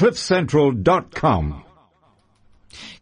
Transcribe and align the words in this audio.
cliffcentral.com. 0.00 1.62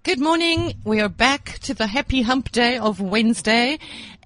Good 0.04 0.21
morning. 0.21 0.75
We 0.85 1.01
are 1.01 1.09
back 1.09 1.59
to 1.65 1.75
the 1.75 1.86
happy 1.86 2.23
hump 2.23 2.51
day 2.51 2.78
of 2.78 2.98
Wednesday 3.01 3.78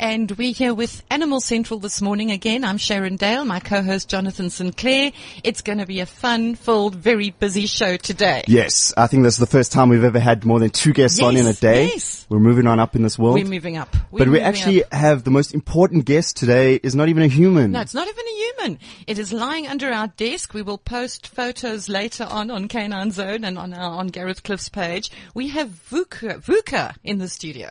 and 0.03 0.33
we're 0.33 0.53
here 0.53 0.75
with 0.75 1.03
Animal 1.11 1.41
Central 1.41 1.79
this 1.79 2.03
morning 2.03 2.33
again. 2.33 2.65
I'm 2.65 2.77
Sharon 2.77 3.15
Dale, 3.15 3.45
my 3.45 3.61
co-host 3.61 4.09
Jonathan 4.09 4.51
Sinclair. 4.51 5.13
It's 5.45 5.61
going 5.61 5.79
to 5.79 5.87
be 5.87 6.01
a 6.01 6.07
fun 6.07 6.57
filled, 6.57 6.97
very 6.97 7.31
busy 7.31 7.67
show 7.67 7.97
today. 7.97 8.43
Yes, 8.49 8.93
I 8.97 9.07
think 9.07 9.23
this 9.23 9.35
is 9.35 9.39
the 9.41 9.47
first 9.47 9.71
time 9.71 9.91
we've 9.91 10.03
ever 10.03 10.19
had 10.19 10.45
more 10.45 10.59
than 10.59 10.71
two 10.71 10.93
guests 10.93 11.21
on 11.23 11.37
in 11.37 11.47
a 11.47 11.53
day. 11.53 11.87
yes. 11.87 12.27
We're 12.29 12.41
moving 12.41 12.67
on 12.67 12.81
up 12.81 12.97
in 12.97 13.03
this 13.03 13.17
world. 13.17 13.35
We're 13.35 13.45
moving 13.45 13.77
up. 13.77 13.95
We're 14.11 14.21
but 14.21 14.29
we 14.29 14.41
actually 14.41 14.83
up. 14.83 14.93
have 14.93 15.25
the 15.25 15.31
most 15.31 15.55
important 15.55 16.05
guest 16.05 16.37
today 16.37 16.77
is 16.83 16.97
not 16.97 17.09
even 17.09 17.23
a 17.23 17.29
human. 17.29 17.71
No, 17.71 17.81
it's 17.81 17.95
not 17.95 18.09
even 18.09 18.25
a 18.27 18.31
human. 18.31 18.79
It 19.07 19.19
is 19.19 19.33
lying 19.33 19.69
under 19.69 19.93
our 19.93 20.09
desk. 20.09 20.53
We 20.53 20.63
will 20.63 20.79
post 20.79 21.29
photos 21.29 21.89
later 21.89 22.25
on 22.29 22.51
on 22.51 22.67
Canine 22.67 23.13
Zone 23.13 23.45
and 23.45 23.57
on 23.57 23.73
our, 23.73 23.99
on 23.99 24.09
Gareth 24.09 24.43
Cliff's 24.43 24.69
page. 24.69 25.11
We 25.35 25.49
have 25.49 25.62
Vuka, 25.67 26.43
Vuka 26.43 26.95
in 27.05 27.19
the 27.19 27.29
studio. 27.29 27.69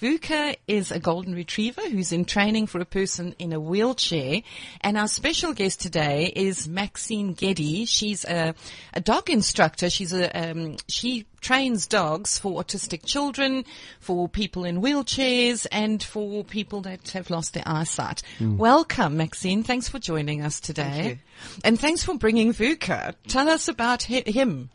Vuka 0.00 0.56
is 0.66 0.90
a 0.90 0.98
golden 0.98 1.34
retriever 1.34 1.88
who's 1.88 2.12
in 2.12 2.24
training 2.24 2.66
for 2.66 2.80
a 2.80 2.84
person 2.84 3.34
in 3.38 3.52
a 3.52 3.60
wheelchair. 3.60 4.42
And 4.82 4.98
our 4.98 5.08
special 5.08 5.52
guest 5.52 5.80
today 5.80 6.32
is 6.34 6.68
Maxine 6.68 7.34
Geddy. 7.34 7.86
She's 7.86 8.24
a, 8.24 8.54
a 8.92 9.00
dog 9.00 9.30
instructor. 9.30 9.88
She's 9.88 10.12
a, 10.12 10.50
um, 10.50 10.76
she 10.88 11.26
trains 11.40 11.86
dogs 11.86 12.38
for 12.38 12.62
autistic 12.62 13.06
children, 13.06 13.64
for 14.00 14.28
people 14.28 14.64
in 14.64 14.82
wheelchairs, 14.82 15.66
and 15.72 16.02
for 16.02 16.44
people 16.44 16.82
that 16.82 17.08
have 17.10 17.30
lost 17.30 17.54
their 17.54 17.62
eyesight. 17.66 18.22
Welcome, 18.40 19.16
Maxine. 19.16 19.62
Thanks 19.62 19.88
for 19.88 19.98
joining 19.98 20.42
us 20.42 20.60
today. 20.60 21.20
And 21.64 21.78
thanks 21.78 22.02
for 22.02 22.14
bringing 22.16 22.52
Vuka. 22.52 23.14
Tell 23.28 23.48
us 23.48 23.68
about 23.68 24.04
hi- 24.04 24.24
him. 24.26 24.70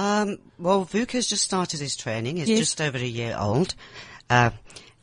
Um, 0.00 0.38
well, 0.58 0.86
Vuka's 0.86 1.26
just 1.28 1.44
started 1.44 1.78
his 1.80 1.94
training. 1.94 2.38
He's 2.38 2.48
Yes. 2.48 2.58
just 2.60 2.80
over 2.80 2.96
a 2.96 3.00
year 3.02 3.36
old. 3.38 3.74
Uh, 4.30 4.50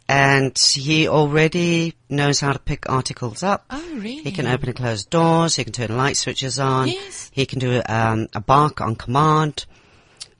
and 0.09 0.57
he 0.57 1.07
already 1.07 1.93
knows 2.09 2.39
how 2.39 2.51
to 2.53 2.57
pick 2.59 2.89
articles 2.89 3.43
up. 3.43 3.65
Oh, 3.69 3.79
really? 3.93 4.23
He 4.23 4.31
can 4.31 4.47
open 4.47 4.69
and 4.69 4.75
close 4.77 5.03
doors. 5.05 5.55
He 5.55 5.63
can 5.65 5.73
turn 5.73 5.95
light 5.95 6.17
switches 6.17 6.57
on. 6.59 6.87
Yes. 6.87 7.29
He 7.31 7.45
can 7.45 7.59
do 7.59 7.79
um, 7.87 8.27
a 8.33 8.41
bark 8.41 8.81
on 8.81 8.95
command. 8.95 9.65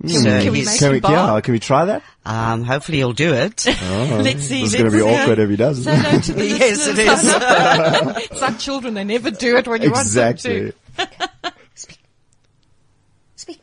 Can, 0.02 0.09
So 0.09 0.38
we, 0.38 0.44
can 0.44 0.52
we 0.53 0.66
make 0.66 0.80
Can 0.80 0.88
him 0.88 0.94
we, 0.94 0.99
bark? 1.02 1.14
yeah, 1.36 1.42
can 1.42 1.52
we 1.52 1.59
try 1.59 1.86
that? 1.86 2.02
Um, 2.25 2.64
hopefully 2.64 2.97
he'll 2.99 3.14
do 3.14 3.33
it. 3.33 3.64
Let's 3.67 4.44
see. 4.44 4.64
This 4.64 4.73
going 4.73 4.86
to 4.86 4.92
be 4.92 4.99
see. 4.99 5.05
awkward 5.16 5.38
if 5.39 5.49
he 5.52 5.55
doesn't. 5.55 5.83
Say 5.83 6.19
to 6.21 6.33
the 6.39 6.45
Yes, 6.47 6.88
it 6.88 6.95
listeners. 6.95 7.23
is. 7.23 8.30
it's 8.31 8.42
like 8.42 8.58
children, 8.59 8.94
they 8.95 9.03
never 9.03 9.30
do 9.31 9.58
it 9.58 9.67
when 9.67 9.81
you 9.83 9.89
exactly. 9.89 10.71
want 10.97 10.97
them 10.97 11.08
to. 11.44 11.53
Speak. 11.75 11.99
Speak. 13.36 13.61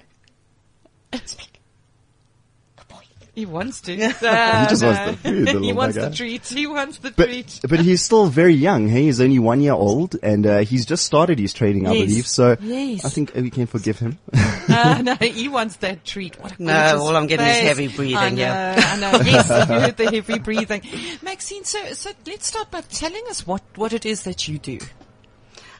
Good 2.77 2.89
boy. 2.89 2.97
He 3.35 3.47
wants 3.47 3.81
to. 3.83 3.97
He 3.97 4.07
just 4.07 4.85
wants 4.85 5.11
the 5.11 5.17
food, 5.21 5.47
the 5.47 5.51
he 5.53 5.57
little 5.59 5.75
wants 5.75 5.97
the 5.97 6.11
treat. 6.11 6.47
He 6.47 6.67
wants 6.69 6.99
the 6.99 7.11
But, 7.11 7.27
treat. 7.27 7.61
but 7.69 7.81
he's 7.81 8.01
still 8.03 8.27
very 8.27 8.55
young. 8.55 8.89
Hey, 8.89 9.03
he's 9.05 9.21
only 9.21 9.41
one 9.41 9.61
year 9.61 9.73
old, 9.73 10.17
and 10.23 10.47
uh, 10.47 10.59
he's 10.61 10.87
just 10.87 11.05
started 11.05 11.39
his 11.41 11.53
training, 11.53 11.89
I 11.89 11.93
Yes. 11.95 12.07
believe. 12.09 12.27
So 12.29 12.57
Yes. 12.61 13.05
I 13.05 13.09
think 13.09 13.35
we 13.35 13.51
can 13.51 13.67
forgive 13.67 13.99
him. 13.99 14.19
Uh, 14.67 15.03
no, 15.03 15.15
he 15.17 15.47
wants 15.47 15.77
that 15.77 16.05
treat. 16.07 16.41
What 16.41 16.59
a 16.59 16.63
No, 16.63 16.99
all 17.03 17.15
I'm 17.15 17.27
getting 17.27 17.47
is 17.47 17.61
heavy 17.61 17.89
breathing, 17.89 18.17
I 18.17 18.31
know, 18.31 18.37
yeah. 18.41 18.75
I 18.95 18.97
know. 18.99 19.21
Yes, 19.23 19.49
you 19.51 19.75
heard 19.79 19.97
the 19.99 20.11
heavy 20.11 20.39
breathing. 20.39 20.81
Maxine, 21.23 21.65
so, 21.65 21.93
so 21.93 22.11
let's 22.27 22.47
start 22.47 22.71
by 22.71 22.81
telling 22.81 23.23
us 23.29 23.47
what, 23.47 23.63
what 23.77 23.93
it 23.93 24.07
is 24.07 24.23
that 24.23 24.49
you 24.49 24.59
do. 24.59 24.79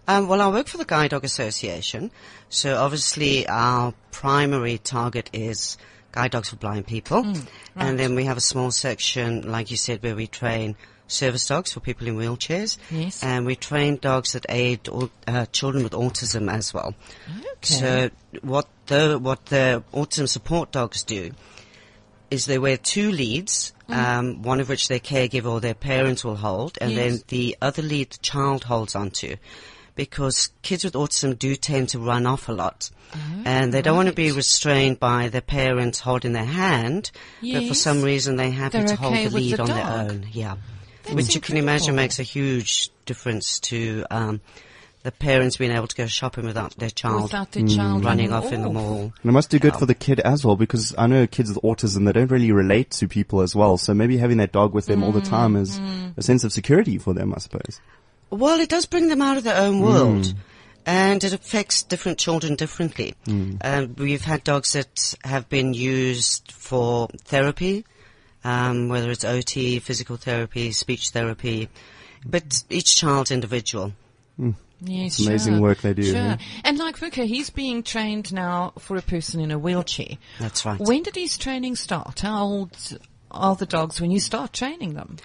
Um, 0.07 0.29
well, 0.29 0.43
I 0.43 0.49
work 0.49 0.67
for 0.67 0.77
the 0.77 0.85
Guide 0.85 1.11
Dog 1.11 1.25
Association, 1.25 2.11
so 2.51 2.77
obviously 2.77 3.49
our 3.49 3.95
primary 4.13 4.77
target 4.77 5.31
is 5.33 5.79
guide 6.15 6.31
dogs 6.31 6.51
for 6.51 6.57
blind 6.57 6.87
people, 6.87 7.21
and 7.77 7.99
then 7.99 8.15
we 8.15 8.25
have 8.25 8.37
a 8.37 8.41
small 8.53 8.71
section, 8.71 9.51
like 9.51 9.71
you 9.71 9.77
said, 9.77 10.03
where 10.03 10.15
we 10.15 10.27
train 10.29 10.77
service 11.09 11.47
dogs 11.49 11.73
for 11.73 11.81
people 11.81 12.07
in 12.07 12.17
wheelchairs, 12.17 12.79
Yes. 12.91 13.23
and 13.23 13.45
we 13.47 13.57
train 13.57 13.97
dogs 14.01 14.33
that 14.33 14.47
aid 14.49 14.89
au- 14.89 15.11
uh, 15.27 15.47
children 15.53 15.83
with 15.85 15.93
autism 15.93 16.51
as 16.51 16.73
well. 16.73 16.95
Okay. 17.29 17.75
So 17.81 18.11
what 18.43 18.69
the 18.87 19.19
what 19.19 19.47
the 19.47 19.83
autism 19.93 20.29
support 20.29 20.71
dogs 20.73 21.03
do 21.03 21.33
is 22.31 22.47
they 22.47 22.59
wear 22.59 22.77
two 22.77 23.11
leads, 23.13 23.73
um, 23.89 24.43
one 24.43 24.61
of 24.61 24.69
which 24.69 24.89
their 24.89 24.99
caregiver 25.01 25.51
or 25.51 25.61
their 25.61 25.75
parents 25.75 26.25
will 26.25 26.37
hold, 26.37 26.79
and 26.81 26.93
Yes. 26.93 26.99
then 26.99 27.23
the 27.29 27.57
other 27.61 27.83
lead 27.83 28.11
the 28.11 28.19
child 28.19 28.65
holds 28.65 28.95
onto. 28.95 29.37
Because 29.95 30.51
kids 30.63 30.83
with 30.83 30.95
autism 30.95 31.39
do 31.39 31.55
tend 31.55 31.91
to 31.91 32.01
run 32.01 32.27
off 32.27 32.49
a 32.49 32.53
lot. 32.53 32.91
Oh, 33.15 33.19
and 33.45 33.73
they 33.73 33.81
don't 33.81 33.97
want 33.97 34.09
to 34.09 34.15
be 34.15 34.33
restrained 34.33 34.99
by 34.99 35.29
their 35.29 35.41
parents 35.41 36.01
holding 36.01 36.33
their 36.33 36.45
hand, 36.45 37.13
but 37.41 37.69
for 37.69 37.75
some 37.75 38.03
reason 38.03 38.37
they're 38.37 38.51
happy 38.51 38.79
They're 38.79 38.89
to 38.89 38.97
hold 38.97 39.13
okay 39.13 39.29
the 39.29 39.37
lead 39.37 39.57
the 39.57 39.63
on 39.63 39.69
dog. 39.69 39.77
their 39.77 40.11
own. 40.11 40.27
Yeah. 40.33 40.57
That's 41.05 41.15
Which 41.15 41.35
you 41.35 41.41
can 41.41 41.57
imagine 41.57 41.95
makes 41.95 42.19
a 42.19 42.23
huge 42.23 42.91
difference 43.05 43.61
to 43.61 44.05
um, 44.11 44.41
the 45.05 45.13
parents 45.13 45.59
being 45.59 45.71
able 45.71 45.87
to 45.87 45.95
go 45.95 46.07
shopping 46.07 46.47
without 46.47 46.75
their 46.77 46.91
child 46.91 47.25
Without 47.25 47.53
the 47.53 47.63
child 47.65 48.03
mm. 48.03 48.07
running 48.07 48.33
off 48.33 48.51
in 48.51 48.63
the 48.63 48.71
mall. 48.71 49.13
And 49.23 49.31
it 49.31 49.33
must 49.33 49.51
do 49.51 49.59
good 49.59 49.77
for 49.77 49.85
the 49.85 49.95
kid 49.95 50.19
as 50.21 50.45
well 50.45 50.57
because 50.57 50.95
I 50.97 51.07
know 51.07 51.27
kids 51.27 51.51
with 51.51 51.63
autism, 51.63 52.07
they 52.07 52.13
don't 52.13 52.31
really 52.31 52.53
relate 52.53 52.91
to 52.93 53.07
people 53.07 53.43
as 53.43 53.55
well. 53.55 53.77
So 53.77 53.93
maybe 53.93 54.17
having 54.17 54.39
that 54.39 54.51
dog 54.51 54.73
with 54.73 54.87
them 54.87 55.05
all 55.05 55.13
the 55.13 55.21
mm, 55.21 55.29
time 55.29 55.57
is 55.57 55.79
mm. 55.79 56.17
a 56.17 56.23
sense 56.23 56.43
of 56.43 56.53
security 56.55 56.97
for 56.97 57.13
them, 57.13 57.35
I 57.35 57.39
suppose. 57.39 57.81
Well, 58.31 58.61
it 58.61 58.69
does 58.69 58.87
bring 58.87 59.09
them 59.09 59.23
out 59.23 59.37
of 59.37 59.45
their 59.45 59.57
own 59.57 59.81
world. 59.81 60.35
And 60.87 61.25
it 61.25 61.33
affects 61.33 61.83
different 61.83 62.19
children 62.19 62.57
differently. 62.57 63.15
Um, 63.27 63.95
we've 63.97 64.25
had 64.25 64.45
dogs 64.45 64.75
that 64.75 65.15
have 65.25 65.49
been 65.49 65.73
used 65.73 66.53
for 66.53 67.09
therapy, 67.25 67.87
um, 68.45 68.91
whether 68.91 69.11
it's 69.11 69.25
OT, 69.25 69.79
physical 69.79 70.17
therapy, 70.19 70.73
speech 70.73 71.09
therapy, 71.11 71.71
but 72.27 72.65
each 72.69 72.97
child's 72.97 73.31
individual. 73.31 73.95
Yes, 74.81 75.21
amazing 75.25 75.55
sure. 75.55 75.63
work 75.63 75.81
they 75.81 75.95
do, 75.95 76.03
Sure. 76.03 76.15
yeah. 76.15 76.37
And 76.65 76.77
like 76.77 76.99
Vuka, 76.99 77.25
he's 77.25 77.49
being 77.49 77.83
trained 77.83 78.33
now 78.33 78.75
for 78.79 78.97
a 78.99 79.03
person 79.03 79.41
in 79.41 79.51
a 79.51 79.59
wheelchair. 79.59 80.19
That's 80.39 80.67
right. 80.67 80.79
When 80.79 81.03
did 81.03 81.17
his 81.17 81.39
training 81.39 81.77
start? 81.77 82.21
How 82.21 82.43
old 82.45 82.99
are 83.31 83.57
the 83.57 83.65
dogs 83.67 84.01
when 84.03 84.11
you 84.11 84.21
start 84.21 84.53
training 84.53 84.95
them? 84.95 85.17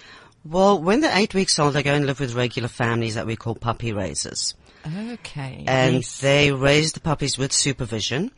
Well, 0.44 0.80
when 0.80 1.00
they're 1.00 1.16
eight 1.16 1.34
weeks 1.34 1.58
old, 1.58 1.74
they 1.74 1.82
go 1.82 1.94
and 1.94 2.06
live 2.06 2.20
with 2.20 2.34
regular 2.34 2.68
families 2.68 3.14
that 3.14 3.26
we 3.26 3.36
call 3.36 3.54
puppy 3.54 3.92
raisers. 3.92 4.54
Okay. 4.86 5.64
and 5.66 5.96
yes. 5.96 6.20
they 6.20 6.52
raise 6.52 6.92
the 6.92 7.00
puppies 7.00 7.36
with 7.36 7.52
supervision. 7.52 8.30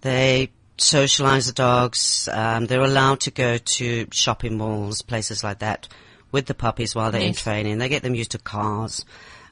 They 0.00 0.50
socialize 0.78 1.46
the 1.46 1.52
dogs. 1.52 2.28
Um, 2.32 2.66
they're 2.66 2.80
allowed 2.80 3.20
to 3.20 3.30
go 3.30 3.58
to 3.58 4.06
shopping 4.10 4.56
malls, 4.56 5.02
places 5.02 5.44
like 5.44 5.58
that, 5.58 5.88
with 6.32 6.46
the 6.46 6.54
puppies 6.54 6.94
while 6.94 7.10
they're 7.10 7.20
in 7.20 7.34
training. 7.34 7.78
They 7.78 7.90
get 7.90 8.02
them 8.02 8.14
used 8.14 8.30
to 8.30 8.38
cars, 8.38 9.04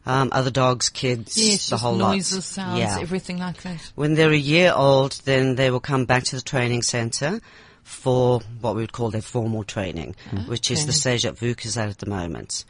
um, 0.06 0.30
other 0.32 0.50
dogs, 0.50 0.88
kids, 0.88 1.36
yes, 1.36 1.68
the 1.68 1.76
whole 1.76 1.96
noises, 1.96 2.36
lot. 2.36 2.44
sounds, 2.44 2.78
yeah. 2.78 2.98
everything 2.98 3.38
like 3.38 3.60
that. 3.62 3.92
When 3.94 4.14
they're 4.14 4.30
a 4.30 4.36
year 4.36 4.72
old, 4.74 5.20
then 5.24 5.56
they 5.56 5.70
will 5.70 5.80
come 5.80 6.06
back 6.06 6.24
to 6.24 6.36
the 6.36 6.42
training 6.42 6.82
center 6.82 7.40
for 7.88 8.40
what 8.60 8.74
we 8.76 8.82
would 8.82 8.92
call 8.92 9.10
their 9.10 9.22
formal 9.22 9.64
training, 9.64 10.14
mm-hmm. 10.30 10.48
which 10.48 10.70
is 10.70 10.84
the 10.84 10.92
stage 10.92 11.22
that 11.22 11.36
Vuka 11.36 11.64
is 11.66 11.78
at 11.78 11.88
at 11.88 11.98
the 11.98 12.06
moment. 12.06 12.64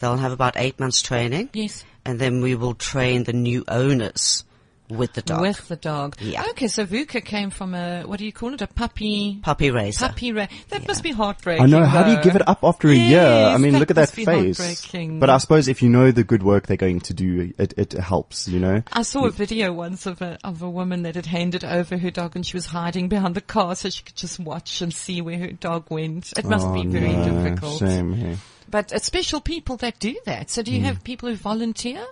They'll 0.00 0.16
have 0.16 0.32
about 0.32 0.54
eight 0.56 0.80
months 0.80 1.00
training 1.00 1.50
Yes. 1.52 1.84
and 2.04 2.18
then 2.18 2.42
we 2.42 2.56
will 2.56 2.74
train 2.74 3.24
the 3.24 3.32
new 3.32 3.64
owners 3.68 4.44
with 4.88 5.14
the 5.14 5.22
dog. 5.22 5.40
With 5.40 5.68
the 5.68 5.76
dog. 5.76 6.16
Yeah. 6.20 6.44
Okay, 6.50 6.68
so 6.68 6.84
Vuka 6.84 7.24
came 7.24 7.50
from 7.50 7.74
a, 7.74 8.02
what 8.02 8.18
do 8.18 8.26
you 8.26 8.32
call 8.32 8.52
it, 8.54 8.60
a 8.62 8.66
puppy? 8.66 9.38
puppy 9.42 9.70
raiser. 9.70 10.08
Puppy 10.08 10.32
ra- 10.32 10.46
That 10.68 10.86
must 10.86 11.02
be 11.02 11.10
heartbreaking. 11.12 11.62
I 11.64 11.66
know. 11.66 11.84
How 11.84 12.02
do 12.02 12.10
you 12.12 12.22
give 12.22 12.36
it 12.36 12.46
up 12.46 12.60
after 12.62 12.88
a 12.88 12.94
year? 12.94 13.22
I 13.22 13.56
mean, 13.56 13.72
that 13.72 13.78
look 13.78 13.90
at 13.90 13.96
that 13.96 14.02
must 14.02 14.16
be 14.16 14.24
face. 14.24 14.58
heartbreaking. 14.58 15.20
But 15.20 15.30
I 15.30 15.38
suppose 15.38 15.68
if 15.68 15.82
you 15.82 15.88
know 15.88 16.10
the 16.10 16.24
good 16.24 16.42
work 16.42 16.66
they're 16.66 16.76
going 16.76 17.00
to 17.00 17.14
do, 17.14 17.52
it, 17.58 17.74
it 17.76 17.92
helps, 17.92 18.46
you 18.48 18.60
know? 18.60 18.82
I 18.92 19.02
saw 19.02 19.26
a 19.26 19.30
video 19.30 19.72
once 19.72 20.06
of 20.06 20.20
a 20.20 20.38
of 20.44 20.62
a 20.62 20.68
woman 20.70 21.02
that 21.04 21.14
had 21.14 21.26
handed 21.26 21.64
over 21.64 21.96
her 21.96 22.10
dog 22.10 22.36
and 22.36 22.44
she 22.46 22.56
was 22.56 22.66
hiding 22.66 23.08
behind 23.08 23.34
the 23.34 23.40
car 23.40 23.74
so 23.76 23.88
she 23.90 24.02
could 24.02 24.16
just 24.16 24.38
watch 24.38 24.82
and 24.82 24.92
see 24.92 25.20
where 25.22 25.38
her 25.38 25.52
dog 25.52 25.86
went. 25.90 26.32
It 26.36 26.44
must 26.44 26.66
Oh, 26.66 26.72
be 26.74 26.86
very 26.86 27.12
no, 27.12 27.42
difficult. 27.42 27.78
Shame, 27.78 28.12
hey. 28.14 28.36
But 28.70 28.92
it's 28.92 29.06
special 29.06 29.40
people 29.40 29.76
that 29.78 29.98
do 29.98 30.18
that. 30.26 30.50
So 30.50 30.62
do 30.62 30.72
you 30.72 30.80
mm. 30.80 30.84
have 30.84 31.04
people 31.04 31.28
who 31.28 31.36
volunteer? 31.36 32.04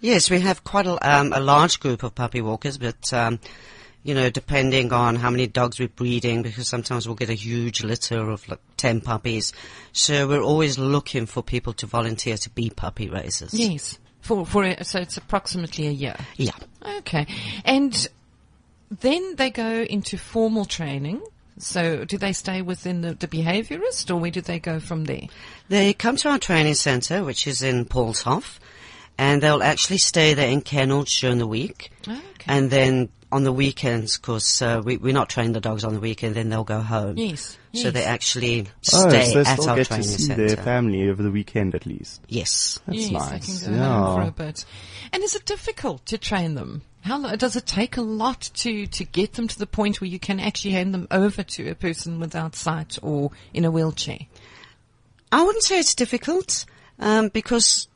Yes, 0.00 0.30
we 0.30 0.40
have 0.40 0.64
quite 0.64 0.86
a, 0.86 0.96
um, 1.08 1.32
a 1.32 1.40
large 1.40 1.80
group 1.80 2.02
of 2.02 2.14
puppy 2.14 2.40
walkers, 2.40 2.78
but 2.78 3.12
um, 3.12 3.38
you 4.02 4.14
know, 4.14 4.30
depending 4.30 4.92
on 4.92 5.16
how 5.16 5.30
many 5.30 5.46
dogs 5.46 5.78
we're 5.78 5.88
breeding, 5.88 6.42
because 6.42 6.68
sometimes 6.68 7.06
we'll 7.06 7.16
get 7.16 7.30
a 7.30 7.34
huge 7.34 7.82
litter 7.82 8.30
of 8.30 8.46
like 8.48 8.60
ten 8.76 9.00
puppies. 9.00 9.52
So 9.92 10.28
we're 10.28 10.42
always 10.42 10.78
looking 10.78 11.26
for 11.26 11.42
people 11.42 11.72
to 11.74 11.86
volunteer 11.86 12.36
to 12.36 12.50
be 12.50 12.70
puppy 12.70 13.08
raisers. 13.08 13.54
Yes. 13.54 13.98
For 14.20 14.44
for 14.44 14.64
a, 14.64 14.84
so 14.84 15.00
it's 15.00 15.16
approximately 15.16 15.86
a 15.86 15.90
year. 15.90 16.16
Yeah. 16.36 16.56
Okay. 16.98 17.26
And 17.64 18.08
then 19.00 19.36
they 19.36 19.50
go 19.50 19.82
into 19.82 20.18
formal 20.18 20.64
training. 20.64 21.22
So 21.56 22.04
do 22.04 22.18
they 22.18 22.32
stay 22.32 22.62
within 22.62 23.02
the, 23.02 23.14
the 23.14 23.28
behaviorist 23.28 24.10
or 24.10 24.16
where 24.16 24.30
do 24.30 24.40
they 24.40 24.58
go 24.58 24.80
from 24.80 25.04
there? 25.04 25.28
They 25.68 25.92
come 25.92 26.16
to 26.16 26.28
our 26.30 26.38
training 26.38 26.74
centre, 26.74 27.22
which 27.22 27.46
is 27.46 27.62
in 27.62 27.84
Paulshof, 27.84 28.58
and 29.18 29.42
they'll 29.42 29.62
actually 29.62 29.98
stay 29.98 30.34
there 30.34 30.48
in 30.48 30.60
kennels 30.60 31.16
during 31.18 31.38
the 31.38 31.46
week. 31.46 31.90
Okay. 32.06 32.20
And 32.46 32.70
then 32.70 33.08
on 33.32 33.42
the 33.44 33.52
weekends, 33.52 34.16
because 34.16 34.62
uh, 34.62 34.80
we, 34.84 34.96
we're 34.96 35.12
not 35.12 35.28
training 35.28 35.52
the 35.54 35.60
dogs 35.60 35.82
on 35.84 35.92
the 35.94 36.00
weekend, 36.00 36.36
then 36.36 36.48
they'll 36.50 36.62
go 36.64 36.80
home. 36.80 37.16
Yes. 37.18 37.58
So 37.72 37.90
they 37.90 38.04
actually 38.04 38.68
Oh, 38.92 39.08
stay 39.08 39.24
so 39.24 39.42
they 39.42 39.50
at 39.50 39.58
still 39.58 39.70
our 39.70 39.76
get 39.76 39.86
to 39.88 40.02
see 40.04 40.22
centre. 40.24 40.46
their 40.46 40.56
family 40.56 41.08
over 41.08 41.22
the 41.22 41.30
weekend 41.32 41.74
at 41.74 41.86
least. 41.86 42.20
yes. 42.28 42.78
That's 42.86 42.98
yes, 42.98 43.10
nice. 43.10 43.58
they 43.60 43.64
can 43.66 43.74
go 43.74 43.80
yeah. 43.82 43.88
home 44.04 44.22
for 44.22 44.28
a 44.28 44.46
bit. 44.46 44.64
And 45.12 45.22
is 45.24 45.34
it 45.34 45.44
difficult 45.46 46.06
to 46.06 46.18
train 46.18 46.54
them? 46.54 46.82
How 47.02 47.18
lo- 47.18 47.34
does 47.36 47.56
it 47.56 47.66
take 47.66 47.96
a 47.96 48.02
lot 48.02 48.50
to, 48.54 48.86
to 48.86 49.04
get 49.04 49.32
them 49.34 49.48
to 49.48 49.58
the 49.58 49.66
point 49.66 50.00
where 50.00 50.08
you 50.08 50.20
can 50.20 50.38
actually 50.38 50.70
hand 50.72 50.94
them 50.94 51.08
over 51.10 51.42
to 51.42 51.68
a 51.70 51.74
person 51.74 52.20
without 52.20 52.54
sight 52.54 52.98
or 53.02 53.32
in 53.52 53.64
a 53.64 53.70
wheelchair? 53.70 54.18
I 55.32 55.42
wouldn't 55.42 55.64
say 55.64 55.80
it's 55.80 55.94
difficult, 55.96 56.64
um, 57.00 57.28
because 57.28 57.88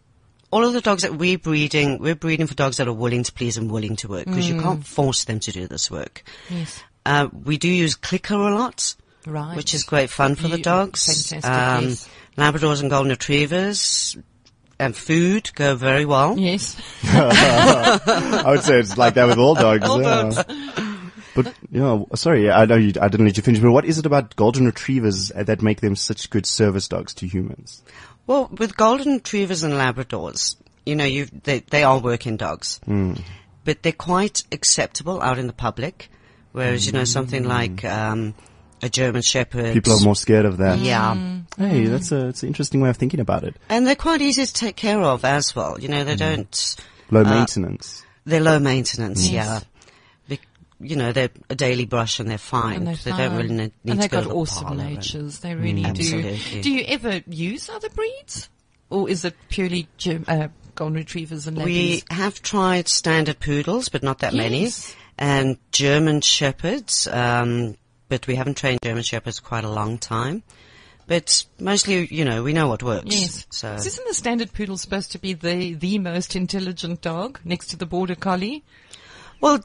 all 0.51 0.65
of 0.65 0.73
the 0.73 0.81
dogs 0.81 1.03
that 1.03 1.15
we're 1.15 1.39
breeding, 1.39 1.99
we're 1.99 2.15
breeding 2.15 2.47
for 2.47 2.55
dogs 2.55 2.77
that 2.79 2.89
are 2.89 2.93
willing 2.93 3.23
to 3.25 3.33
please 3.33 3.57
and 3.57 3.71
willing 3.71 3.97
to 3.97 4.09
work, 4.09 4.25
because 4.27 4.49
you 4.49 4.61
can't 4.61 4.87
force 4.87 5.25
them 5.25 5.41
to 5.41 5.53
do 5.53 5.67
this 5.69 5.91
work. 5.91 6.23
Yes. 6.51 6.83
Uh, 7.07 7.29
we 7.45 7.57
do 7.59 7.69
use 7.69 7.95
clicker 7.95 8.35
a 8.35 8.55
lot, 8.55 8.95
Right. 9.27 9.57
which 9.57 9.75
is 9.75 9.83
great 9.85 10.11
fun 10.11 10.35
for 10.35 10.49
the 10.49 10.59
You- 10.59 10.63
dogs. 10.65 11.05
fantastic, 11.07 11.45
Um, 11.45 11.85
yes. 11.85 12.09
Labradors 12.37 12.81
and 12.81 12.89
golden 12.91 13.11
retrievers 13.11 14.17
and 14.79 14.95
food 14.97 15.51
go 15.55 15.75
very 15.75 16.05
well. 16.05 16.39
Yes. 16.39 16.77
I 17.05 18.45
would 18.47 18.63
say 18.63 18.79
it's 18.79 18.97
like 18.97 19.15
that 19.15 19.27
with 19.27 19.39
all 19.39 19.55
dogs. 19.55 19.89
All 19.89 20.01
yeah. 20.03 20.23
dogs. 20.23 20.45
But 21.35 21.55
you 21.71 21.81
know, 21.81 22.09
sorry, 22.15 22.51
I 22.51 22.65
know 22.65 22.75
you, 22.77 22.93
I 23.01 23.09
didn't 23.09 23.27
let 23.27 23.37
you 23.37 23.43
finish. 23.43 23.61
But 23.61 23.71
what 23.71 23.85
is 23.85 23.99
it 23.99 24.07
about 24.07 24.35
golden 24.37 24.67
retrievers 24.67 25.29
that 25.35 25.63
make 25.63 25.81
them 25.81 25.95
such 25.97 26.31
good 26.31 26.47
service 26.47 26.89
dogs 26.89 27.15
to 27.15 27.27
humans? 27.27 27.83
Well, 28.29 28.49
with 28.57 28.77
golden 28.77 29.15
retrievers 29.15 29.63
and 29.65 29.75
Labradors, 29.75 30.55
you 30.87 30.95
know, 30.95 31.05
you 31.05 31.27
they, 31.45 31.61
they 31.61 31.83
are 31.83 31.99
working 31.99 32.37
dogs, 32.37 32.79
hmm. 32.85 33.15
but 33.65 33.83
they're 33.83 33.91
quite 33.93 34.45
acceptable 34.53 35.21
out 35.21 35.39
in 35.39 35.47
the 35.49 35.53
public. 35.53 36.11
Whereas, 36.53 36.87
you 36.87 36.93
know, 36.93 37.05
something 37.05 37.43
hmm. 37.45 37.49
like 37.49 37.85
um, 37.85 38.35
a 38.83 38.89
German 38.89 39.23
Shepherd, 39.23 39.73
People 39.73 39.95
are 39.95 40.05
more 40.05 40.15
scared 40.17 40.45
of 40.45 40.59
that. 40.59 40.79
yeah, 40.79 41.15
hmm. 41.15 41.41
Hey, 41.59 41.87
that's 41.87 42.13
a, 42.13 42.29
it's 42.29 42.43
an 42.43 42.49
interesting 42.49 42.81
way 42.81 42.91
of 42.91 42.97
thinking 42.97 43.21
about 43.21 43.45
it. 43.45 43.57
and 43.69 43.87
they're 43.87 43.97
quite 43.97 44.21
easy 44.23 44.45
to 44.47 44.53
take 44.53 44.77
care 44.77 45.01
of 45.01 45.25
as 45.25 45.57
well. 45.57 45.81
You 45.81 45.89
know, 45.89 46.05
they 46.05 46.17
don't 46.17 46.77
Low 47.11 47.23
Uh, 47.23 47.31
maintenance. 47.31 48.03
they're 48.27 48.41
low 48.43 48.59
maintenance. 48.59 49.27
Yes. 49.29 49.47
Yeah, 49.47 49.59
Bec- 49.59 49.67
you 50.81 50.97
know, 50.97 51.13
they're 51.13 51.31
a 51.51 51.55
daily 51.55 51.85
brush 51.87 52.21
and 52.21 52.31
they're 52.31 52.39
fine. 52.39 52.77
And 52.77 52.87
they're 52.87 52.95
they 52.97 53.11
fine. 53.11 53.21
don't 53.31 53.37
really 53.37 53.55
need, 53.55 53.73
and 53.87 54.03
to 54.03 54.09
go 54.09 54.17
got 54.19 54.23
to 54.23 54.29
the 54.29 54.35
awesome 54.35 54.77
natures. 54.77 55.41
They 55.41 55.55
really 55.55 55.85
Absolutely. 55.85 56.39
do. 56.53 56.63
Do 56.63 56.71
you 56.73 56.85
ever 56.89 57.23
use 57.29 57.69
other 57.69 57.89
breeds? 57.91 58.49
Or 58.91 59.09
is 59.11 59.25
it 59.25 59.37
purely 59.49 59.87
Germ- 59.99 60.25
uh, 60.29 60.49
golden 60.75 60.97
retrievers 60.97 61.47
and 61.47 61.59
labbies? 61.59 61.65
We 61.65 62.03
have 62.11 62.41
tried 62.41 62.89
standard 62.89 63.39
poodles, 63.41 63.89
but 63.91 64.03
not 64.03 64.21
that 64.21 64.33
many, 64.35 64.63
Yes. 64.63 64.95
and 65.19 65.59
German 65.73 66.21
shepherds. 66.23 67.07
Um, 67.07 67.77
but 68.09 68.27
we 68.27 68.37
haven't 68.37 68.57
trained 68.57 68.81
German 68.83 69.03
shepherds 69.03 69.41
quite 69.41 69.65
a 69.65 69.69
long 69.71 69.99
time. 69.99 70.43
But 71.07 71.45
mostly, 71.59 72.07
you 72.15 72.25
know, 72.25 72.43
we 72.43 72.53
know 72.53 72.69
what 72.69 72.83
works. 72.83 73.15
Yes. 73.15 73.47
So 73.51 73.75
Isn't 73.75 74.07
the 74.09 74.15
standard 74.15 74.53
poodle 74.53 74.77
supposed 74.79 75.13
to 75.13 75.19
be 75.19 75.33
the, 75.35 75.75
the 75.75 75.99
most 75.99 76.37
intelligent 76.37 77.01
dog 77.03 77.41
next 77.45 77.69
to 77.69 77.77
the 77.77 77.87
border 77.87 78.15
collie? 78.15 78.63
well, 79.41 79.63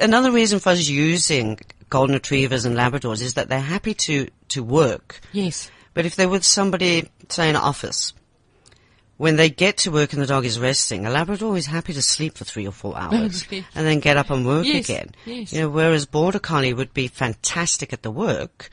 another 0.00 0.30
reason 0.32 0.58
for 0.58 0.70
us 0.70 0.88
using 0.88 1.58
golden 1.88 2.14
retrievers 2.14 2.64
and 2.64 2.76
Labradors 2.76 3.20
is 3.22 3.34
that 3.34 3.48
they're 3.48 3.60
happy 3.60 3.94
to 3.94 4.28
to 4.48 4.62
work. 4.62 5.20
Yes. 5.32 5.70
But 5.94 6.06
if 6.06 6.16
they're 6.16 6.28
with 6.28 6.44
somebody, 6.44 7.10
say 7.28 7.48
in 7.50 7.56
an 7.56 7.62
office, 7.62 8.12
when 9.16 9.36
they 9.36 9.50
get 9.50 9.76
to 9.78 9.90
work 9.90 10.12
and 10.12 10.22
the 10.22 10.26
dog 10.26 10.44
is 10.44 10.58
resting, 10.58 11.04
a 11.04 11.10
Labrador 11.10 11.56
is 11.56 11.66
happy 11.66 11.92
to 11.92 12.00
sleep 12.02 12.38
for 12.38 12.44
three 12.44 12.66
or 12.66 12.72
four 12.72 12.96
hours 12.98 13.44
and 13.50 13.64
then 13.86 14.00
get 14.00 14.16
up 14.16 14.30
and 14.30 14.46
work 14.46 14.64
Yes, 14.66 14.88
again. 14.88 15.10
yes. 15.26 15.52
You 15.52 15.60
know, 15.62 15.68
whereas 15.68 16.06
Border 16.06 16.38
Collie 16.38 16.72
would 16.72 16.94
be 16.94 17.08
fantastic 17.08 17.92
at 17.92 18.02
the 18.02 18.10
work, 18.10 18.70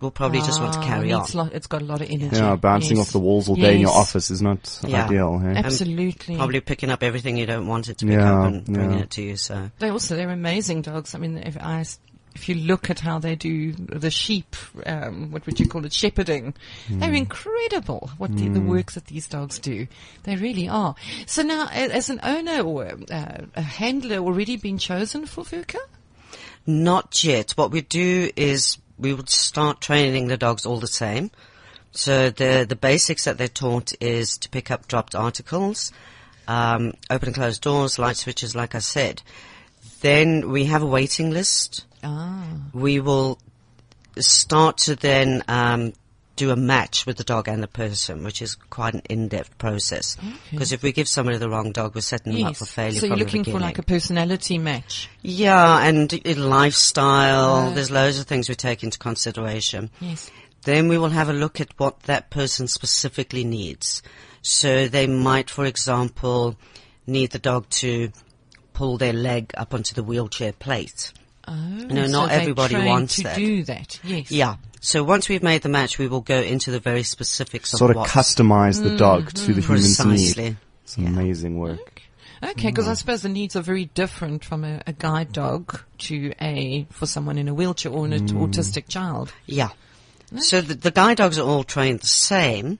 will 0.00 0.10
probably 0.10 0.40
just 0.40 0.60
want 0.60 0.72
to 0.74 0.78
Ah, 0.78 0.86
carry 0.86 1.12
on. 1.12 1.20
needs 1.22 1.34
lot- 1.34 1.52
it's 1.52 1.66
got 1.66 1.82
a 1.82 1.84
lot 1.84 2.00
of 2.00 2.08
energy. 2.10 2.36
Yeah, 2.36 2.54
bouncing 2.56 2.98
Yes. 2.98 3.06
off 3.08 3.12
the 3.12 3.18
walls 3.18 3.48
all 3.48 3.56
day 3.56 3.74
in 3.74 3.80
your 3.80 3.90
office 3.90 4.30
is 4.30 4.40
not 4.40 4.78
Yeah. 4.86 5.06
ideal. 5.06 5.38
Hey? 5.38 5.54
Absolutely. 5.56 6.36
Probably 6.36 6.60
picking 6.60 6.90
up 6.90 7.02
everything 7.02 7.36
you 7.36 7.46
don't 7.46 7.66
want 7.66 7.88
it 7.88 7.98
to 7.98 8.06
pick 8.06 8.14
Yeah, 8.14 8.38
up 8.40 8.46
and 8.46 8.64
bringing 8.64 8.98
it 9.00 9.10
to 9.10 9.22
you. 9.22 9.36
So 9.36 9.70
They 9.80 9.88
also 9.88 10.14
they're 10.16 10.30
amazing 10.30 10.82
dogs. 10.82 11.14
I 11.14 11.18
mean, 11.18 11.38
if 11.38 11.56
I 11.60 11.84
if 12.34 12.48
you 12.48 12.54
look 12.54 12.88
at 12.88 13.00
how 13.00 13.18
they 13.18 13.34
do 13.34 13.72
the 13.72 14.12
sheep, 14.12 14.54
um, 14.86 15.32
what 15.32 15.44
would 15.46 15.58
you 15.58 15.66
call 15.66 15.84
it, 15.84 15.92
shepherding, 15.92 16.54
they're 16.88 17.12
incredible. 17.14 18.10
What 18.18 18.36
the, 18.36 18.48
the 18.48 18.60
work 18.60 18.92
that 18.92 19.06
these 19.06 19.26
dogs 19.26 19.58
do, 19.58 19.88
they 20.22 20.36
really 20.36 20.68
are. 20.68 20.94
So 21.26 21.42
now, 21.42 21.64
a- 21.66 21.92
as 21.92 22.10
an 22.10 22.20
owner 22.22 22.60
or 22.60 22.92
uh, 23.10 23.38
a 23.56 23.62
handler, 23.62 24.18
already 24.18 24.56
been 24.56 24.78
chosen 24.78 25.26
for 25.26 25.42
Vuka? 25.42 25.78
not 26.64 27.24
yet. 27.24 27.52
What 27.52 27.70
we 27.72 27.80
do 27.80 28.30
is 28.36 28.78
we 28.98 29.12
would 29.14 29.28
start 29.28 29.80
training 29.80 30.28
the 30.28 30.36
dogs 30.36 30.66
all 30.66 30.80
the 30.80 30.86
same. 30.86 31.30
So 31.92 32.30
the 32.30 32.66
the 32.68 32.76
basics 32.76 33.24
that 33.24 33.38
they're 33.38 33.48
taught 33.48 33.92
is 34.00 34.36
to 34.38 34.48
pick 34.48 34.70
up 34.70 34.88
dropped 34.88 35.14
articles, 35.14 35.92
um, 36.46 36.92
open 37.10 37.28
and 37.28 37.34
close 37.34 37.58
doors, 37.58 37.98
light 37.98 38.16
switches, 38.16 38.54
like 38.54 38.74
I 38.74 38.80
said. 38.80 39.22
Then 40.00 40.50
we 40.50 40.66
have 40.66 40.82
a 40.82 40.86
waiting 40.86 41.30
list. 41.30 41.84
Ah, 42.04 42.44
We 42.72 43.00
will 43.00 43.38
start 44.18 44.78
to 44.78 44.96
then 44.96 45.42
um, 45.48 45.92
do 46.38 46.50
a 46.50 46.56
match 46.56 47.04
with 47.04 47.16
the 47.16 47.24
dog 47.24 47.48
and 47.48 47.62
the 47.62 47.68
person, 47.68 48.24
which 48.24 48.40
is 48.40 48.54
quite 48.54 48.94
an 48.94 49.02
in-depth 49.10 49.58
process. 49.58 50.16
Because 50.50 50.72
if 50.72 50.82
we 50.82 50.92
give 50.92 51.08
somebody 51.08 51.36
the 51.36 51.50
wrong 51.50 51.72
dog, 51.72 51.94
we're 51.94 52.00
setting 52.00 52.32
them 52.32 52.44
up 52.44 52.56
for 52.56 52.64
failure. 52.64 53.00
So 53.00 53.06
you're 53.06 53.16
looking 53.16 53.44
for 53.44 53.58
like 53.58 53.78
a 53.78 53.82
personality 53.82 54.56
match. 54.56 55.10
yeah, 55.22 55.80
and 55.80 56.10
lifestyle. 56.38 57.66
Right. 57.66 57.74
There's 57.74 57.90
loads 57.90 58.18
of 58.18 58.26
things 58.26 58.48
we 58.48 58.54
take 58.54 58.82
into 58.82 58.98
consideration. 58.98 59.90
Yes. 60.00 60.30
Then 60.62 60.88
we 60.88 60.98
will 60.98 61.10
have 61.10 61.28
a 61.28 61.32
look 61.32 61.60
at 61.60 61.78
what 61.78 62.00
that 62.04 62.30
person 62.30 62.68
specifically 62.68 63.44
needs. 63.44 64.02
So 64.42 64.88
they 64.88 65.06
might, 65.06 65.50
for 65.50 65.64
example, 65.64 66.56
need 67.06 67.32
the 67.32 67.38
dog 67.38 67.68
to 67.70 68.10
pull 68.72 68.96
their 68.96 69.12
leg 69.12 69.52
up 69.56 69.74
onto 69.74 69.94
the 69.94 70.04
wheelchair 70.04 70.52
plate. 70.52 71.12
Oh, 71.50 71.86
No, 71.86 72.06
so 72.06 72.12
not 72.12 72.30
everybody 72.30 72.76
wants 72.76 73.16
to 73.16 73.22
that. 73.24 73.36
do 73.36 73.64
that. 73.64 74.00
Yes. 74.04 74.30
Yeah. 74.30 74.56
So 74.80 75.02
once 75.02 75.28
we've 75.28 75.42
made 75.42 75.62
the 75.62 75.68
match, 75.68 75.98
we 75.98 76.06
will 76.06 76.20
go 76.20 76.40
into 76.40 76.70
the 76.70 76.80
very 76.80 77.02
specifics 77.02 77.70
Sort 77.70 77.90
of 77.90 77.96
sort 77.96 78.06
of 78.06 78.12
customize 78.12 78.82
the 78.82 78.96
dog 78.96 79.32
to 79.32 79.54
the 79.54 79.60
human's 79.60 79.98
need. 79.98 80.34
precisely. 80.34 80.56
It's 80.84 80.96
amazing 80.96 81.58
work. 81.58 82.02
Okay, 82.42 82.68
because 82.68 82.86
I 82.86 82.94
suppose 82.94 83.22
the 83.22 83.28
needs 83.28 83.56
are 83.56 83.62
very 83.62 83.86
different 83.86 84.44
from 84.44 84.62
a, 84.64 84.80
a 84.86 84.92
guide 84.92 85.32
dog 85.32 85.80
to 85.98 86.32
a 86.40 86.86
for 86.90 87.06
someone 87.06 87.36
in 87.36 87.48
a 87.48 87.54
wheelchair 87.54 87.90
or 87.90 88.04
an 88.04 88.12
mm. 88.12 88.28
autistic 88.28 88.86
child. 88.88 89.32
Yeah. 89.46 89.70
So 90.38 90.60
the, 90.60 90.74
the 90.74 90.90
guide 90.90 91.16
dogs 91.16 91.38
are 91.38 91.46
all 91.46 91.64
trained 91.64 92.00
the 92.00 92.06
same, 92.06 92.78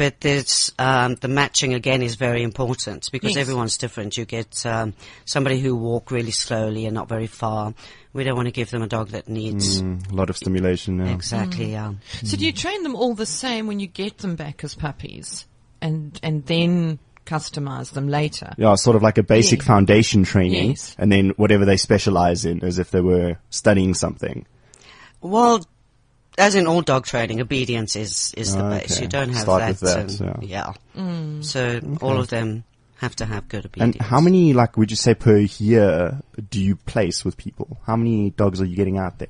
but 0.00 0.18
there's 0.22 0.72
um, 0.78 1.16
the 1.16 1.28
matching 1.28 1.74
again 1.74 2.02
is 2.02 2.14
very 2.14 2.42
important 2.42 3.10
because 3.12 3.32
Yes. 3.36 3.42
everyone's 3.42 3.76
different. 3.76 4.16
You 4.16 4.24
get 4.24 4.64
um, 4.64 4.94
somebody 5.26 5.60
who 5.60 5.76
walk 5.76 6.10
really 6.10 6.30
slowly 6.30 6.86
and 6.86 6.94
not 6.94 7.06
very 7.06 7.26
far. 7.26 7.74
We 8.14 8.24
don't 8.24 8.34
want 8.34 8.46
to 8.48 8.52
give 8.60 8.70
them 8.70 8.80
a 8.80 8.86
dog 8.86 9.08
that 9.10 9.28
needs 9.28 9.82
Mm, 9.82 10.10
a 10.10 10.14
lot 10.14 10.30
of 10.30 10.38
stimulation 10.38 10.96
now. 10.96 11.12
exactly. 11.12 11.76
Um, 11.76 12.00
So 12.24 12.38
do 12.38 12.46
you 12.46 12.52
train 12.52 12.82
them 12.82 12.96
all 12.96 13.14
the 13.14 13.26
same 13.26 13.66
when 13.66 13.78
you 13.78 13.86
get 13.88 14.16
them 14.18 14.36
back 14.36 14.64
as 14.64 14.74
puppies, 14.74 15.44
and 15.82 16.18
and 16.22 16.46
then 16.46 16.98
customize 17.26 17.92
them 17.92 18.08
later? 18.08 18.54
Yeah, 18.56 18.76
sort 18.76 18.96
of 18.96 19.02
like 19.02 19.18
a 19.18 19.22
basic 19.22 19.58
Yes. 19.60 19.66
foundation 19.66 20.24
training, 20.24 20.70
Yes. 20.70 20.96
and 20.98 21.12
then 21.12 21.34
whatever 21.36 21.66
they 21.66 21.76
specialize 21.76 22.46
in, 22.46 22.64
as 22.64 22.78
if 22.78 22.90
they 22.90 23.02
were 23.02 23.36
studying 23.50 23.92
something. 23.94 24.46
well, 25.20 25.60
as 26.38 26.54
in 26.54 26.66
all 26.66 26.82
dog 26.82 27.06
training, 27.06 27.40
obedience 27.40 27.96
is 27.96 28.32
is 28.36 28.54
the 28.54 28.64
ah, 28.64 28.70
base. 28.70 29.00
You 29.00 29.08
don't 29.08 29.30
have 29.30 29.42
Start 29.42 29.60
that. 29.60 29.68
with 29.68 29.80
that, 29.80 30.20
and- 30.20 30.48
yeah. 30.48 30.72
yeah. 30.96 31.02
Mm. 31.02 31.44
So 31.44 31.80
all 32.00 32.18
of 32.18 32.28
them 32.28 32.64
have 33.00 33.16
to 33.16 33.24
have 33.24 33.48
good 33.48 33.66
obedience. 33.66 33.96
And 33.96 34.04
how 34.04 34.20
many, 34.20 34.52
like, 34.52 34.76
would 34.76 34.90
you 34.90 34.96
say 34.96 35.14
per 35.14 35.38
year 35.38 36.20
do 36.50 36.60
you 36.60 36.76
place 36.76 37.24
with 37.24 37.36
people? 37.36 37.78
How 37.86 37.96
many 37.96 38.30
dogs 38.30 38.60
are 38.60 38.66
you 38.66 38.76
getting 38.76 38.98
out 38.98 39.18
there? 39.18 39.28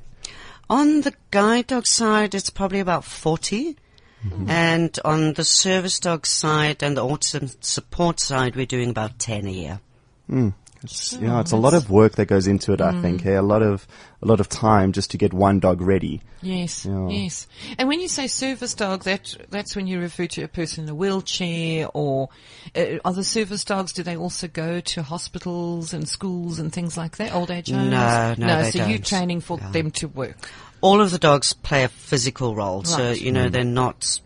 On 0.69 1.01
the 1.03 1.15
guide 1.31 1.69
dog 1.69 1.87
side, 1.87 2.35
it's 2.35 2.51
probably 2.51 2.81
about 2.81 3.05
40. 3.05 3.77
Mm-hmm. 4.25 4.51
And 4.51 4.99
on 5.05 5.33
the 5.35 5.45
service 5.45 5.99
dog 5.99 6.27
side 6.27 6.83
and 6.83 6.97
the 6.97 7.03
autism 7.03 7.57
support 7.65 8.21
side, 8.21 8.55
we're 8.55 8.67
doing 8.67 8.91
about 8.91 9.19
10 9.19 9.47
a 9.47 9.51
year. 9.51 9.81
Hmm. 10.29 10.51
It's, 10.83 11.13
yeah, 11.21 11.41
it's 11.41 11.53
a 11.53 11.57
lot 11.57 11.75
of 11.75 11.91
work 11.91 12.13
that 12.15 12.27
goes 12.27 12.47
into 12.47 12.73
it. 12.73 12.81
I 12.81 12.93
Mm. 12.93 13.03
think. 13.03 13.21
Hey, 13.23 13.35
a 13.35 13.43
lot 13.43 13.63
of 13.63 13.87
a 14.23 14.27
lot 14.27 14.41
of 14.41 14.49
time 14.49 14.93
just 14.93 15.11
to 15.11 15.19
get 15.19 15.33
one 15.35 15.61
dog 15.61 15.81
ready. 15.81 16.23
Yes, 16.43 16.85
Yeah. 16.87 17.09
yes. 17.09 17.47
And 17.79 17.87
when 17.89 18.01
you 18.01 18.09
say 18.09 18.27
service 18.29 18.73
dog, 18.75 19.05
that 19.05 19.35
that's 19.51 19.77
when 19.77 19.87
you 19.87 20.01
refer 20.01 20.27
to 20.29 20.43
a 20.43 20.49
person 20.49 20.85
in 20.85 20.91
a 20.91 20.95
wheelchair, 20.95 21.89
or 21.93 22.31
uh, 22.75 22.97
are 23.05 23.13
the 23.13 23.25
service 23.25 23.65
dogs? 23.65 23.93
Do 23.93 24.03
they 24.03 24.17
also 24.17 24.49
go 24.49 24.81
to 24.81 25.03
hospitals 25.03 25.93
and 25.93 26.09
schools 26.09 26.59
and 26.59 26.73
things 26.73 26.97
like 26.97 27.17
that? 27.19 27.35
Old 27.35 27.51
age 27.51 27.71
homes? 27.71 27.91
No, 27.91 28.35
no, 28.39 28.47
no. 28.47 28.63
they 28.63 28.71
so 28.71 28.87
you're 28.87 28.99
training 28.99 29.41
for 29.43 29.59
No. 29.59 29.71
them 29.73 29.91
to 29.93 30.09
work. 30.09 30.49
All 30.81 31.01
of 31.03 31.11
the 31.11 31.19
dogs 31.19 31.53
play 31.53 31.85
a 31.85 31.89
physical 31.89 32.55
role. 32.55 32.85
So, 32.85 33.11
you 33.11 33.33
know, 33.33 33.51
they're 33.51 33.65
not, 33.65 34.19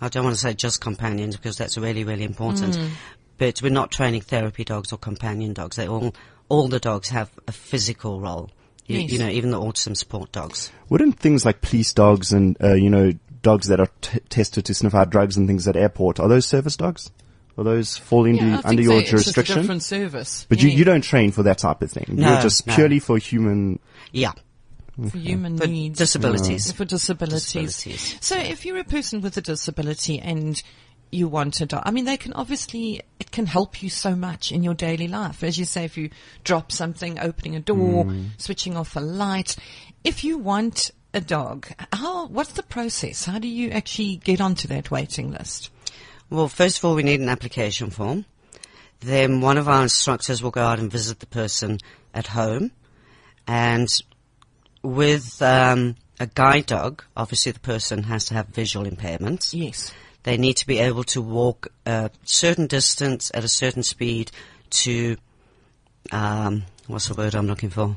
I 0.00 0.08
don't 0.08 0.22
want 0.22 0.36
to 0.36 0.40
say 0.40 0.54
just 0.54 0.80
companions 0.80 1.36
because 1.36 1.56
that's 1.56 1.76
really, 1.76 2.04
really 2.04 2.22
important. 2.22 2.78
But 3.38 3.62
we're 3.62 3.70
not 3.70 3.90
training 3.90 4.22
therapy 4.22 4.64
dogs 4.64 4.92
or 4.92 4.98
companion 4.98 5.52
dogs. 5.52 5.76
They 5.76 5.88
all, 5.88 6.14
all 6.48 6.68
the 6.68 6.80
dogs 6.80 7.08
have 7.10 7.30
a 7.46 7.52
physical 7.52 8.20
role. 8.20 8.50
You, 8.86 9.00
Yes. 9.00 9.12
you 9.12 9.18
know, 9.18 9.28
even 9.28 9.50
the 9.50 9.60
autism 9.60 9.96
support 9.96 10.32
dogs. 10.32 10.70
Wouldn't 10.88 11.18
things 11.20 11.44
like 11.44 11.60
police 11.60 11.92
dogs 11.92 12.32
and, 12.32 12.56
uh, 12.62 12.74
you 12.74 12.88
know, 12.90 13.12
dogs 13.42 13.68
that 13.68 13.80
are 13.80 13.88
t- 14.00 14.18
tested 14.30 14.64
to 14.64 14.74
sniff 14.74 14.94
out 14.94 15.10
drugs 15.10 15.36
and 15.36 15.46
things 15.46 15.68
at 15.68 15.76
airport, 15.76 16.18
are 16.18 16.28
those 16.28 16.46
service 16.46 16.76
dogs? 16.76 17.10
Are 17.58 17.64
those 17.64 17.96
fall 17.96 18.24
into, 18.24 18.44
Yeah, 18.46 18.60
under 18.64 18.82
your 18.82 18.94
they- 18.94 19.00
it's 19.00 19.10
just 19.10 19.22
a 19.28 19.32
jurisdiction? 19.32 19.60
different 19.62 19.82
service. 19.82 20.46
But 20.48 20.58
yeah, 20.62 20.70
you, 20.70 20.78
you 20.78 20.84
don't 20.84 21.02
train 21.02 21.32
for 21.32 21.42
that 21.42 21.58
type 21.58 21.82
of 21.82 21.90
thing. 21.90 22.06
No, 22.08 22.32
You're 22.32 22.40
just 22.42 22.66
no. 22.66 22.74
purely 22.74 22.98
for 22.98 23.18
human. 23.18 23.78
Yeah, 24.12 24.32
for 25.10 25.18
human 25.18 25.58
for 25.58 25.66
needs. 25.66 25.98
disabilities. 25.98 26.72
for 26.72 26.84
disabilities. 26.84 27.52
Disabilities. 27.76 28.16
So 28.20 28.36
if 28.38 28.64
you're 28.64 28.78
a 28.78 28.84
person 28.84 29.20
with 29.20 29.36
a 29.36 29.40
disability 29.42 30.18
and 30.18 30.60
you 31.10 31.28
want 31.28 31.60
a 31.60 31.66
dog, 31.66 31.82
I 31.84 31.90
mean, 31.90 32.04
they 32.04 32.16
can 32.16 32.32
obviously, 32.32 33.02
it 33.18 33.30
can 33.30 33.46
help 33.46 33.82
you 33.82 33.90
so 33.90 34.14
much 34.14 34.52
in 34.52 34.62
your 34.62 34.74
daily 34.74 35.08
life. 35.08 35.42
As 35.42 35.58
you 35.58 35.64
say, 35.64 35.84
if 35.84 35.96
you 35.96 36.10
drop 36.44 36.72
something, 36.72 37.18
opening 37.18 37.56
a 37.56 37.60
door, 37.60 38.06
switching 38.36 38.76
off 38.76 38.96
a 38.96 39.00
light. 39.00 39.56
If 40.04 40.24
you 40.24 40.38
want 40.38 40.90
a 41.14 41.20
dog, 41.20 41.68
how, 41.92 42.26
what's 42.26 42.52
the 42.52 42.62
process? 42.62 43.24
How 43.24 43.38
do 43.38 43.48
you 43.48 43.70
actually 43.70 44.16
get 44.16 44.40
onto 44.40 44.68
that 44.68 44.90
waiting 44.90 45.30
list? 45.30 45.70
Well, 46.30 46.48
first 46.48 46.78
of 46.78 46.84
all, 46.84 46.94
we 46.94 47.02
need 47.02 47.20
an 47.20 47.28
application 47.28 47.90
form. 47.90 48.26
Then 49.00 49.40
one 49.40 49.58
of 49.58 49.68
our 49.68 49.82
instructors 49.82 50.42
will 50.42 50.50
go 50.50 50.62
out 50.62 50.78
and 50.78 50.90
visit 50.90 51.20
the 51.20 51.26
person 51.26 51.78
at 52.12 52.26
home. 52.28 52.72
And 53.46 53.88
with 54.82 55.40
um, 55.40 55.96
a 56.20 56.26
guide 56.26 56.66
dog, 56.66 57.04
obviously 57.16 57.52
the 57.52 57.60
person 57.60 58.04
has 58.04 58.26
to 58.26 58.34
have 58.34 58.48
visual 58.48 58.86
impairments. 58.86 59.54
Yes. 59.54 59.92
They 60.24 60.36
need 60.36 60.54
to 60.58 60.66
be 60.66 60.78
able 60.78 61.04
to 61.04 61.22
walk 61.22 61.68
a 61.86 62.10
certain 62.24 62.66
distance 62.66 63.30
at 63.34 63.44
a 63.44 63.48
certain 63.48 63.82
speed 63.82 64.30
to, 64.70 65.16
um, 66.12 66.64
what's 66.86 67.08
the 67.08 67.14
word 67.14 67.34
I'm 67.34 67.46
looking 67.46 67.70
for? 67.70 67.96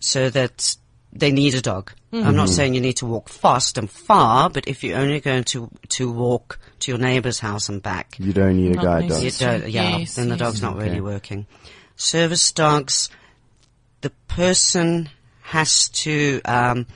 So 0.00 0.30
that 0.30 0.76
they 1.12 1.30
need 1.32 1.54
a 1.54 1.60
dog. 1.60 1.92
I'm 2.12 2.34
not 2.34 2.48
saying 2.48 2.72
you 2.74 2.80
need 2.80 2.96
to 2.98 3.06
walk 3.06 3.28
fast 3.28 3.76
and 3.76 3.90
far, 3.90 4.48
but 4.48 4.66
if 4.66 4.82
you're 4.82 4.98
only 4.98 5.20
going 5.20 5.44
to 5.44 5.70
to 5.90 6.10
walk 6.10 6.58
to 6.80 6.90
your 6.90 6.98
neighbour's 6.98 7.40
house 7.40 7.68
and 7.68 7.82
back, 7.82 8.16
You 8.18 8.32
don't 8.32 8.56
need 8.56 8.72
a 8.72 8.76
guide 8.76 9.08
dog. 9.08 9.22
you 9.22 9.30
don't, 9.32 9.68
yeah, 9.68 9.98
Yes, 9.98 10.14
then 10.14 10.28
the 10.30 10.34
yes. 10.36 10.38
dog's 10.38 10.62
not 10.62 10.76
Okay. 10.76 10.88
really 10.88 11.02
working. 11.02 11.46
Service 11.96 12.50
dogs, 12.52 13.10
the 14.00 14.10
person 14.28 15.10
has 15.42 15.90
to 15.90 16.40
um, 16.46 16.86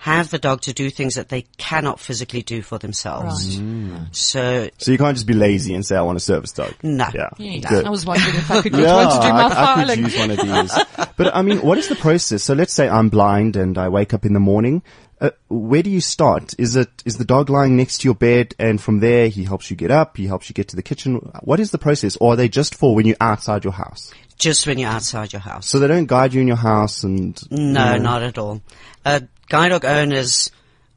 have 0.00 0.30
the 0.30 0.38
dog 0.38 0.62
to 0.62 0.72
do 0.72 0.88
things 0.88 1.16
that 1.16 1.28
they 1.28 1.42
cannot 1.58 2.00
physically 2.00 2.40
do 2.40 2.62
for 2.62 2.78
themselves. 2.78 3.60
Right. 3.60 4.06
So 4.12 4.70
So 4.78 4.92
you 4.92 4.96
can't 4.96 5.14
just 5.14 5.26
be 5.26 5.34
lazy 5.34 5.74
and 5.74 5.84
say, 5.84 5.94
I 5.94 6.00
want 6.00 6.16
a 6.16 6.20
service 6.20 6.52
dog. 6.52 6.74
No. 6.82 7.06
Yeah. 7.14 7.28
Yes. 7.36 7.84
I 7.84 7.90
was 7.90 8.06
wondering 8.06 8.34
if 8.34 8.50
I 8.50 8.62
could 8.62 8.72
get 8.72 8.80
Yeah, 8.84 8.94
one 8.94 9.20
to 9.20 9.26
do 9.26 9.32
my 9.34 9.42
I, 9.42 9.74
I 9.74 9.84
could 9.84 9.98
use 9.98 10.16
one 10.16 10.30
of 10.30 10.38
these. 10.96 11.06
But 11.18 11.36
I 11.36 11.42
mean, 11.42 11.58
what 11.60 11.76
is 11.76 11.88
the 11.88 11.96
process? 11.96 12.42
So 12.42 12.54
let's 12.54 12.72
say 12.72 12.88
I'm 12.88 13.10
blind 13.10 13.56
and 13.56 13.76
I 13.76 13.90
wake 13.90 14.14
up 14.14 14.24
in 14.24 14.32
the 14.32 14.40
morning. 14.40 14.82
Uh, 15.20 15.32
where 15.50 15.82
do 15.82 15.90
you 15.90 16.00
start? 16.00 16.54
Is 16.58 16.76
it 16.76 16.88
is 17.04 17.18
the 17.18 17.26
dog 17.26 17.50
lying 17.50 17.76
next 17.76 17.98
to 17.98 18.08
your 18.08 18.14
bed, 18.14 18.54
and 18.58 18.80
from 18.80 19.00
there 19.00 19.28
he 19.28 19.44
helps 19.44 19.70
you 19.70 19.76
get 19.76 19.90
up, 19.90 20.16
he 20.16 20.26
helps 20.26 20.48
you 20.48 20.54
get 20.54 20.68
to 20.68 20.76
the 20.76 20.82
kitchen? 20.82 21.16
What 21.42 21.60
is 21.60 21.72
the 21.72 21.78
process, 21.78 22.16
or 22.16 22.32
are 22.32 22.36
they 22.36 22.48
just 22.48 22.74
for 22.74 22.94
when 22.94 23.04
you're 23.06 23.18
outside 23.20 23.64
your 23.64 23.74
house? 23.74 24.14
just 24.38 24.66
when 24.66 24.78
you're 24.78 24.88
outside 24.88 25.34
your 25.34 25.40
house. 25.40 25.68
So 25.68 25.78
they 25.78 25.86
don't 25.86 26.06
guide 26.06 26.32
you 26.32 26.40
in 26.40 26.48
your 26.48 26.56
house, 26.56 27.04
and 27.04 27.38
No, 27.50 27.98
not 27.98 28.22
at 28.22 28.38
all. 28.38 28.62
Uh, 29.04 29.20
guide 29.50 29.68
dog 29.68 29.84
owners 29.84 30.50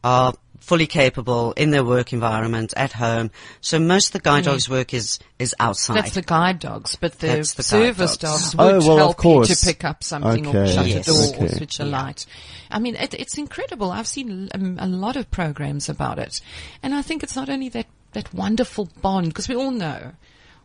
are 0.04 0.34
fully 0.64 0.88
capable 0.88 1.52
in 1.54 1.72
their 1.72 1.84
work 1.84 2.14
environment 2.14 2.74
at 2.78 2.94
home. 2.94 3.30
So 3.60 3.80
most 3.80 4.08
of 4.08 4.14
the 4.14 4.20
guide 4.20 4.46
dogs' 4.46 4.70
work 4.70 4.94
is 4.94 5.20
is 5.38 5.54
outside. 5.60 5.98
That's 5.98 6.16
the 6.16 6.22
guide 6.22 6.60
dogs, 6.60 6.96
but 6.96 7.20
the, 7.20 7.28
the 7.58 7.64
service 7.64 8.16
dogs. 8.16 8.54
dogs, 8.54 8.56
would 8.56 8.76
Oh, 8.76 8.88
well, 8.88 8.98
help 8.98 9.24
you 9.26 9.44
to 9.44 9.66
pick 9.66 9.84
up 9.84 10.04
something 10.04 10.48
or 10.48 10.66
shut 10.66 10.88
yes. 10.88 11.08
a 11.08 11.12
door 11.12 11.46
or 11.46 11.50
switch 11.50 11.80
a 11.80 11.86
light. 11.86 12.26
I 12.72 12.80
mean, 12.80 12.96
it, 12.96 13.14
it's 13.14 13.38
incredible. 13.38 13.92
I've 13.92 14.08
seen 14.08 14.50
um, 14.54 14.78
a 14.80 14.88
lot 14.88 15.18
of 15.18 15.30
programs 15.30 15.90
about 15.90 16.18
it, 16.18 16.40
and 16.82 16.96
I 16.96 17.02
think 17.02 17.24
it's 17.24 17.36
not 17.36 17.50
only 17.50 17.68
that 17.70 17.88
that 18.14 18.34
wonderful 18.34 18.90
bond 19.02 19.28
because 19.28 19.50
we 19.50 19.56
all 19.56 19.72
know. 19.72 20.14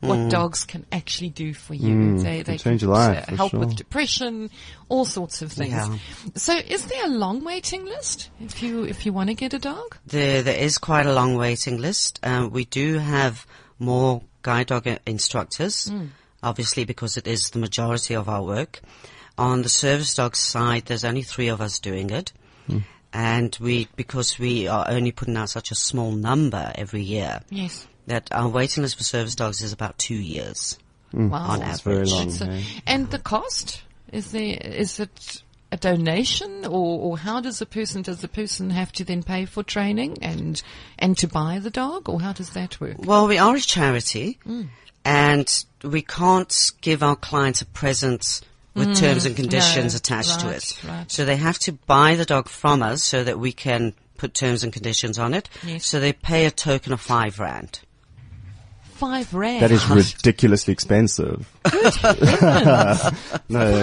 What 0.01 0.31
dogs 0.31 0.65
can 0.65 0.87
actually 0.93 1.31
do 1.31 1.53
for 1.55 1.75
you. 1.75 2.19
they 2.21 2.43
they 2.43 2.55
Mm. 2.57 2.61
change 2.61 2.81
can 2.81 2.89
your 2.89 2.95
life, 2.97 3.25
uh, 3.29 3.37
help 3.37 3.51
sure. 3.51 3.61
with 3.61 3.75
depression, 3.77 4.51
all 4.89 5.05
sorts 5.05 5.43
of 5.43 5.51
things. 5.53 5.73
Yeah. 5.73 5.97
So 6.37 6.55
is 6.57 6.85
there 6.87 7.05
a 7.07 7.09
long 7.09 7.43
waiting 7.45 7.85
list 7.85 8.31
if 8.41 8.63
you 8.63 8.85
if 8.85 9.05
you 9.05 9.13
want 9.13 9.29
to 9.31 9.35
get 9.35 9.55
a 9.55 9.59
dog? 9.59 9.97
There, 10.07 10.43
there 10.43 10.59
is 10.59 10.79
quite 10.79 11.07
a 11.07 11.13
long 11.13 11.35
waiting 11.37 11.79
list. 11.79 12.21
Um, 12.23 12.51
we 12.51 12.65
do 12.65 12.99
have 12.99 13.45
more 13.81 14.23
guide 14.43 14.69
dog 14.69 14.87
i- 14.87 14.99
instructors, 15.07 15.91
obviously 16.43 16.85
because 16.85 17.17
it 17.17 17.27
is 17.27 17.51
the 17.51 17.59
majority 17.59 18.15
of 18.15 18.29
our 18.29 18.43
work. 18.45 18.81
On 19.37 19.63
the 19.63 19.69
service 19.69 20.15
dog 20.15 20.37
side, 20.37 20.87
there's 20.87 21.05
only 21.05 21.23
three 21.23 21.49
of 21.49 21.61
us 21.61 21.79
doing 21.81 22.11
it. 22.11 22.33
And 23.11 23.57
we, 23.59 23.89
because 23.97 24.39
we 24.39 24.69
are 24.69 24.85
only 24.89 25.13
putting 25.13 25.37
out 25.39 25.49
such 25.49 25.71
a 25.71 25.75
small 25.75 26.13
number 26.13 26.71
every 26.75 27.03
year, 27.03 27.41
Yes. 27.51 27.87
That 28.09 28.29
our 28.33 28.49
waiting 28.49 28.83
list 28.83 28.97
for 28.97 29.05
service 29.05 29.35
dogs 29.35 29.63
is 29.63 29.73
about 29.73 29.99
two 29.99 30.15
years. 30.15 30.79
Wow. 31.13 31.39
on 31.39 31.61
That's 31.61 31.81
very 31.81 31.97
average. 31.99 32.13
long. 32.13 32.31
So- 32.31 32.45
eh? 32.51 32.63
and 32.87 33.11
the 33.11 33.19
cost 33.19 33.83
is 34.13 34.31
there? 34.33 34.59
Is 34.61 35.01
it 35.01 35.43
a 35.73 35.77
donation, 35.77 36.65
or, 36.67 36.99
or 37.01 37.19
how 37.19 37.41
does 37.41 37.59
the 37.61 37.67
person? 37.67 38.03
Does 38.03 38.21
the 38.21 38.29
person 38.29 38.71
have 38.71 38.93
to 38.93 39.05
then 39.05 39.23
pay 39.23 39.47
for 39.47 39.63
training 39.63 40.19
and 40.23 40.63
and 40.99 41.17
to 41.19 41.27
buy 41.27 41.61
the 41.61 41.71
dog, 41.71 42.09
or 42.11 42.21
how 42.21 42.33
does 42.35 42.51
that 42.51 42.79
work? 42.81 42.97
Well, 42.99 43.27
we 43.27 43.39
are 43.39 43.57
a 43.57 43.61
charity, 43.61 44.39
and 45.05 45.65
we 45.83 46.03
can't 46.03 46.73
give 46.83 47.03
our 47.03 47.17
clients 47.17 47.63
a 47.63 47.67
present 47.67 48.41
with 48.75 48.97
terms 48.97 49.25
and 49.25 49.35
conditions 49.35 49.95
no, 49.95 49.97
attached 49.97 50.41
to 50.41 50.47
right, 50.47 50.57
it. 50.57 50.85
right. 50.87 51.11
So 51.11 51.25
they 51.25 51.37
have 51.37 51.59
to 51.61 51.73
buy 51.73 52.15
the 52.17 52.25
dog 52.25 52.49
from 52.49 52.83
us 52.83 53.03
so 53.03 53.25
that 53.25 53.39
we 53.39 53.53
can 53.53 53.95
put 54.19 54.35
terms 54.35 54.63
and 54.63 54.73
conditions 54.73 55.19
on 55.19 55.35
it. 55.35 55.49
Yes. 55.67 55.87
So 55.87 56.01
they 56.01 56.13
pay 56.13 56.47
a 56.47 56.51
token 56.51 56.93
of 56.93 57.01
five 57.01 57.39
rand. 57.41 57.81
Five 58.99 59.33
rand. 59.33 59.63
That 59.63 59.71
is 59.71 59.89
ridiculously 59.89 60.73
expensive. 60.73 61.49
no, 61.65 61.71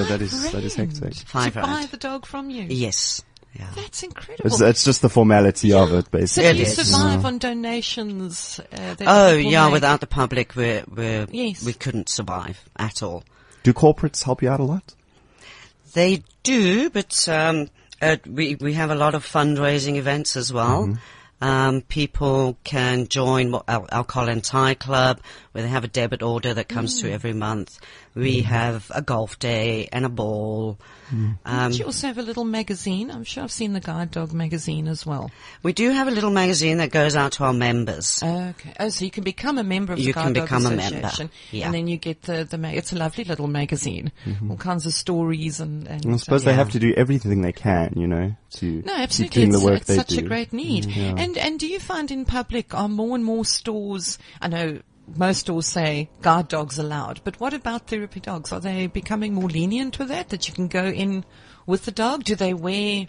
that 0.04 0.18
is 0.22 0.52
that 0.52 0.64
is 0.64 0.76
hectic. 0.76 1.14
Five 1.16 1.54
to 1.54 1.62
buy 1.62 1.88
the 1.90 1.98
dog 1.98 2.26
from 2.26 2.50
you. 2.50 2.64
Yes. 2.64 3.24
Yeah. 3.58 3.70
That's 3.74 4.04
incredible. 4.04 4.48
It's, 4.48 4.60
it's 4.60 4.84
just 4.84 5.02
the 5.02 5.08
formality 5.10 5.72
of 5.72 5.94
it, 5.94 6.12
basically. 6.12 6.50
It 6.50 6.56
you 6.58 6.64
is. 6.64 6.76
survive 6.76 7.24
on 7.24 7.38
donations. 7.38 8.60
Uh, 8.60 8.96
that 8.96 9.04
Oh 9.08 9.34
yeah, 9.34 9.66
make? 9.66 9.74
without 9.74 10.02
the 10.02 10.08
public, 10.08 10.58
we're, 10.58 10.84
we're, 10.94 11.26
Yes. 11.32 11.66
we 11.66 11.72
couldn't 11.72 12.10
survive 12.10 12.62
at 12.76 13.02
all. 13.02 13.24
Do 13.64 13.72
corporates 13.74 14.24
help 14.24 14.42
you 14.44 14.50
out 14.50 14.60
a 14.60 14.64
lot? 14.64 14.94
They 15.94 16.24
do, 16.44 16.90
but 16.90 17.30
um, 17.30 17.70
uh, 18.02 18.18
we 18.30 18.56
we 18.56 18.74
have 18.74 18.92
a 18.92 18.96
lot 18.96 19.16
of 19.16 19.26
fundraising 19.26 19.96
events 19.96 20.36
as 20.36 20.52
well. 20.52 20.98
Um, 21.42 21.82
people 21.82 22.58
can 22.64 23.08
join 23.08 23.54
our 23.54 23.86
Alcohol 23.92 24.30
and 24.30 24.44
Tie 24.44 24.76
Club, 24.76 25.20
where 25.52 25.64
they 25.64 25.70
have 25.70 25.84
a 25.84 25.90
debit 25.90 26.24
order 26.24 26.54
that 26.54 26.70
comes 26.70 27.00
through 27.00 27.12
every 27.12 27.34
month. 27.34 27.80
We 28.16 28.42
have 28.44 28.90
a 28.96 29.02
golf 29.02 29.38
day 29.40 29.90
and 29.92 30.06
a 30.06 30.10
ball. 30.10 30.80
Um, 31.46 31.72
Do 31.72 31.78
you 31.78 31.86
also 31.86 32.08
have 32.08 32.18
a 32.18 32.22
little 32.24 32.46
magazine? 32.46 33.12
I'm 33.12 33.24
sure 33.26 33.44
I've 33.44 33.52
seen 33.52 33.74
the 33.74 33.80
Guide 33.80 34.10
Dog 34.10 34.32
magazine 34.34 34.88
as 34.88 35.06
well. 35.06 35.30
we 35.64 35.74
do 35.74 35.92
have 35.92 36.08
a 36.08 36.12
little 36.12 36.32
magazine 36.32 36.78
that 36.78 36.90
goes 36.92 37.16
out 37.16 37.34
to 37.34 37.44
our 37.44 37.54
members. 37.54 38.24
Okay. 38.24 38.74
Oh, 38.80 38.90
so 38.90 39.06
you 39.06 39.12
can 39.12 39.24
become 39.24 39.58
a 39.58 39.64
member 39.64 39.94
of 39.94 40.00
the 40.00 40.06
You 40.06 40.14
Guide 40.14 40.24
can 40.24 40.34
Dog 40.34 40.46
become 40.46 40.66
a 40.66 40.70
member, 40.72 40.98
Association, 41.08 41.30
yeah. 41.52 41.66
and 41.66 41.74
then 41.76 41.88
you 41.88 41.98
get 41.98 42.24
the 42.24 42.44
the. 42.46 42.58
Ma- 42.58 42.70
it's 42.70 42.92
a 42.92 42.96
lovely 42.98 43.24
little 43.26 43.48
magazine, 43.48 44.12
all 44.50 44.58
kinds 44.58 44.86
of 44.86 44.94
stories 44.94 45.60
and. 45.60 45.86
and 45.88 46.06
I 46.14 46.18
suppose 46.18 46.42
uh, 46.44 46.46
they 46.46 46.52
Yeah. 46.52 46.58
have 46.58 46.72
to 46.72 46.80
do 46.80 46.94
everything 46.96 47.42
they 47.42 47.52
can, 47.52 47.94
you 47.98 48.08
know, 48.08 48.34
to 48.54 48.66
No, 48.86 48.94
keep 48.94 49.02
absolutely. 49.02 49.36
doing 49.42 49.50
It's, 49.54 49.60
the 49.60 49.66
work 49.66 49.78
it's 49.82 49.88
they 49.88 49.96
such 49.98 50.08
do. 50.08 50.20
a 50.20 50.22
great 50.28 50.54
need. 50.54 50.88
And 50.98 51.38
and 51.38 51.60
do 51.60 51.68
you 51.68 51.80
find 51.80 52.10
in 52.10 52.26
public 52.26 52.74
are 52.74 52.88
more 52.90 53.14
and 53.16 53.24
more 53.26 53.46
stores? 53.46 54.18
I 54.42 54.48
know 54.48 54.80
most 55.16 55.42
stores 55.42 55.68
say 55.68 56.10
guard 56.22 56.48
dogs 56.48 56.80
allowed, 56.80 57.22
but 57.24 57.40
what 57.40 57.54
about 57.54 57.88
therapy 57.88 58.20
dogs? 58.20 58.52
Are 58.52 58.60
they 58.60 58.88
becoming 58.88 59.34
more 59.34 59.50
lenient 59.50 60.00
with 60.00 60.08
that? 60.10 60.30
That 60.30 60.48
you 60.48 60.54
can 60.54 60.68
go 60.68 60.86
in 60.86 61.26
with 61.66 61.86
the 61.86 61.92
dog? 61.92 62.24
Do 62.24 62.36
they 62.36 62.54
wear 62.54 63.08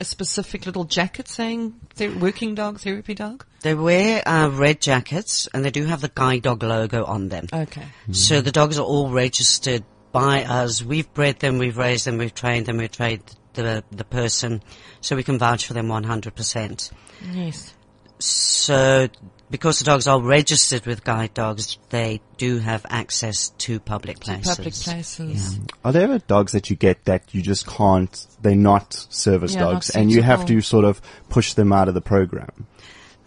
a 0.00 0.04
specific 0.04 0.64
little 0.66 0.84
jacket 0.84 1.28
saying 1.28 1.74
ther- 1.94 2.18
working 2.18 2.54
dog, 2.54 2.80
therapy 2.80 3.14
dog? 3.14 3.44
They 3.62 3.74
wear 3.74 4.26
uh, 4.26 4.48
red 4.48 4.80
jackets 4.80 5.46
and 5.52 5.64
they 5.64 5.70
do 5.70 5.84
have 5.84 6.00
the 6.00 6.10
guide 6.12 6.42
dog 6.42 6.62
logo 6.62 7.04
on 7.04 7.28
them. 7.28 7.46
Okay. 7.52 7.84
So 8.12 8.40
the 8.40 8.52
dogs 8.52 8.78
are 8.78 8.86
all 8.86 9.10
registered 9.10 9.84
by 10.12 10.44
us. 10.44 10.82
We've 10.82 11.12
bred 11.12 11.40
them, 11.40 11.58
we've 11.58 11.76
raised 11.76 12.06
them, 12.06 12.18
we've 12.18 12.34
trained 12.34 12.66
them, 12.66 12.78
we've 12.78 12.90
trained 12.90 13.22
the 13.54 13.84
the 13.90 14.04
person, 14.04 14.62
so 15.00 15.16
we 15.16 15.22
can 15.22 15.38
vouch 15.38 15.66
for 15.66 15.74
them 15.74 15.88
100%. 15.88 16.92
Yes. 17.32 17.74
So 18.18 19.08
because 19.50 19.80
the 19.80 19.84
dogs 19.84 20.06
are 20.06 20.20
registered 20.20 20.86
with 20.86 21.02
guide 21.02 21.34
dogs, 21.34 21.78
they 21.90 22.20
do 22.36 22.58
have 22.58 22.86
access 22.88 23.48
to 23.58 23.80
public 23.80 24.20
places. 24.20 24.56
Public 24.56 24.74
places. 24.74 25.58
Are 25.84 25.92
there 25.92 26.02
ever 26.02 26.18
dogs 26.18 26.52
that 26.52 26.70
you 26.70 26.76
get 26.76 27.04
that 27.06 27.34
you 27.34 27.42
just 27.42 27.66
can't, 27.66 28.26
they're 28.40 28.54
not 28.54 28.92
service 29.10 29.54
Yeah, 29.54 29.62
not 29.62 29.72
dogs 29.72 29.90
and 29.90 30.10
you 30.10 30.22
have 30.22 30.46
to 30.46 30.60
sort 30.60 30.84
of 30.84 31.02
push 31.28 31.54
them 31.54 31.72
out 31.72 31.88
of 31.88 31.94
the 31.94 32.00
program? 32.00 32.66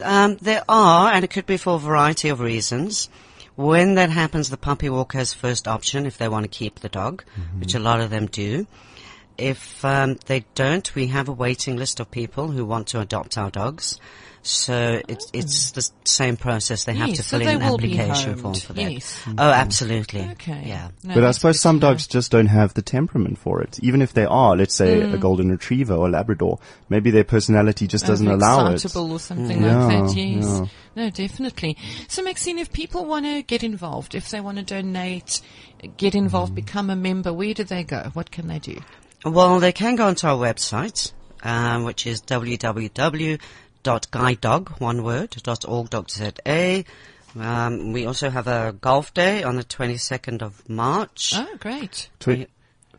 Um, 0.01 0.37
there 0.41 0.63
are, 0.67 1.11
and 1.11 1.23
it 1.23 1.29
could 1.29 1.45
be 1.45 1.57
for 1.57 1.75
a 1.75 1.79
variety 1.79 2.29
of 2.29 2.39
reasons. 2.39 3.09
When 3.55 3.95
that 3.95 4.09
happens, 4.09 4.49
the 4.49 4.57
puppy 4.57 4.89
walker 4.89 5.19
has 5.19 5.33
first 5.33 5.67
option 5.67 6.05
if 6.05 6.17
they 6.17 6.27
want 6.27 6.43
to 6.43 6.49
keep 6.49 6.79
the 6.79 6.89
dog, 6.89 7.23
which 7.59 7.75
a 7.75 7.79
lot 7.79 8.01
of 8.01 8.09
them 8.09 8.25
do. 8.25 8.65
If 9.37 9.83
um, 9.85 10.17
they 10.25 10.45
don't, 10.55 10.93
we 10.95 11.07
have 11.07 11.27
a 11.27 11.33
waiting 11.33 11.75
list 11.75 11.99
of 11.99 12.09
people 12.09 12.49
who 12.49 12.65
want 12.65 12.87
to 12.89 12.99
adopt 12.99 13.37
our 13.37 13.51
dogs. 13.51 13.99
So 14.45 15.01
it's 15.07 15.29
it's 15.31 15.71
the 15.71 15.89
same 16.03 16.35
process. 16.35 16.83
They 16.83 16.93
have 16.93 17.07
Yes, 17.07 17.17
to 17.17 17.23
fill 17.23 17.39
they 17.39 17.45
in 17.53 17.61
an 17.61 17.61
application 17.61 18.35
form 18.35 18.55
for 18.55 18.73
that. 18.73 18.91
Yes. 18.91 19.23
Oh, 19.37 19.49
absolutely. 19.49 20.19
Okay. 20.33 20.63
Yeah. 20.65 20.89
No, 21.01 21.13
But 21.13 21.23
I 21.23 21.31
suppose 21.31 21.61
some 21.61 21.77
to 21.79 21.85
dogs 21.87 22.07
just 22.07 22.29
don't 22.29 22.47
have 22.47 22.73
the 22.73 22.81
temperament 22.81 23.37
for 23.37 23.61
it. 23.61 23.79
Even 23.81 24.01
if 24.01 24.11
they 24.13 24.25
are, 24.25 24.57
let's 24.57 24.73
say, 24.75 24.99
Mm. 24.99 25.13
a 25.13 25.17
golden 25.17 25.49
retriever 25.49 25.93
or 25.93 26.07
a 26.07 26.11
Labrador, 26.11 26.59
maybe 26.89 27.09
their 27.09 27.23
personality 27.23 27.87
just 27.87 28.05
doesn't 28.05 28.27
allow 28.27 28.67
it. 28.73 28.83
or 28.95 29.17
something 29.19 29.61
Yeah, 29.61 29.85
like 29.85 30.07
that. 30.09 30.15
Yes. 30.17 30.43
yeah. 30.45 30.65
No, 30.97 31.09
definitely. 31.09 31.77
So, 32.09 32.21
Maxine, 32.21 32.59
if 32.59 32.71
people 32.73 33.05
want 33.05 33.25
to 33.25 33.43
get 33.43 33.63
involved, 33.63 34.13
if 34.13 34.29
they 34.29 34.41
want 34.41 34.57
to 34.57 34.63
donate, 34.63 35.41
get 35.95 36.15
involved, 36.15 36.51
Mm. 36.51 36.55
become 36.55 36.89
a 36.89 36.95
member, 36.97 37.31
where 37.31 37.53
do 37.53 37.63
they 37.63 37.83
go? 37.85 38.09
What 38.13 38.29
can 38.29 38.47
they 38.49 38.59
do? 38.59 38.77
Well, 39.25 39.61
they 39.61 39.71
can 39.71 39.95
go 39.95 40.07
onto 40.07 40.27
our 40.27 40.37
website, 40.37 41.13
um, 41.43 41.85
which 41.85 42.05
is 42.05 42.19
www.guidedog, 43.83 44.79
one 44.79 45.03
word, 45.03 45.31
dot 45.43 45.65
org 45.67 45.89
dot 45.89 46.09
za. 46.11 46.83
Um, 47.39 47.93
we 47.93 48.05
also 48.05 48.29
have 48.29 48.47
a 48.47 48.75
golf 48.79 49.13
day 49.13 49.41
on 49.43 49.55
the 49.55 49.63
22nd 49.63 50.41
of 50.43 50.67
March. 50.69 51.33
Oh, 51.35 51.55
great. 51.59 52.09
Twi- 52.19 52.47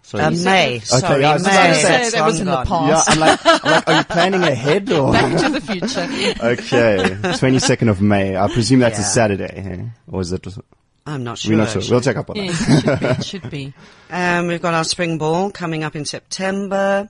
Sorry. 0.03 0.23
Uh, 0.25 0.31
May. 0.33 0.81
Sorry, 0.81 1.23
yeah, 1.23 1.31
I 1.31 1.33
was 1.35 1.45
May. 1.47 1.51
gonna 1.55 1.75
say 1.77 1.83
That's 1.89 2.13
that 2.13 2.27
was 2.27 2.41
in 2.41 2.47
the 2.47 2.63
past. 2.65 3.09
yeah, 3.09 3.15
I'm 3.15 3.21
like, 3.21 3.41
I'm 3.45 3.71
like, 3.73 3.89
are 3.89 3.99
you 3.99 4.05
planning 4.11 4.43
ahead 4.43 4.93
or? 4.93 5.13
Back 5.13 5.41
to 5.41 5.49
the 5.49 5.61
future. 5.63 6.45
okay, 6.47 7.17
22nd 7.39 7.89
of 7.89 8.03
May. 8.03 8.37
I 8.37 8.53
presume 8.53 8.81
that's 8.81 8.99
a 8.99 9.03
Saturday, 9.03 9.47
eh? 9.47 9.85
or 10.07 10.21
is 10.21 10.31
it? 10.33 10.47
I'm 11.07 11.25
not 11.25 11.39
sure. 11.39 11.53
We're 11.53 11.59
not 11.59 11.71
sure. 11.71 11.81
We'll 11.91 12.03
check 12.03 12.17
up 12.17 12.29
on 12.29 12.37
that. 12.37 12.45
it 12.47 12.55
should 12.55 13.01
be. 13.01 13.07
It 13.07 13.25
should 13.25 13.51
be. 13.51 13.73
Um, 14.11 14.47
we've 14.47 14.63
got 14.63 14.75
our 14.75 14.85
spring 14.85 15.17
ball 15.19 15.51
coming 15.51 15.83
up 15.85 15.97
in 15.97 16.05
September. 16.05 17.09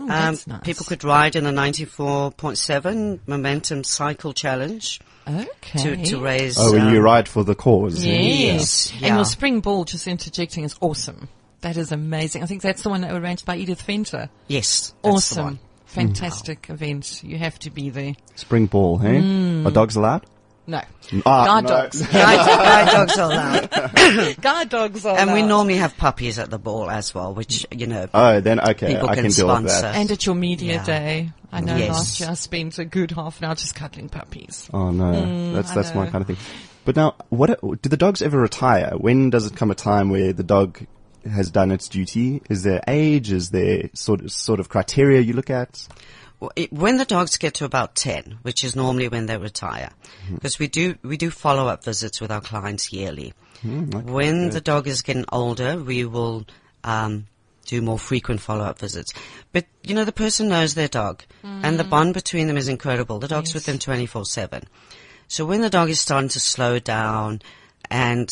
Oh, 0.00 0.04
Um, 0.04 0.08
that's 0.08 0.46
nice. 0.46 0.60
People 0.62 0.86
could 0.86 1.04
ride 1.04 1.36
in 1.36 1.44
the 1.44 1.50
94.7 1.52 3.20
Momentum 3.26 3.84
Cycle 3.84 4.32
Challenge 4.32 5.00
Okay. 5.28 5.78
to, 5.78 6.04
to 6.06 6.20
raise. 6.20 6.58
Oh, 6.58 6.72
when 6.72 6.82
um, 6.88 6.94
you 6.94 7.00
ride 7.00 7.28
for 7.28 7.44
the 7.44 7.54
cause. 7.54 8.04
eh? 8.04 8.08
Yes. 8.10 8.92
Yeah. 8.94 9.08
And 9.08 9.16
your 9.16 9.24
spring 9.24 9.60
ball, 9.60 9.84
just 9.84 10.06
interjecting, 10.06 10.64
is 10.64 10.74
awesome. 10.80 11.28
That 11.60 11.76
is 11.76 11.92
amazing. 11.92 12.42
I 12.42 12.46
think 12.46 12.62
that's 12.62 12.82
the 12.82 12.88
one 12.88 13.02
that 13.02 13.12
was 13.12 13.22
arranged 13.22 13.44
by 13.44 13.56
Edith 13.56 13.82
Fenter. 13.82 14.30
Yes. 14.48 14.94
that's 15.02 15.30
the 15.30 15.42
one. 15.42 15.52
Awesome. 15.54 15.58
Fantastic 15.86 16.70
event. 16.70 17.22
You 17.24 17.36
have 17.38 17.58
to 17.60 17.70
be 17.70 17.90
there. 17.90 18.14
Spring 18.36 18.66
ball, 18.66 18.96
hey? 18.98 19.20
Mm. 19.20 19.66
Are 19.66 19.70
dogs 19.70 19.96
allowed? 19.96 20.24
No. 20.70 20.80
Ah, 21.26 21.44
Guard 21.44 21.64
no. 21.64 21.68
dogs. 21.70 22.02
Guide, 22.06 22.46
guide 22.46 22.90
dogs 22.92 23.18
are 23.18 23.30
allowed. 23.32 24.40
Guard 24.40 24.68
dogs 24.68 25.04
are 25.06 25.18
And 25.18 25.32
we 25.32 25.42
normally 25.42 25.76
have 25.76 25.96
puppies 25.96 26.38
at 26.38 26.50
the 26.50 26.58
ball 26.58 26.88
as 26.88 27.12
well, 27.14 27.34
which, 27.34 27.66
you 27.72 27.86
know, 27.88 28.08
Oh, 28.14 28.40
then 28.40 28.60
okay, 28.60 28.94
People 28.94 29.08
I 29.10 29.14
can 29.16 29.24
can 29.24 29.32
deal 29.32 29.48
with 29.48 29.66
that. 29.66 29.96
And 29.96 30.10
at 30.10 30.24
your 30.26 30.34
media 30.36 30.74
Yeah. 30.74 30.84
day. 30.84 31.32
I 31.52 31.60
know 31.60 31.76
Yes. 31.76 31.88
last 31.88 32.20
year 32.20 32.28
I 32.30 32.34
spent 32.34 32.78
a 32.78 32.84
good 32.84 33.10
half 33.10 33.38
an 33.40 33.46
hour 33.46 33.54
just 33.56 33.74
cuddling 33.74 34.08
puppies. 34.08 34.68
Oh 34.72 34.90
no, 34.92 35.52
that's 35.52 35.72
that's 35.72 35.92
my 35.94 36.06
kind 36.08 36.22
of 36.22 36.28
thing. 36.28 36.36
But 36.84 36.94
now, 36.96 37.16
what 37.28 37.60
do 37.60 37.88
the 37.88 37.96
dogs 37.96 38.22
ever 38.22 38.38
retire? 38.38 38.92
When 38.96 39.30
does 39.30 39.46
it 39.46 39.56
come 39.56 39.70
a 39.72 39.74
time 39.74 40.10
where 40.10 40.32
the 40.32 40.44
dog 40.44 40.78
has 41.30 41.50
done 41.50 41.72
its 41.72 41.88
duty? 41.88 42.40
Is 42.48 42.62
there 42.62 42.80
age? 42.86 43.32
Is 43.32 43.50
there 43.50 43.90
sort 43.94 44.20
of 44.22 44.30
sort 44.30 44.60
of 44.60 44.68
criteria 44.68 45.20
you 45.20 45.32
look 45.32 45.50
at? 45.50 45.86
Well, 46.40 46.50
it, 46.56 46.72
when 46.72 46.96
the 46.96 47.04
dogs 47.04 47.36
get 47.36 47.54
to 47.54 47.66
about 47.66 47.94
10, 47.94 48.38
which 48.42 48.64
is 48.64 48.74
normally 48.74 49.08
when 49.08 49.26
they 49.26 49.36
retire, 49.36 49.90
hmm. 50.26 50.34
because 50.34 50.58
we 50.58 50.68
do, 50.68 50.96
we 51.02 51.18
do 51.18 51.30
follow-up 51.30 51.84
visits 51.84 52.20
with 52.20 52.30
our 52.32 52.40
clients 52.40 52.92
yearly. 52.92 53.34
Hmm, 53.60 53.90
when 53.90 54.48
the 54.48 54.62
dog 54.62 54.88
is 54.88 55.02
getting 55.02 55.26
older, 55.30 55.76
we 55.76 56.06
will, 56.06 56.46
um, 56.82 57.26
do 57.66 57.82
more 57.82 57.98
frequent 57.98 58.40
follow-up 58.40 58.78
visits. 58.78 59.12
But, 59.52 59.66
you 59.84 59.94
know, 59.94 60.06
the 60.06 60.12
person 60.12 60.48
knows 60.48 60.74
their 60.74 60.88
dog, 60.88 61.22
and 61.44 61.78
the 61.78 61.84
hmm. 61.84 61.90
bond 61.90 62.14
between 62.14 62.46
them 62.46 62.56
is 62.56 62.68
incredible. 62.68 63.18
The 63.18 63.28
dog's 63.28 63.52
with 63.52 63.66
them 63.66 63.78
24-7. 63.78 64.64
So 65.28 65.44
when 65.44 65.60
the 65.60 65.70
dog 65.70 65.90
is 65.90 66.00
starting 66.00 66.30
to 66.30 66.40
slow 66.40 66.80
down 66.80 67.42
and 67.88 68.28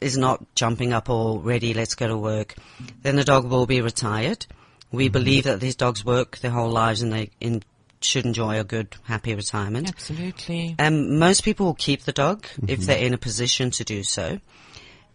is 0.00 0.18
not 0.18 0.44
jumping 0.54 0.92
up 0.92 1.08
already, 1.08 1.72
let's 1.72 1.94
go 1.94 2.08
to 2.08 2.18
work, 2.18 2.56
then 3.02 3.16
the 3.16 3.24
dog 3.24 3.46
will 3.46 3.66
be 3.66 3.80
retired. 3.80 4.44
We 4.92 5.08
believe 5.08 5.44
that 5.44 5.60
these 5.60 5.76
dogs 5.76 6.04
work 6.04 6.38
their 6.38 6.50
whole 6.50 6.70
lives 6.70 7.02
and 7.02 7.12
they 7.12 7.30
in, 7.40 7.62
should 8.00 8.26
enjoy 8.26 8.60
a 8.60 8.64
good, 8.64 8.94
happy 9.04 9.34
retirement. 9.34 9.88
Absolutely. 9.88 10.76
Um, 10.78 11.18
most 11.18 11.44
people 11.44 11.66
will 11.66 11.74
keep 11.74 12.02
the 12.02 12.12
dog 12.12 12.46
if 12.66 12.80
they're 12.80 12.98
in 12.98 13.14
a 13.14 13.18
position 13.18 13.70
to 13.72 13.84
do 13.84 14.02
so. 14.02 14.38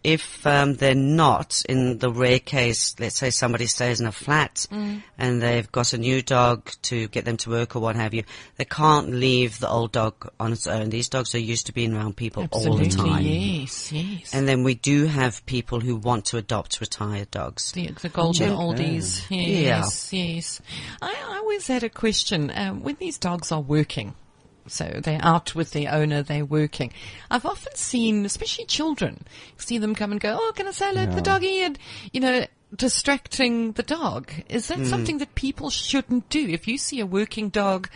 If 0.08 0.46
um, 0.46 0.74
they're 0.74 0.94
not, 0.94 1.62
in 1.68 1.98
the 1.98 2.10
rare 2.10 2.38
case, 2.38 2.94
let's 2.98 3.16
say 3.16 3.30
somebody 3.30 3.66
stays 3.66 4.00
in 4.00 4.06
a 4.06 4.12
flat 4.12 4.66
and 5.18 5.42
they've 5.42 5.70
got 5.70 5.92
a 5.92 5.98
new 5.98 6.22
dog 6.22 6.70
to 6.82 7.08
get 7.08 7.24
them 7.26 7.36
to 7.38 7.50
work 7.50 7.76
or 7.76 7.80
what 7.80 7.96
have 7.96 8.14
you, 8.14 8.24
they 8.56 8.64
can't 8.64 9.10
leave 9.10 9.58
the 9.58 9.68
old 9.68 9.92
dog 9.92 10.30
on 10.40 10.52
its 10.52 10.66
own. 10.66 10.88
These 10.88 11.10
dogs 11.10 11.34
are 11.34 11.38
used 11.38 11.66
to 11.66 11.72
being 11.72 11.94
around 11.94 12.16
people 12.16 12.48
all 12.50 12.76
the 12.76 12.86
Absolutely. 12.86 13.10
time. 13.10 13.22
Yes, 13.24 13.92
yes. 13.92 14.34
And 14.34 14.48
then 14.48 14.64
we 14.64 14.74
do 14.74 15.06
have 15.06 15.44
people 15.44 15.80
who 15.80 15.96
want 15.96 16.24
to 16.26 16.38
adopt 16.38 16.80
retired 16.80 17.30
dogs. 17.30 17.72
the, 17.72 17.88
the 18.00 18.08
golden 18.08 18.50
oldies. 18.50 19.26
Yes, 19.28 20.12
yes. 20.12 20.60
I, 21.02 21.14
I 21.28 21.36
always 21.38 21.66
had 21.66 21.82
a 21.82 21.90
question. 21.90 22.50
Um, 22.54 22.82
when 22.82 22.96
these 22.98 23.18
dogs 23.18 23.52
are 23.52 23.60
working, 23.60 24.14
so 24.68 25.00
they're 25.02 25.20
out 25.22 25.54
with 25.54 25.72
their 25.72 25.92
owner, 25.92 26.22
they're 26.22 26.44
working. 26.44 26.92
I've 27.30 27.46
often 27.46 27.74
seen, 27.74 28.24
especially 28.24 28.66
children, 28.66 29.24
see 29.56 29.78
them 29.78 29.94
come 29.94 30.12
and 30.12 30.20
go, 30.20 30.36
oh, 30.38 30.52
can 30.54 30.68
I 30.68 30.72
say 30.72 30.88
hello 30.88 31.06
to 31.06 31.14
the 31.14 31.20
doggy? 31.20 31.62
And, 31.62 31.78
you 32.12 32.20
know, 32.20 32.46
distracting 32.74 33.72
the 33.72 33.82
dog. 33.82 34.32
Is 34.48 34.68
that 34.68 34.78
mm. 34.78 34.86
something 34.86 35.18
that 35.18 35.34
people 35.34 35.70
shouldn't 35.70 36.28
do? 36.28 36.46
If 36.48 36.68
you 36.68 36.78
see 36.78 37.00
a 37.00 37.06
working 37.06 37.48
dog, 37.48 37.88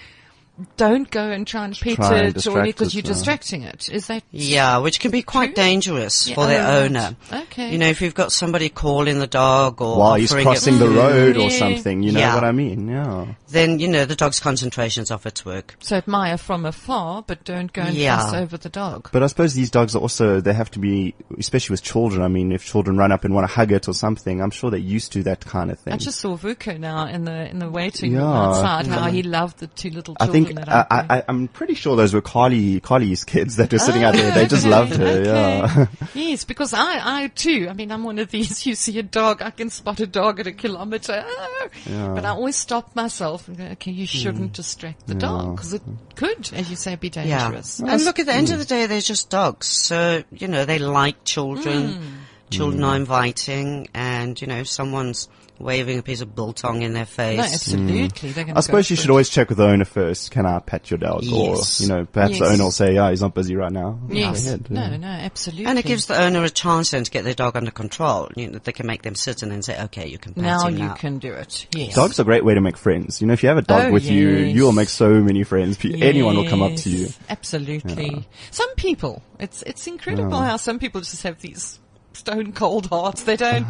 don't 0.77 1.11
go 1.11 1.31
and 1.31 1.47
try 1.47 1.65
and 1.65 1.79
pet 1.79 1.97
Try 1.97 2.19
and 2.19 2.37
it 2.37 2.47
or 2.47 2.63
because 2.63 2.95
you're 2.95 3.03
distracting 3.03 3.63
it. 3.63 3.89
Is 3.89 4.07
that 4.09 4.23
Yeah, 4.31 4.79
which 4.79 5.01
can 5.01 5.11
be 5.11 5.23
quite 5.23 5.55
True. 5.55 5.65
dangerous 5.65 6.29
Yeah. 6.29 6.35
for 6.35 6.47
their 6.47 6.63
Oh, 6.63 6.65
right. 6.67 6.83
owner. 6.85 7.17
Okay. 7.33 7.73
You 7.73 7.79
know, 7.79 7.87
if 7.89 8.03
you've 8.03 8.15
got 8.15 8.33
somebody 8.33 8.69
calling 8.69 9.19
the 9.19 9.27
dog 9.27 9.81
or 9.81 9.99
While 9.99 10.15
he's 10.17 10.33
crossing 10.33 10.79
the 10.79 10.87
food, 10.87 10.97
road 10.97 11.37
or 11.37 11.51
Yeah. 11.51 11.59
something, 11.59 12.03
you 12.03 12.13
know 12.13 12.21
Yeah. 12.21 12.35
what 12.35 12.45
I 12.45 12.53
mean? 12.53 12.89
Yeah. 12.89 13.27
then 13.49 13.79
you 13.79 13.87
know 13.87 14.07
the 14.07 14.17
dog's 14.17 14.41
concentration's 14.41 15.11
off 15.11 15.27
its 15.27 15.45
work. 15.45 15.77
So 15.81 15.97
admire 15.97 16.39
from 16.39 16.65
afar, 16.65 17.23
but 17.27 17.45
don't 17.45 17.71
go 17.71 17.83
and 17.83 17.95
Yeah. 17.95 18.17
fuss 18.17 18.33
over 18.35 18.57
the 18.57 18.71
dog. 18.71 19.11
But 19.13 19.23
I 19.23 19.27
suppose 19.27 19.53
these 19.53 19.71
dogs 19.71 19.95
are 19.95 19.99
also, 19.99 20.41
they 20.41 20.55
have 20.55 20.71
to 20.71 20.79
be, 20.79 21.15
especially 21.39 21.75
with 21.75 21.83
children. 21.83 22.23
I 22.23 22.29
mean, 22.29 22.51
if 22.51 22.65
children 22.65 22.97
run 22.97 23.13
up 23.13 23.25
and 23.25 23.35
want 23.35 23.47
to 23.47 23.55
hug 23.55 23.71
it 23.73 23.89
or 23.89 23.93
something, 23.95 24.41
I'm 24.41 24.51
sure 24.51 24.71
they're 24.71 24.81
used 24.81 25.13
to 25.13 25.23
that 25.25 25.45
kind 25.45 25.71
of 25.71 25.79
thing. 25.79 25.93
I 25.93 25.97
just 25.99 26.19
saw 26.21 26.35
Vuka 26.37 26.79
now 26.79 27.07
in 27.07 27.25
the 27.27 27.51
in 27.51 27.59
the 27.59 27.69
waiting 27.71 28.13
Yeah. 28.13 28.21
room 28.21 28.29
outside. 28.33 28.87
How 28.87 29.09
mm. 29.09 29.13
he 29.13 29.23
loved 29.23 29.59
the 29.59 29.67
two 29.67 29.91
little 29.91 30.17
I 30.19 30.25
children 30.25 30.42
think, 30.47 30.59
I, 30.59 30.63
are 30.63 30.65
there. 30.67 30.87
I, 30.91 31.19
I- 31.19 31.25
I'm 31.29 31.49
pretty 31.49 31.75
sure 31.75 31.97
those 31.97 32.15
were 32.15 32.21
Carly, 32.21 32.81
Carly's 32.81 33.25
kids 33.25 33.57
that 33.57 33.73
were 33.73 33.79
sitting 33.79 34.03
out 34.03 34.15
there. 34.15 34.33
They 34.33 34.47
just 34.47 34.67
oh, 34.67 34.71
loved 34.71 34.97
her, 34.97 35.07
Okay. 35.07 35.25
yeah. 35.25 35.87
yes, 36.15 36.45
because 36.45 36.73
I, 36.73 37.23
I 37.23 37.29
too, 37.29 37.67
I 37.69 37.73
mean, 37.73 37.91
I'm 37.93 38.05
one 38.05 38.19
of 38.19 38.31
these, 38.31 38.67
you 38.67 38.75
see 38.75 38.99
a 38.99 39.03
dog, 39.03 39.43
I 39.43 39.51
can 39.51 39.71
spot 39.71 40.01
a 40.01 40.07
dog 40.07 40.41
at 40.41 40.47
a 40.47 40.53
kilometer, 40.53 41.25
ah, 41.27 41.69
but 41.87 42.25
I 42.25 42.31
always 42.31 42.57
stop 42.57 42.95
myself 42.95 43.49
and 43.49 43.57
go, 43.57 43.65
okay, 43.65 43.91
you 43.91 44.07
shouldn't 44.07 44.51
hmm. 44.51 44.53
distract 44.53 45.07
the 45.07 45.15
dog, 45.15 45.57
because 45.57 45.75
it 45.75 45.83
could, 46.15 46.51
as 46.53 46.71
you 46.71 46.77
say, 46.77 46.97
be 46.97 47.09
Yeah. 47.09 47.45
dangerous. 47.45 47.81
And 47.81 48.05
look, 48.05 48.19
at 48.19 48.27
the 48.27 48.35
end 48.35 48.49
of 48.49 48.55
hmm. 48.55 48.61
the 48.61 48.67
day, 48.67 48.87
they're 48.87 49.01
just 49.01 49.31
dogs. 49.31 49.67
So, 49.67 50.23
you 50.33 50.49
know, 50.49 50.65
they 50.65 50.79
like 50.79 51.25
children. 51.25 51.95
Hmm. 51.95 52.03
Children 52.51 52.85
are 52.85 52.97
inviting 52.97 53.89
and, 53.95 54.39
you 54.39 54.47
know, 54.47 54.59
if 54.59 54.69
someone's 54.69 55.27
waving 55.63 55.99
a 55.99 56.03
piece 56.03 56.21
of 56.21 56.35
biltong 56.35 56.83
in 56.83 56.93
their 56.93 57.07
face. 57.07 57.39
No, 57.39 57.45
absolutely. 57.45 58.33
They're 58.33 58.57
I 58.57 58.61
suppose 58.61 58.91
you 58.91 58.97
should 58.97 59.07
it. 59.07 59.11
always 59.11 59.29
check 59.29 59.49
with 59.49 59.59
the 59.59 59.65
owner 59.67 59.85
first. 59.85 60.31
Can 60.31 60.45
I 60.47 60.59
pet 60.59 60.91
your 60.91 60.99
dog? 60.99 61.23
Yes. 61.23 61.81
Or, 61.81 61.85
you 61.85 61.89
know, 61.89 62.05
perhaps 62.05 62.39
the 62.39 62.47
owner 62.47 62.65
will 62.65 62.71
say, 62.71 62.95
yeah, 62.95 63.11
he's 63.11 63.21
not 63.23 63.35
busy 63.35 63.57
right 63.57 63.73
now. 63.73 63.99
Yes. 64.09 64.47
ahead, 64.47 64.71
No, 64.71 64.81
yeah. 64.83 64.97
no, 64.97 65.07
absolutely. 65.09 65.67
And 65.67 65.79
it 65.79 65.85
gives 65.85 66.07
the 66.07 66.21
owner 66.21 66.43
a 66.45 66.51
chance 66.51 66.91
then 66.91 67.05
to 67.05 67.11
get 67.11 67.25
their 67.25 67.35
dog 67.35 67.57
under 67.57 67.71
control. 67.71 68.29
You 68.37 68.49
know, 68.51 68.59
they 68.59 68.73
can 68.73 68.87
make 68.87 69.03
them 69.03 69.15
sit 69.15 69.43
and 69.43 69.51
then 69.53 69.63
say, 69.63 69.81
okay, 69.85 70.09
you 70.09 70.19
can 70.19 70.35
pet 70.35 70.43
now 70.45 70.67
him 70.67 70.75
you 70.77 70.85
now. 70.85 70.95
can 70.95 71.19
do 71.19 71.33
it. 71.33 71.67
Yes. 71.75 71.95
Dogs 71.95 72.19
are 72.19 72.23
a 72.23 72.25
great 72.25 72.45
way 72.45 72.55
to 72.55 72.61
make 72.61 72.77
friends. 72.77 73.21
You 73.21 73.27
know, 73.29 73.33
if 73.33 73.43
you 73.43 73.49
have 73.49 73.59
a 73.59 73.63
dog 73.63 73.85
Oh, 73.87 73.93
with 73.93 74.05
you, 74.05 74.29
yes. 74.31 74.55
you 74.55 74.63
will 74.65 74.73
make 74.73 74.89
so 74.89 75.09
many 75.23 75.45
friends. 75.45 75.77
Pe- 75.79 76.01
Anyone 76.01 76.37
will 76.37 76.49
come 76.49 76.63
up 76.63 76.75
to 76.77 76.91
you. 76.91 77.03
Yes, 77.07 77.19
Absolutely. 77.29 78.27
Some 78.51 78.75
people, 78.77 79.23
it's 79.39 79.63
it's 79.63 79.87
incredible 79.87 80.39
how 80.41 80.57
some 80.57 80.79
people 80.79 81.01
just 81.01 81.23
have 81.23 81.41
these 81.41 81.79
stone 82.15 82.53
cold 82.53 82.87
hearts. 82.87 83.23
They 83.25 83.37
don't. 83.37 83.67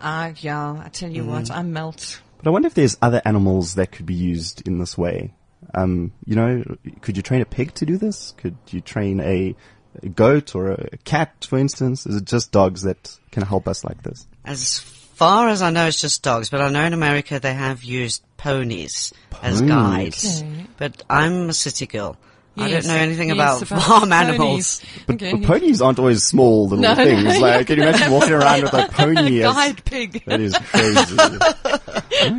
Ah, 0.00 0.32
yeah. 0.38 0.82
I 0.84 0.88
tell 0.90 1.10
you 1.10 1.24
Mm. 1.24 1.26
what, 1.26 1.50
I 1.50 1.62
melt. 1.62 2.20
But 2.38 2.46
I 2.46 2.50
wonder 2.50 2.66
if 2.68 2.74
there's 2.74 2.96
other 3.02 3.20
animals 3.24 3.74
that 3.74 3.90
could 3.92 4.06
be 4.06 4.14
used 4.14 4.66
in 4.66 4.78
this 4.78 4.96
way. 4.96 5.34
Um, 5.74 6.12
you 6.24 6.36
know, 6.36 6.62
could 7.00 7.16
you 7.16 7.22
train 7.22 7.40
a 7.42 7.44
pig 7.44 7.74
to 7.74 7.84
do 7.86 7.98
this? 7.98 8.32
Could 8.36 8.56
you 8.68 8.80
train 8.80 9.20
a, 9.20 9.54
a 10.02 10.08
goat 10.08 10.54
or 10.54 10.70
a 10.72 10.96
cat, 11.04 11.46
for 11.48 11.58
instance? 11.58 12.06
Is 12.06 12.16
it 12.16 12.24
just 12.24 12.52
dogs 12.52 12.82
that 12.82 13.18
can 13.32 13.42
help 13.42 13.66
us 13.66 13.84
like 13.84 14.02
this? 14.02 14.26
As 14.44 14.78
far 14.78 15.48
as 15.48 15.60
I 15.62 15.70
know, 15.70 15.86
it's 15.88 16.00
just 16.00 16.22
dogs, 16.22 16.48
but 16.48 16.60
I 16.60 16.70
know 16.70 16.84
in 16.84 16.94
America 16.94 17.40
they 17.40 17.54
have 17.54 17.82
used 17.82 18.22
ponies 18.36 19.12
as 19.42 19.60
guides. 19.60 20.42
Okay. 20.42 20.66
But 20.76 21.02
I'm 21.10 21.48
a 21.50 21.52
city 21.52 21.86
girl. 21.86 22.16
I 22.60 22.70
don't 22.70 22.86
know 22.86 22.94
anything 22.94 23.28
yes, 23.30 23.62
about, 23.62 23.80
farm 23.82 24.12
animals. 24.12 24.82
But, 25.06 25.16
Okay, 25.16 25.32
but 25.34 25.42
ponies 25.46 25.80
aren't 25.82 25.98
always 25.98 26.22
small 26.22 26.64
little 26.68 26.78
No, 26.82 26.94
things. 26.94 27.24
no, 27.24 27.40
like, 27.40 27.66
can 27.66 27.78
you 27.78 27.82
imagine 27.84 28.12
walking 28.12 28.32
around 28.32 28.62
with 28.62 28.74
a 28.74 28.88
pony? 28.90 29.42
as- 29.42 29.54
guide 29.54 29.84
pig. 29.84 30.22
that 30.26 30.40
is 30.40 30.56
crazy. 30.56 31.16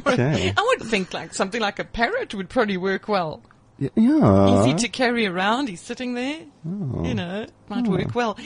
okay. 0.07 0.53
I 0.55 0.61
would 0.77 0.87
think 0.87 1.13
like 1.13 1.33
something 1.33 1.61
like 1.61 1.79
a 1.79 1.83
parrot 1.85 2.33
would 2.33 2.49
probably 2.49 2.77
work 2.77 3.07
well. 3.07 3.41
Yeah. 3.79 4.61
Easy 4.61 4.73
to 4.75 4.89
carry 4.89 5.25
around. 5.25 5.69
He's 5.69 5.81
sitting 5.81 6.13
there. 6.13 6.39
Oh. 6.67 7.03
You 7.05 7.13
know, 7.13 7.45
might 7.69 7.87
work 7.87 8.13
well. 8.13 8.37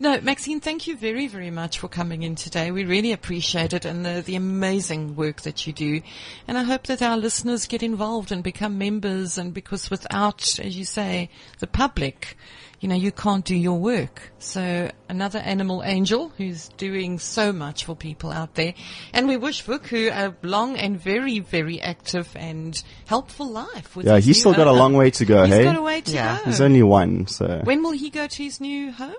No, 0.00 0.20
Maxine, 0.20 0.60
thank 0.60 0.86
you 0.86 0.96
very, 0.96 1.28
very 1.28 1.50
much 1.50 1.78
for 1.78 1.86
coming 1.86 2.24
in 2.24 2.34
today. 2.34 2.70
We 2.72 2.84
really 2.84 3.12
appreciate 3.12 3.72
it 3.72 3.84
and 3.84 4.04
the, 4.04 4.22
the 4.24 4.34
amazing 4.34 5.14
work 5.14 5.42
that 5.42 5.66
you 5.66 5.72
do. 5.72 6.02
And 6.48 6.58
I 6.58 6.64
hope 6.64 6.88
that 6.88 7.02
our 7.02 7.16
listeners 7.16 7.66
get 7.66 7.82
involved 7.82 8.32
and 8.32 8.42
become 8.42 8.78
members 8.78 9.38
and 9.38 9.54
because 9.54 9.90
without, 9.90 10.58
as 10.58 10.76
you 10.76 10.84
say, 10.84 11.30
the 11.60 11.68
public, 11.68 12.36
you 12.80 12.88
know, 12.88 12.94
you 12.94 13.12
can't 13.12 13.44
do 13.44 13.54
your 13.54 13.78
work. 13.78 14.32
So 14.38 14.90
another 15.08 15.38
animal 15.38 15.82
angel 15.84 16.32
who's 16.38 16.68
doing 16.78 17.18
so 17.18 17.52
much 17.52 17.84
for 17.84 17.94
people 17.94 18.32
out 18.32 18.54
there. 18.54 18.72
And 19.12 19.28
we 19.28 19.36
wish 19.36 19.62
Vuka 19.64 20.10
a 20.10 20.34
long 20.46 20.76
and 20.76 20.98
very, 20.98 21.40
very 21.40 21.80
active 21.80 22.28
and 22.34 22.82
helpful 23.06 23.48
life. 23.50 23.94
With 23.94 24.06
Yeah, 24.06 24.18
he's 24.18 24.40
still 24.40 24.54
got 24.54 24.66
a 24.66 24.72
long 24.72 24.94
way 24.94 25.10
to 25.10 25.24
go, 25.26 25.44
He's 25.44 25.54
hey? 25.56 25.64
got 25.64 25.76
a 25.76 25.82
way 25.82 26.00
to 26.00 26.10
Yeah. 26.10 26.38
go. 26.38 26.44
He's 26.46 26.60
only 26.62 26.82
one, 26.82 27.26
so. 27.26 27.60
when 27.64 27.82
will 27.82 27.92
he 27.92 28.08
go 28.08 28.26
to 28.26 28.42
his 28.42 28.60
new 28.60 28.92
home? 28.92 29.14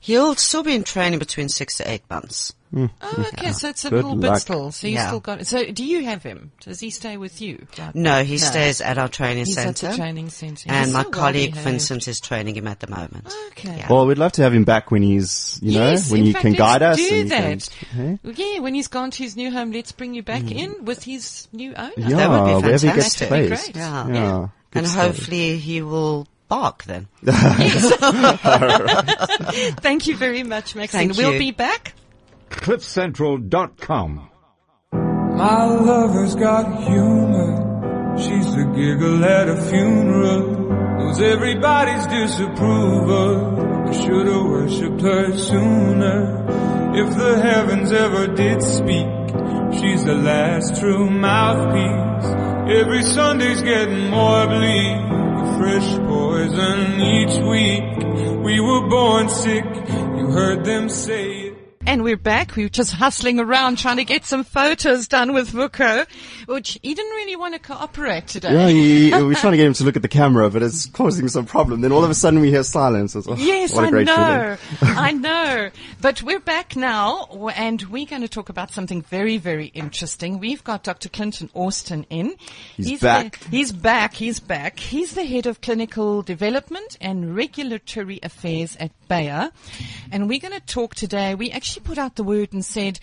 He'll 0.00 0.34
still 0.34 0.62
be 0.62 0.74
in 0.74 0.84
training 0.84 1.18
between 1.18 1.48
six 1.48 1.78
to 1.78 1.90
eight 1.90 2.02
months. 2.10 2.52
Oh, 2.76 3.24
okay. 3.32 3.52
So 3.52 3.68
it's 3.70 3.84
a 3.86 3.90
Good 3.90 3.96
little 4.04 4.16
bit 4.16 4.36
still. 4.36 4.70
So 4.70 4.86
you 4.86 4.94
Yeah. 4.94 5.06
still 5.06 5.20
got. 5.20 5.46
So 5.46 5.64
do 5.64 5.84
you 5.84 6.04
have 6.04 6.22
him? 6.22 6.52
Does 6.60 6.78
he 6.80 6.90
stay 6.90 7.16
with 7.16 7.40
you? 7.40 7.66
Like- 7.78 7.94
No, 7.94 8.22
he 8.22 8.36
stays 8.38 8.80
at 8.80 8.98
our 8.98 9.08
training 9.08 9.46
He's 9.46 9.56
at 9.56 9.64
centre. 9.64 9.88
the 9.90 9.96
training 9.96 10.28
centre. 10.30 10.68
and 10.70 10.86
He's 10.86 10.94
my 10.94 11.04
colleague 11.04 11.54
well-behaved. 11.54 11.56
Vincent 11.64 12.06
is 12.08 12.20
training 12.20 12.54
him 12.56 12.66
at 12.66 12.80
the 12.80 12.88
moment. 12.88 13.32
Okay. 13.52 13.76
Yeah. 13.78 13.86
Well, 13.90 14.06
we'd 14.06 14.18
love 14.18 14.32
to 14.32 14.42
have 14.42 14.52
him 14.54 14.64
back 14.64 14.90
when 14.90 15.02
he's, 15.02 15.58
you 15.62 15.72
Yes, 15.72 16.08
know, 16.08 16.12
when 16.12 16.20
in 16.20 16.26
he 16.26 16.32
fact, 16.34 16.42
can 16.42 16.50
let's 16.52 16.58
guide 16.58 16.82
us. 16.82 16.96
Do 16.98 17.08
and 17.20 17.30
that. 17.30 17.68
Can, 17.92 18.20
Yeah, 18.36 18.58
when 18.60 18.74
he's 18.74 18.88
gone 18.88 19.10
to 19.10 19.22
his 19.22 19.36
new 19.36 19.50
home, 19.50 19.72
let's 19.72 19.92
bring 19.92 20.12
you 20.14 20.22
back 20.22 20.42
mm. 20.42 20.56
in 20.56 20.84
with 20.84 21.02
his 21.04 21.48
new 21.52 21.72
owner. 21.74 21.92
Yeah, 21.96 22.16
That 22.16 22.30
would 22.30 22.44
be 22.46 22.66
wherever 22.66 22.86
he 22.86 22.92
gets 22.92 23.16
fantastic. 23.16 23.28
That'd 23.30 23.44
be 23.44 23.48
placed. 23.48 23.72
great. 23.72 23.76
Yeah. 23.76 24.08
Yeah. 24.08 24.48
Good 24.72 24.78
and 24.80 24.88
story. 24.88 25.06
hopefully 25.06 25.56
he 25.58 25.80
will 25.82 26.26
bark 26.48 26.84
then. 26.84 27.08
Thank 29.80 30.06
you 30.06 30.16
very 30.16 30.42
much, 30.42 30.74
Maxine. 30.74 31.08
Thank 31.08 31.16
we'll 31.16 31.38
be 31.38 31.50
back. 31.50 31.94
CliffCentral.com. 32.50 34.30
My 34.92 35.64
lover's 35.64 36.34
got 36.34 36.82
humor. 36.84 38.16
She's 38.18 38.54
the 38.54 38.64
giggle 38.74 39.24
at 39.24 39.48
a 39.48 39.60
funeral. 39.68 40.66
Knows 40.98 41.20
everybody's 41.20 42.06
disapproval. 42.06 43.88
I 43.88 43.92
should've 43.92 44.44
worshipped 44.46 45.02
her 45.02 45.36
sooner. 45.36 46.46
If 46.96 47.14
the 47.14 47.40
heavens 47.42 47.92
ever 47.92 48.26
did 48.28 48.62
speak, 48.62 49.06
she's 49.78 50.04
the 50.04 50.14
last 50.14 50.80
true 50.80 51.10
mouthpiece. 51.10 52.80
Every 52.80 53.02
Sunday's 53.02 53.60
getting 53.62 54.08
more 54.10 54.46
bleak. 54.46 54.96
A 55.42 55.58
fresh 55.58 55.98
poison 56.08 57.00
each 57.00 57.36
week. 57.44 58.42
We 58.42 58.60
were 58.60 58.88
born 58.88 59.28
sick. 59.28 59.64
You 60.16 60.30
heard 60.32 60.64
them 60.64 60.88
say. 60.88 61.35
And 61.88 62.02
we're 62.02 62.16
back. 62.16 62.56
We 62.56 62.64
were 62.64 62.68
just 62.68 62.92
hustling 62.92 63.38
around 63.38 63.78
trying 63.78 63.98
to 63.98 64.04
get 64.04 64.24
some 64.24 64.42
photos 64.42 65.06
done 65.06 65.32
with 65.32 65.52
Vuka, 65.52 66.08
which 66.46 66.80
he 66.82 66.94
didn't 66.94 67.12
really 67.12 67.36
want 67.36 67.54
to 67.54 67.60
cooperate 67.60 68.26
today. 68.26 68.52
Yeah, 68.52 68.68
he, 68.68 69.10
we're 69.24 69.34
trying 69.34 69.52
to 69.52 69.56
get 69.56 69.66
him 69.66 69.72
to 69.74 69.84
look 69.84 69.94
at 69.94 70.02
the 70.02 70.08
camera, 70.08 70.50
but 70.50 70.64
it's 70.64 70.86
causing 70.86 71.28
some 71.28 71.46
problem. 71.46 71.82
Then 71.82 71.92
all 71.92 72.02
of 72.02 72.10
a 72.10 72.14
sudden 72.14 72.40
we 72.40 72.50
hear 72.50 72.64
silence. 72.64 73.14
It's, 73.14 73.28
oh, 73.28 73.36
Yes, 73.36 73.76
I 73.76 73.90
know. 73.90 74.56
I 74.82 75.12
know. 75.12 75.70
But 76.00 76.22
we're 76.22 76.40
back 76.40 76.74
now, 76.74 77.26
and 77.54 77.80
we're 77.82 78.06
going 78.06 78.22
to 78.22 78.28
talk 78.28 78.48
about 78.48 78.72
something 78.72 79.02
very, 79.02 79.38
very 79.38 79.66
interesting. 79.66 80.40
We've 80.40 80.64
got 80.64 80.82
Dr. 80.82 81.08
Clinton 81.08 81.50
Austin 81.54 82.04
in. 82.10 82.34
He's 82.76 82.98
the- 82.98 83.06
back. 83.06 83.38
he's 83.44 83.70
back. 83.70 84.14
He's 84.14 84.40
back. 84.40 84.80
He's 84.80 85.12
the 85.14 85.24
head 85.24 85.46
of 85.46 85.60
clinical 85.60 86.22
development 86.22 86.98
and 87.00 87.36
regulatory 87.36 88.18
affairs 88.24 88.76
at 88.80 88.90
Bayer. 89.06 89.52
And 90.10 90.28
we're 90.28 90.40
going 90.40 90.52
to 90.54 90.66
talk 90.66 90.96
today. 90.96 91.36
We 91.36 91.52
actually 91.52 91.75
put 91.80 91.98
out 91.98 92.16
the 92.16 92.24
word 92.24 92.52
and 92.52 92.64
said, 92.64 93.00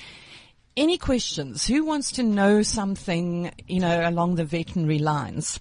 any 0.76 0.98
questions? 0.98 1.68
Who 1.68 1.86
wants 1.86 2.12
to 2.14 2.24
know 2.24 2.64
something, 2.64 3.52
you 3.68 3.80
know, 3.80 4.08
along 4.08 4.36
the 4.36 4.46
veterinary 4.46 5.00
lines? 5.00 5.60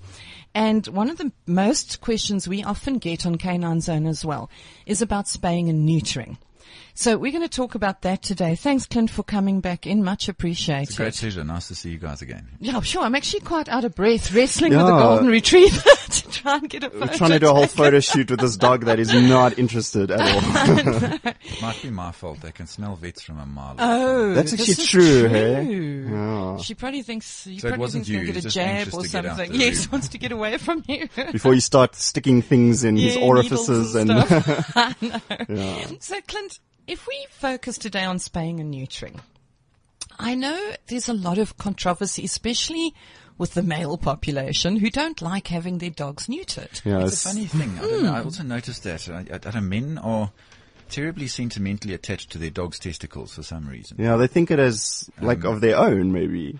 And 0.54 0.86
one 0.86 1.10
of 1.10 1.18
the 1.18 1.32
most 1.46 2.00
questions 2.00 2.48
we 2.48 2.62
often 2.62 2.98
get 2.98 3.26
on 3.26 3.36
Canine 3.36 3.80
Zone 3.80 4.06
as 4.06 4.24
well 4.24 4.50
is 4.86 5.02
about 5.02 5.28
spaying 5.28 5.68
and 5.68 5.88
neutering. 5.88 6.36
So 6.94 7.16
we're 7.16 7.32
going 7.32 7.42
to 7.42 7.48
talk 7.48 7.74
about 7.74 8.02
that 8.02 8.22
today. 8.22 8.54
Thanks, 8.54 8.84
Clint, 8.86 9.10
for 9.10 9.22
coming 9.22 9.60
back 9.60 9.86
in. 9.86 10.04
Much 10.04 10.28
appreciated. 10.28 10.88
It's 10.90 10.94
a 10.94 11.02
great 11.02 11.14
pleasure. 11.14 11.42
Nice 11.42 11.68
to 11.68 11.74
see 11.74 11.90
you 11.90 11.98
guys 11.98 12.20
again. 12.20 12.46
Yeah, 12.60 12.80
sure. 12.82 13.02
I'm 13.02 13.14
actually 13.14 13.40
quite 13.40 13.68
out 13.70 13.84
of 13.84 13.94
breath 13.94 14.32
wrestling 14.34 14.72
with 14.72 14.80
a 14.80 14.90
golden 14.90 15.28
retriever 15.28 15.80
to 16.10 16.30
try 16.30 16.56
and 16.58 16.68
get 16.68 16.84
a 16.84 16.90
photo. 16.90 17.06
We're 17.06 17.16
trying 17.16 17.30
to 17.30 17.38
do 17.38 17.48
a 17.48 17.54
whole 17.54 17.66
photo 17.66 18.00
shoot 18.00 18.30
with 18.30 18.40
this 18.40 18.56
dog 18.58 18.84
that 18.84 18.98
is 18.98 19.12
not 19.14 19.58
interested 19.58 20.10
at 20.10 20.20
all. 20.20 21.32
It 21.44 21.60
might 21.62 21.82
be 21.82 21.90
my 21.90 22.12
fault. 22.12 22.40
They 22.40 22.52
can 22.52 22.66
smell 22.66 22.96
vets 22.96 23.22
from 23.22 23.38
a 23.38 23.46
mile. 23.46 23.76
Oh, 23.78 24.34
That's 24.34 24.50
this 24.52 24.60
actually 24.60 24.82
is 24.84 24.90
true, 24.90 25.28
hey? 25.28 25.64
Yeah. 26.10 26.56
She 26.58 26.74
probably 26.74 27.02
thinks 27.02 27.46
you 27.46 27.58
So 27.60 27.68
it 27.68 27.70
probably 27.70 27.80
wasn't 27.82 28.08
you'll 28.08 28.24
get 28.26 28.36
a 28.36 28.40
he's 28.40 28.54
jab 28.54 28.88
or 28.88 29.02
to 29.02 29.08
get 29.08 29.26
out 29.26 29.36
something. 29.36 29.52
the 29.52 29.58
Yes, 29.58 29.86
room. 29.86 29.92
wants 29.92 30.08
to 30.08 30.18
get 30.18 30.32
away 30.32 30.58
from 30.58 30.84
you. 30.88 31.08
Before 31.32 31.54
you 31.54 31.60
start 31.60 31.94
sticking 31.96 32.42
things 32.42 32.84
in 32.84 32.96
his 32.96 33.16
orifices 33.16 33.94
needles 33.94 34.10
and, 34.30 34.44
stuff. 34.46 34.72
I 34.76 34.94
know. 35.48 35.96
So, 36.00 36.20
Clint, 36.26 36.60
if 36.86 37.06
we 37.06 37.26
focus 37.30 37.78
today 37.78 38.04
on 38.04 38.18
spaying 38.18 38.60
and 38.60 38.72
neutering, 38.72 39.20
I 40.18 40.34
know 40.34 40.72
there's 40.88 41.08
a 41.08 41.14
lot 41.14 41.38
of 41.38 41.56
controversy, 41.56 42.24
especially 42.24 42.94
with 43.38 43.54
the 43.54 43.62
male 43.62 43.96
population 43.96 44.76
who 44.76 44.90
don't 44.90 45.20
like 45.22 45.48
having 45.48 45.78
their 45.78 45.90
dogs 45.90 46.26
neutered. 46.26 46.84
yeah, 46.84 47.00
It's 47.02 47.12
it's, 47.12 47.24
a 47.24 47.28
funny 47.28 47.46
thing. 47.46 47.78
I, 47.78 47.80
don't 47.80 48.02
know. 48.02 48.14
I 48.14 48.22
also 48.22 48.42
noticed 48.42 48.84
that 48.84 49.08
uh, 49.08 49.14
I, 49.14 49.18
I, 49.34 49.40
I 49.48 49.54
know 49.54 49.60
men 49.62 49.98
are 49.98 50.30
terribly 50.90 51.26
sentimentally 51.26 51.94
attached 51.94 52.30
to 52.30 52.38
their 52.38 52.50
dog's 52.50 52.78
testicles 52.78 53.34
for 53.34 53.42
some 53.42 53.66
reason. 53.66 53.96
yeah, 53.98 54.16
they 54.16 54.26
think 54.26 54.50
it 54.50 54.58
is 54.58 55.10
like 55.20 55.44
Um, 55.44 55.54
of 55.54 55.60
their 55.62 55.78
own, 55.78 56.12
maybe. 56.12 56.58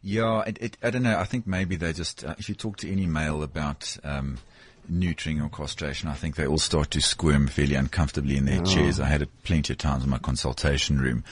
Yeah, 0.00 0.42
it, 0.46 0.58
it, 0.60 0.78
I 0.82 0.90
don't 0.90 1.02
know. 1.02 1.18
I 1.18 1.24
think 1.24 1.46
maybe 1.46 1.74
they 1.74 1.92
just, 1.92 2.24
uh, 2.24 2.36
if 2.38 2.48
you 2.48 2.54
talk 2.54 2.76
to 2.78 2.90
any 2.90 3.06
male 3.06 3.42
about 3.42 3.96
um, 4.04 4.38
neutering 4.90 5.44
or 5.44 5.48
castration, 5.48 6.08
I 6.08 6.14
think 6.14 6.36
they 6.36 6.46
all 6.46 6.58
start 6.58 6.90
to 6.92 7.00
squirm 7.00 7.48
fairly 7.48 7.74
uncomfortably 7.74 8.36
in 8.36 8.44
their 8.44 8.62
chairs. 8.62 9.00
I 9.00 9.06
had 9.06 9.22
it 9.22 9.42
plenty 9.44 9.72
of 9.72 9.78
times 9.78 10.04
in 10.04 10.10
my 10.10 10.18
consultation 10.18 11.00
room. 11.00 11.24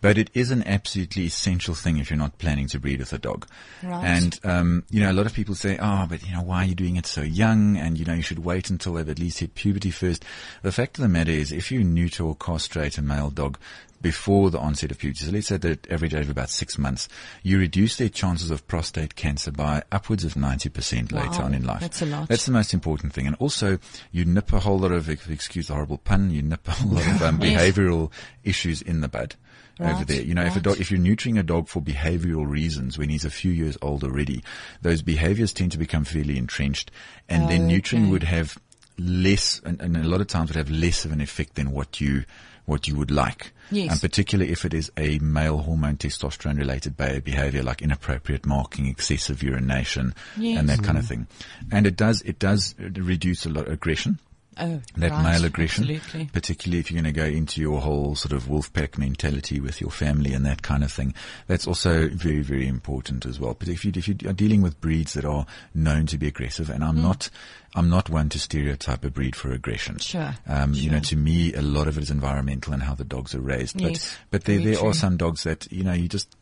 But 0.00 0.16
it 0.16 0.30
is 0.32 0.52
an 0.52 0.62
absolutely 0.62 1.24
essential 1.24 1.74
thing 1.74 1.98
if 1.98 2.08
you're 2.08 2.16
not 2.16 2.38
planning 2.38 2.68
to 2.68 2.78
breed 2.78 3.00
with 3.00 3.12
a 3.12 3.18
dog. 3.18 3.48
Right. 3.82 4.04
And, 4.04 4.38
um, 4.44 4.84
you 4.90 5.00
know, 5.00 5.10
a 5.10 5.12
lot 5.12 5.26
of 5.26 5.34
people 5.34 5.56
say, 5.56 5.76
oh, 5.80 6.06
but 6.08 6.24
you 6.24 6.32
know, 6.32 6.42
why 6.42 6.58
are 6.62 6.66
you 6.66 6.76
doing 6.76 6.94
it 6.94 7.06
so 7.06 7.22
young? 7.22 7.76
And, 7.76 7.98
you 7.98 8.04
know, 8.04 8.14
you 8.14 8.22
should 8.22 8.44
wait 8.44 8.70
until 8.70 8.94
they've 8.94 9.08
at 9.08 9.18
least 9.18 9.40
hit 9.40 9.56
puberty 9.56 9.90
first. 9.90 10.24
The 10.62 10.70
fact 10.70 10.98
of 10.98 11.02
the 11.02 11.08
matter 11.08 11.32
is, 11.32 11.50
if 11.50 11.72
you 11.72 11.82
neuter 11.82 12.22
or 12.22 12.36
castrate 12.36 12.96
a 12.96 13.02
male 13.02 13.30
dog 13.30 13.58
before 14.00 14.50
the 14.50 14.58
onset 14.58 14.90
of 14.90 14.98
puberty, 14.98 15.24
so 15.24 15.32
let's 15.32 15.48
say 15.48 15.56
the 15.56 15.78
average 15.90 16.14
age 16.14 16.24
of 16.24 16.30
about 16.30 16.50
six 16.50 16.78
months, 16.78 17.08
you 17.42 17.58
reduce 17.58 17.96
their 17.96 18.08
chances 18.08 18.50
of 18.50 18.66
prostate 18.68 19.16
cancer 19.16 19.50
by 19.50 19.82
upwards 19.90 20.24
of 20.24 20.34
90% 20.34 21.10
later 21.12 21.42
on 21.42 21.52
in 21.54 21.64
life. 21.64 21.80
that's 21.80 22.02
a 22.02 22.06
lot. 22.06 22.28
That's 22.28 22.46
the 22.46 22.52
most 22.52 22.72
important 22.72 23.12
thing. 23.12 23.26
And 23.26 23.36
also, 23.40 23.78
you 24.12 24.24
nip 24.24 24.52
a 24.52 24.60
whole 24.60 24.78
lot 24.78 24.92
of, 24.92 25.08
excuse 25.08 25.66
the 25.68 25.74
horrible 25.74 25.98
pun, 25.98 26.30
you 26.30 26.42
nip 26.42 26.66
a 26.68 26.72
whole 26.72 26.92
lot 26.92 27.06
of 27.08 27.22
um, 27.22 27.38
Yes. 27.42 27.74
behavioral 27.76 28.10
issues 28.44 28.82
in 28.82 29.00
the 29.00 29.08
bud. 29.08 29.34
Over 29.80 30.04
there, 30.04 30.20
you 30.22 30.34
know, 30.34 30.44
if 30.44 30.56
a 30.56 30.60
dog, 30.60 30.80
if 30.80 30.90
you're 30.90 30.98
neutering 30.98 31.38
a 31.38 31.44
dog 31.44 31.68
for 31.68 31.80
behavioral 31.80 32.48
reasons 32.50 32.98
when 32.98 33.10
he's 33.10 33.24
a 33.24 33.30
few 33.30 33.52
years 33.52 33.78
old 33.80 34.02
already, 34.02 34.42
those 34.82 35.02
behaviors 35.02 35.52
tend 35.52 35.70
to 35.70 35.78
become 35.78 36.02
fairly 36.02 36.36
entrenched, 36.36 36.90
and 37.28 37.48
then 37.48 37.68
neutering 37.68 38.02
Okay. 38.02 38.10
would 38.10 38.22
have 38.24 38.58
less, 38.98 39.60
and, 39.64 39.80
and 39.80 39.96
a 39.96 40.02
lot 40.02 40.20
of 40.20 40.26
times 40.26 40.50
would 40.50 40.56
have 40.56 40.68
less 40.68 41.04
of 41.04 41.12
an 41.12 41.20
effect 41.20 41.54
than 41.54 41.70
what 41.70 42.00
you 42.00 42.24
what 42.68 42.86
you 42.86 42.94
would 42.96 43.10
like. 43.10 43.52
Yes. 43.70 43.92
And 43.92 44.00
particularly 44.00 44.52
if 44.52 44.64
it 44.64 44.74
is 44.74 44.92
a 44.96 45.18
male 45.18 45.58
hormone 45.58 45.96
testosterone 45.96 46.58
related 46.58 46.96
behavior 46.96 47.62
like 47.62 47.82
inappropriate 47.82 48.46
marking, 48.46 48.86
excessive 48.86 49.42
urination, 49.42 50.14
Yes. 50.36 50.58
and 50.58 50.68
that 50.68 50.82
kind 50.82 50.98
of 50.98 51.04
mm. 51.04 51.08
thing. 51.08 51.26
And 51.72 51.86
it 51.86 51.96
does 51.96 52.22
it 52.22 52.38
does 52.38 52.74
reduce 52.78 53.46
a 53.46 53.48
lot 53.50 53.66
of 53.66 53.72
aggression 53.72 54.18
Oh, 54.60 54.80
that 54.96 55.10
right, 55.10 55.22
male 55.22 55.44
aggression, 55.44 55.84
Absolutely. 55.88 56.30
particularly 56.32 56.80
if 56.80 56.90
you're 56.90 57.00
going 57.00 57.12
to 57.14 57.18
go 57.20 57.26
into 57.26 57.60
your 57.60 57.80
whole 57.80 58.14
sort 58.14 58.32
of 58.32 58.48
wolf 58.48 58.72
pack 58.72 58.98
mentality 58.98 59.60
with 59.60 59.80
your 59.80 59.90
family 59.90 60.32
and 60.32 60.44
that 60.46 60.62
kind 60.62 60.82
of 60.82 60.90
thing. 60.92 61.14
That's 61.46 61.66
also 61.66 62.08
very, 62.08 62.40
very 62.42 62.66
important 62.66 63.24
as 63.26 63.38
well. 63.38 63.54
But 63.58 63.68
if 63.68 63.84
you, 63.84 63.92
if 63.94 64.08
you 64.08 64.16
are 64.26 64.32
dealing 64.32 64.62
with 64.62 64.80
breeds 64.80 65.12
that 65.14 65.24
are 65.24 65.46
known 65.74 66.06
to 66.06 66.18
be 66.18 66.26
aggressive, 66.28 66.70
and 66.70 66.82
I'm 66.82 66.96
Hmm. 66.96 67.02
not, 67.02 67.30
I'm 67.74 67.88
not 67.90 68.08
one 68.10 68.28
to 68.30 68.38
stereotype 68.38 69.04
a 69.04 69.10
breed 69.10 69.36
for 69.36 69.52
aggression. 69.52 69.98
Sure, 69.98 70.34
Um, 70.46 70.72
you 70.74 70.90
know, 70.90 71.00
to 71.00 71.16
me, 71.16 71.52
a 71.54 71.62
lot 71.62 71.86
of 71.86 71.96
it 71.98 72.02
is 72.02 72.10
environmental 72.10 72.72
and 72.72 72.82
how 72.82 72.94
the 72.94 73.04
dogs 73.04 73.34
are 73.34 73.40
raised. 73.40 73.74
But, 73.80 73.92
Yes, 73.92 74.16
but 74.30 74.44
there, 74.44 74.58
there 74.60 74.76
true. 74.76 74.88
are 74.88 74.94
some 74.94 75.16
dogs 75.16 75.44
that, 75.44 75.70
you 75.70 75.84
know, 75.84 75.92
you 75.92 76.08
just, 76.08 76.34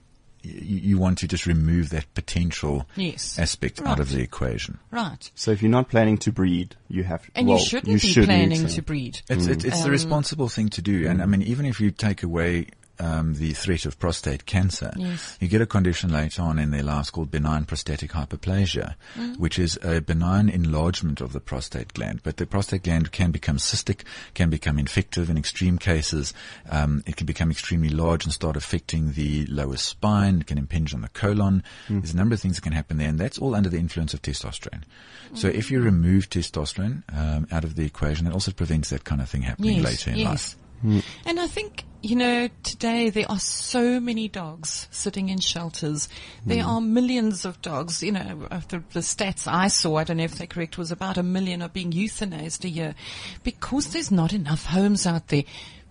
you, 0.47 0.79
you 0.79 0.99
want 0.99 1.19
to 1.19 1.29
just 1.29 1.47
remove 1.47 1.91
that 1.91 2.13
potential 2.15 2.87
Yes. 2.97 3.39
aspect 3.39 3.83
out 3.83 4.01
of 4.01 4.11
the 4.11 4.21
equation. 4.23 4.79
Right. 4.91 5.31
So 5.35 5.51
if 5.51 5.63
you're 5.63 5.71
not 5.71 5.89
planning 5.91 6.19
to 6.19 6.33
breed, 6.33 6.77
you 6.89 7.05
have. 7.05 7.29
And 7.35 7.47
well, 7.49 7.59
you 7.59 7.65
shouldn't 7.65 7.89
you 7.89 8.01
be 8.01 8.13
should 8.13 8.25
planning 8.27 8.63
neuter. 8.63 8.75
to 8.75 8.83
breed. 8.83 9.21
It's 9.29 9.47
it's, 9.47 9.65
Um, 9.65 9.71
it's 9.71 9.83
the 9.83 9.91
responsible 9.91 10.49
thing 10.49 10.69
to 10.71 10.83
do, 10.83 11.07
and 11.09 11.23
I 11.23 11.27
mean, 11.27 11.43
even 11.43 11.67
if 11.67 11.81
you 11.81 11.91
take 11.91 12.23
away 12.23 12.69
um, 12.99 13.35
the 13.35 13.53
threat 13.53 13.85
of 13.87 13.99
prostate 13.99 14.47
cancer, 14.47 14.93
Yes. 14.97 15.37
you 15.41 15.49
get 15.49 15.61
a 15.61 15.67
condition 15.67 16.11
later 16.13 16.43
on 16.43 16.59
in 16.59 16.71
their 16.71 16.83
lives 16.83 17.11
called 17.11 17.31
benign 17.31 17.65
prostatic 17.65 18.13
hyperplasia, 18.13 18.95
Mm. 19.17 19.39
which 19.39 19.59
is 19.59 19.79
a 19.83 20.01
benign 20.01 20.49
enlargement 20.49 21.21
of 21.21 21.33
the 21.33 21.41
prostate 21.41 21.95
gland. 21.95 22.21
But 22.23 22.37
the 22.39 22.47
prostate 22.47 22.83
gland 22.85 23.13
can 23.13 23.31
become 23.31 23.59
cystic, 23.59 24.01
can 24.35 24.51
become 24.51 24.79
infective 24.79 25.29
in 25.31 25.37
extreme 25.37 25.79
cases. 25.79 26.33
Um, 26.71 27.03
it 27.07 27.17
can 27.17 27.27
become 27.27 27.51
extremely 27.51 27.89
large 27.91 28.25
and 28.25 28.33
start 28.33 28.57
affecting 28.57 29.13
the 29.13 29.47
lower 29.47 29.77
spine. 29.77 30.41
It 30.41 30.47
can 30.47 30.59
impinge 30.59 30.95
on 30.95 31.01
the 31.03 31.09
colon. 31.09 31.63
There's 31.89 32.15
a 32.15 32.17
number 32.17 32.35
of 32.35 32.41
things 32.41 32.57
that 32.57 32.63
can 32.63 32.73
happen 32.73 32.99
there, 32.99 33.09
and 33.09 33.19
that's 33.19 33.39
all 33.39 33.55
under 33.55 33.69
the 33.69 33.79
influence 33.79 34.15
of 34.15 34.23
testosterone. 34.23 34.83
So 35.35 35.49
if 35.49 35.71
you 35.71 35.81
remove 35.81 36.31
testosterone 36.31 37.03
um, 37.13 37.47
out 37.51 37.65
of 37.65 37.75
the 37.75 37.85
equation, 37.85 38.27
it 38.27 38.33
also 38.33 38.53
prevents 38.53 38.91
that 38.91 39.05
kind 39.05 39.21
of 39.21 39.29
thing 39.29 39.43
happening 39.43 39.77
Yes, 39.77 39.85
later 39.85 40.11
in 40.11 40.17
yes. 40.19 40.27
life. 40.27 40.57
And 40.83 41.41
I 41.41 41.47
think, 41.47 41.85
you 42.03 42.17
know, 42.17 42.49
today 42.63 43.11
there 43.11 43.31
are 43.31 43.39
so 43.39 43.99
many 44.01 44.29
dogs 44.29 44.87
sitting 44.91 45.29
in 45.29 45.39
shelters. 45.41 46.09
There 46.45 46.63
Hmm. 46.63 46.69
are 46.71 46.81
millions 46.81 47.45
of 47.45 47.61
dogs, 47.63 48.03
you 48.03 48.13
know, 48.13 48.47
uh, 48.51 48.61
the, 48.69 48.83
the 48.93 49.01
stats 49.01 49.47
I 49.51 49.69
saw, 49.69 49.97
I 49.97 50.05
don't 50.05 50.19
know 50.19 50.25
if 50.25 50.37
they're 50.37 50.47
correct, 50.47 50.79
was 50.79 50.91
about 50.91 51.19
a 51.19 51.23
million 51.23 51.63
are 51.63 51.69
being 51.69 51.93
euthanized 51.93 52.65
a 52.65 52.69
year 52.69 52.95
because 53.43 53.89
there's 53.89 54.11
not 54.11 54.33
enough 54.33 54.67
homes 54.67 55.07
out 55.07 55.29
there. 55.29 55.45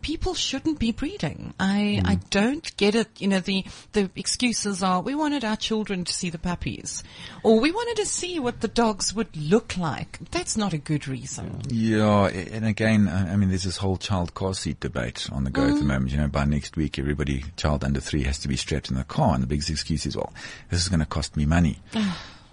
People 0.06 0.36
shouldn't 0.36 0.78
be 0.78 0.92
breeding. 0.92 1.56
I, 1.60 2.00
Hmm. 2.00 2.08
I 2.08 2.16
don't 2.30 2.78
get 2.78 2.94
it. 2.94 3.10
You 3.18 3.28
know, 3.28 3.40
the, 3.40 3.66
the 3.94 4.12
excuses 4.16 4.84
are, 4.84 5.02
we 5.02 5.16
wanted 5.16 5.44
our 5.44 5.56
children 5.56 6.06
to 6.06 6.14
see 6.14 6.30
the 6.30 6.38
puppies 6.38 7.04
or 7.42 7.60
we 7.60 7.72
wanted 7.72 7.98
to 8.04 8.06
see 8.06 8.40
what 8.40 8.62
the 8.62 8.68
dogs 8.68 9.16
would 9.16 9.36
look 9.36 9.78
like. 9.78 10.20
That's 10.30 10.56
not 10.56 10.74
a 10.74 10.78
good 10.78 11.08
reason. 11.08 11.62
Yeah, 11.70 12.28
and 12.28 12.66
again, 12.66 13.08
I 13.08 13.34
I 13.34 13.36
mean, 13.36 13.50
there's 13.50 13.64
this 13.64 13.78
whole 13.78 13.98
child 13.98 14.36
car 14.36 14.54
seat 14.54 14.80
debate 14.80 15.28
on 15.32 15.44
the 15.44 15.50
go 15.50 15.64
at 15.64 15.76
the 15.80 15.84
moment. 15.84 16.12
You 16.12 16.18
know, 16.18 16.28
by 16.28 16.46
next 16.46 16.78
week, 16.78 17.00
everybody, 17.00 17.44
child 17.58 17.84
under 17.84 18.00
three, 18.00 18.24
has 18.24 18.38
to 18.40 18.48
be 18.48 18.56
strapped 18.58 18.92
in 18.92 18.98
the 18.98 19.04
car, 19.04 19.34
and 19.34 19.42
the 19.42 19.48
biggest 19.48 19.72
excuse 19.72 20.06
is, 20.06 20.16
well, 20.16 20.32
this 20.70 20.82
is 20.82 20.88
going 20.90 21.00
to 21.00 21.06
cost 21.08 21.36
me 21.36 21.48
money. 21.48 21.80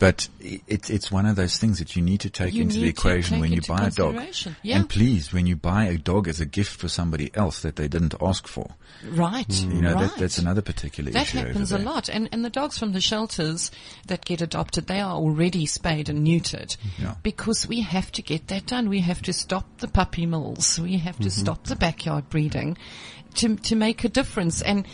But 0.03 0.29
it's 0.41 0.91
it's 0.91 1.13
one 1.13 1.27
of 1.27 1.37
those 1.37 1.59
things 1.59 1.79
that 1.79 1.95
you 1.95 2.03
need 2.03 2.23
to 2.23 2.29
take 2.29 2.55
You 2.55 2.63
into 2.63 2.81
the 2.81 2.89
equation 2.89 3.39
when 3.39 3.53
you 3.53 3.63
buy 3.63 3.87
a 3.87 3.91
dog. 3.93 4.21
Yeah. 4.61 4.79
And 4.79 4.89
please, 4.89 5.33
when 5.33 5.47
you 5.47 5.55
buy 5.55 5.85
a 5.85 5.97
dog 5.97 6.27
as 6.27 6.41
a 6.41 6.45
gift 6.45 6.81
for 6.81 6.89
somebody 6.89 7.31
else 7.35 7.63
that 7.63 7.77
they 7.77 7.87
didn't 7.87 8.17
ask 8.21 8.49
for, 8.49 8.75
Right. 9.09 9.49
you 9.49 9.81
know, 9.81 9.95
right. 9.95 10.09
that, 10.09 10.19
that's 10.19 10.39
another 10.39 10.61
particular 10.61 11.13
That 11.13 11.29
issue. 11.29 11.39
over 11.39 11.47
happens 11.47 11.71
a 11.71 11.79
lot. 11.79 12.09
And, 12.09 12.29
and 12.33 12.45
the 12.45 12.51
dogs 12.51 12.79
from 12.79 12.91
the 12.91 13.01
shelters 13.01 13.71
that 14.09 14.25
get 14.25 14.43
adopted, 14.43 14.89
they 14.89 14.99
are 14.99 15.15
already 15.15 15.67
spayed 15.67 16.09
and 16.09 16.27
neutered. 16.27 16.77
Yeah. 16.99 17.15
Because 17.23 17.69
we 17.69 17.83
have 17.83 18.11
to 18.11 18.23
get 18.23 18.49
that 18.49 18.67
done. 18.67 18.89
We 18.89 19.03
have 19.03 19.23
to 19.23 19.33
stop 19.33 19.79
the 19.79 19.87
puppy 19.87 20.27
mills. 20.27 20.81
We 20.81 20.97
have 20.97 21.19
to 21.19 21.29
mm-hmm. 21.29 21.43
stop 21.43 21.63
the 21.63 21.77
backyard 21.77 22.29
breeding 22.29 22.77
to, 23.37 23.55
to 23.55 23.77
make 23.77 24.03
a 24.03 24.09
difference. 24.09 24.63
And 24.63 24.85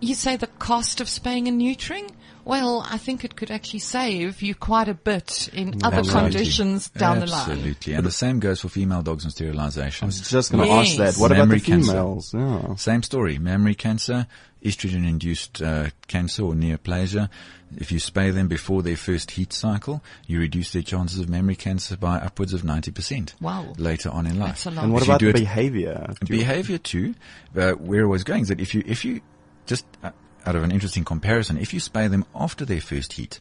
you 0.00 0.14
say 0.14 0.36
the 0.36 0.48
cost 0.48 1.00
of 1.00 1.08
spaying 1.08 1.48
and 1.48 1.58
neutering? 1.58 2.10
Well, 2.48 2.82
I 2.88 2.96
think 2.96 3.24
it 3.26 3.36
could 3.36 3.50
actually 3.50 3.80
save 3.80 4.40
you 4.40 4.54
quite 4.54 4.88
a 4.88 4.94
bit 4.94 5.50
in 5.52 5.82
other 5.84 5.98
Absolutely. 5.98 6.30
conditions 6.30 6.88
down 6.88 7.20
the 7.20 7.26
line. 7.26 7.50
Absolutely. 7.50 7.92
And 7.92 8.06
the 8.06 8.10
same 8.10 8.40
goes 8.40 8.62
for 8.62 8.70
female 8.70 9.02
dogs 9.02 9.24
and 9.24 9.32
sterilization. 9.34 10.04
I 10.04 10.06
was 10.06 10.30
just 10.30 10.50
going 10.50 10.64
to 10.66 10.74
Yes. 10.74 10.98
ask 10.98 11.16
that. 11.16 11.20
What 11.20 11.30
about 11.30 11.50
the 11.50 11.60
cancer. 11.60 11.90
females? 11.92 12.32
Yeah. 12.32 12.74
Same 12.76 13.02
story. 13.02 13.36
Mammary 13.38 13.74
cancer, 13.74 14.26
estrogen-induced 14.64 15.60
uh, 15.60 15.90
cancer 16.06 16.42
or 16.42 16.54
neoplasia. 16.54 17.28
If 17.76 17.92
you 17.92 17.98
spay 18.00 18.32
them 18.32 18.48
before 18.48 18.82
their 18.82 18.96
first 18.96 19.32
heat 19.32 19.52
cycle, 19.52 20.02
you 20.26 20.38
reduce 20.40 20.72
their 20.72 20.80
chances 20.80 21.18
of 21.18 21.28
mammary 21.28 21.56
cancer 21.56 21.98
by 21.98 22.16
upwards 22.16 22.54
of 22.54 22.62
90%. 22.62 23.34
Wow. 23.42 23.74
Later 23.76 24.08
on 24.08 24.26
in 24.26 24.38
life. 24.38 24.64
That's 24.64 24.66
a 24.66 24.70
lot. 24.70 24.84
And 24.84 24.92
what 24.94 25.02
If 25.02 25.08
about 25.08 25.20
the 25.20 25.32
behavior? 25.32 26.14
Behavior 26.26 26.78
too, 26.78 27.14
uh, 27.54 27.72
where 27.72 28.04
I 28.04 28.06
was 28.06 28.24
going 28.24 28.40
is 28.42 28.48
that 28.48 28.58
if 28.58 28.74
you, 28.74 28.82
if 28.86 29.04
you 29.04 29.20
just 29.66 29.84
uh, 30.02 30.12
out 30.46 30.56
of 30.56 30.62
an 30.62 30.70
interesting 30.70 31.04
comparison, 31.04 31.58
if 31.58 31.74
you 31.74 31.80
spay 31.80 32.10
them 32.10 32.24
after 32.34 32.64
their 32.64 32.80
first 32.80 33.14
heat, 33.14 33.40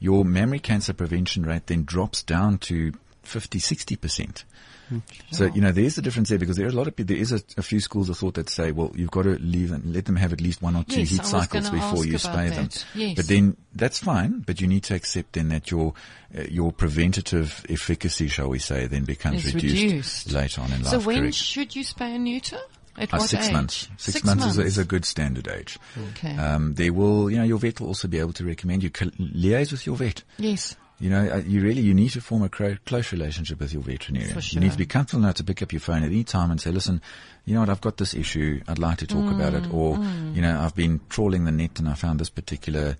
your 0.00 0.24
mammary 0.24 0.60
cancer 0.60 0.92
prevention 0.92 1.44
rate 1.44 1.66
then 1.66 1.84
drops 1.84 2.22
down 2.22 2.58
to 2.58 2.92
50, 3.22 3.58
60%. 3.58 4.44
So, 5.30 5.46
you 5.46 5.60
know, 5.60 5.70
there's 5.70 5.98
a 5.98 6.02
difference 6.02 6.30
there 6.30 6.38
because 6.38 6.56
there 6.56 6.66
are 6.66 6.70
a 6.70 6.74
lot 6.74 6.86
of 6.86 6.96
people, 6.96 7.14
there 7.14 7.22
is 7.22 7.32
a, 7.32 7.40
a 7.58 7.62
few 7.62 7.80
schools 7.80 8.08
of 8.08 8.16
thought 8.16 8.34
that 8.34 8.48
say, 8.48 8.72
well, 8.72 8.90
you've 8.94 9.10
got 9.10 9.22
to 9.22 9.38
leave 9.38 9.70
and 9.70 9.92
let 9.92 10.06
them 10.06 10.16
have 10.16 10.32
at 10.32 10.40
least 10.40 10.62
one 10.62 10.76
or 10.76 10.84
two 10.84 11.00
Yes, 11.00 11.10
heat 11.10 11.24
cycles 11.26 11.68
before 11.68 12.06
you 12.06 12.14
spay 12.14 12.54
them. 12.54 12.70
Yes. 12.94 13.16
But 13.16 13.28
then 13.28 13.56
that's 13.74 13.98
fine, 13.98 14.40
but 14.40 14.60
you 14.60 14.66
need 14.66 14.84
to 14.84 14.94
accept 14.94 15.34
then 15.34 15.50
that 15.50 15.70
your, 15.70 15.92
uh, 16.36 16.42
your 16.48 16.72
preventative 16.72 17.66
efficacy, 17.68 18.28
shall 18.28 18.48
we 18.48 18.58
say, 18.58 18.86
then 18.86 19.04
becomes 19.04 19.44
reduced, 19.52 19.82
reduced. 19.82 20.32
later 20.32 20.62
on 20.62 20.72
in 20.72 20.82
life. 20.82 20.90
So 20.90 21.00
when 21.00 21.20
correct? 21.20 21.34
should 21.34 21.76
you 21.76 21.84
spay 21.84 22.14
and 22.14 22.24
neuter? 22.24 22.60
At 22.98 23.14
Uh, 23.14 23.18
six 23.20 23.46
age? 23.46 23.52
months. 23.52 23.88
Six, 23.96 24.24
months, 24.24 24.44
Is, 24.46 24.58
a, 24.58 24.62
is 24.62 24.78
a 24.78 24.84
good 24.84 25.04
standard 25.04 25.46
age. 25.48 25.78
Okay. 26.10 26.36
Um, 26.36 26.74
they 26.74 26.90
will, 26.90 27.30
you 27.30 27.36
know, 27.38 27.44
your 27.44 27.58
vet 27.58 27.80
will 27.80 27.88
also 27.88 28.08
be 28.08 28.18
able 28.18 28.32
to 28.34 28.44
recommend 28.44 28.82
you 28.82 28.90
col- 28.90 29.10
liaise 29.18 29.70
with 29.72 29.86
your 29.86 29.96
vet. 29.96 30.22
yes. 30.38 30.76
You 31.00 31.10
know, 31.10 31.28
uh, 31.28 31.36
you 31.46 31.60
really, 31.62 31.80
you 31.82 31.94
need 31.94 32.08
to 32.10 32.20
form 32.20 32.42
a 32.42 32.48
cro- 32.48 32.76
close 32.84 33.12
relationship 33.12 33.60
with 33.60 33.72
your 33.72 33.82
veterinarian. 33.82 34.34
For 34.34 34.40
You 34.54 34.58
need 34.60 34.72
to 34.72 34.78
be 34.78 34.84
comfortable 34.84 35.22
enough 35.22 35.36
to 35.36 35.44
pick 35.44 35.62
up 35.62 35.72
your 35.72 35.78
phone 35.78 36.02
at 36.02 36.06
any 36.10 36.24
time 36.24 36.50
and 36.50 36.60
say, 36.60 36.72
listen, 36.72 37.00
you 37.44 37.54
know 37.54 37.60
what, 37.60 37.68
I've 37.68 37.80
got 37.80 37.98
this 37.98 38.14
issue. 38.14 38.60
I'd 38.66 38.80
like 38.80 38.98
to 38.98 39.06
talk 39.06 39.30
about 39.30 39.52
Mm, 39.52 39.64
it. 39.64 39.72
Or, 39.72 39.96
you 40.34 40.42
know, 40.42 40.58
I've 40.60 40.74
been 40.74 41.00
trawling 41.08 41.44
the 41.44 41.52
net 41.52 41.78
and 41.78 41.88
I 41.88 41.94
found 41.94 42.18
this 42.18 42.30
particular 42.30 42.96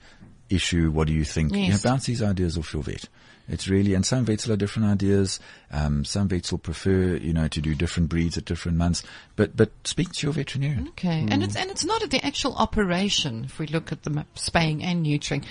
issue. 0.51 0.91
What 0.91 1.07
do 1.09 1.13
you 1.13 1.25
think? 1.25 1.55
You 1.55 1.71
know, 1.71 1.79
bounce 1.83 2.07
these 2.07 2.23
ideas 2.23 2.57
off 2.59 2.73
your 2.73 2.83
vet. 2.83 3.05
It's 3.51 3.67
really, 3.67 3.95
and 3.95 4.05
some 4.05 4.27
vets 4.27 4.47
will 4.47 4.53
have 4.53 4.59
different 4.59 4.89
ideas. 4.89 5.41
Um, 5.73 6.05
some 6.05 6.29
vets 6.29 6.51
will 6.51 6.59
prefer, 6.59 7.17
you 7.17 7.33
know, 7.33 7.49
to 7.49 7.61
do 7.63 7.75
different 7.75 8.11
breeds 8.11 8.37
at 8.37 8.45
different 8.45 8.77
months. 8.77 9.03
But, 9.37 9.57
but 9.57 9.71
speak 9.85 10.13
to 10.13 10.27
your 10.27 10.35
veterinarian. 10.35 10.89
Okay, 10.89 11.27
and 11.31 11.43
it's 11.43 11.57
and 11.57 11.71
it's 11.71 11.85
not 11.85 12.03
at 12.03 12.11
the 12.11 12.25
actual 12.25 12.55
operation. 12.57 13.45
If 13.45 13.59
we 13.59 13.67
look 13.67 13.91
at 13.91 14.03
the 14.03 14.27
spaying 14.35 14.83
and 14.83 15.05
neutering, 15.07 15.45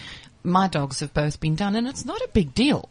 my 0.44 0.68
dogs 0.68 1.00
have 1.00 1.14
both 1.14 1.40
been 1.40 1.56
done, 1.56 1.76
and 1.76 1.88
it's 1.88 2.06
not 2.06 2.22
a 2.22 2.30
big 2.34 2.54
deal. 2.54 2.88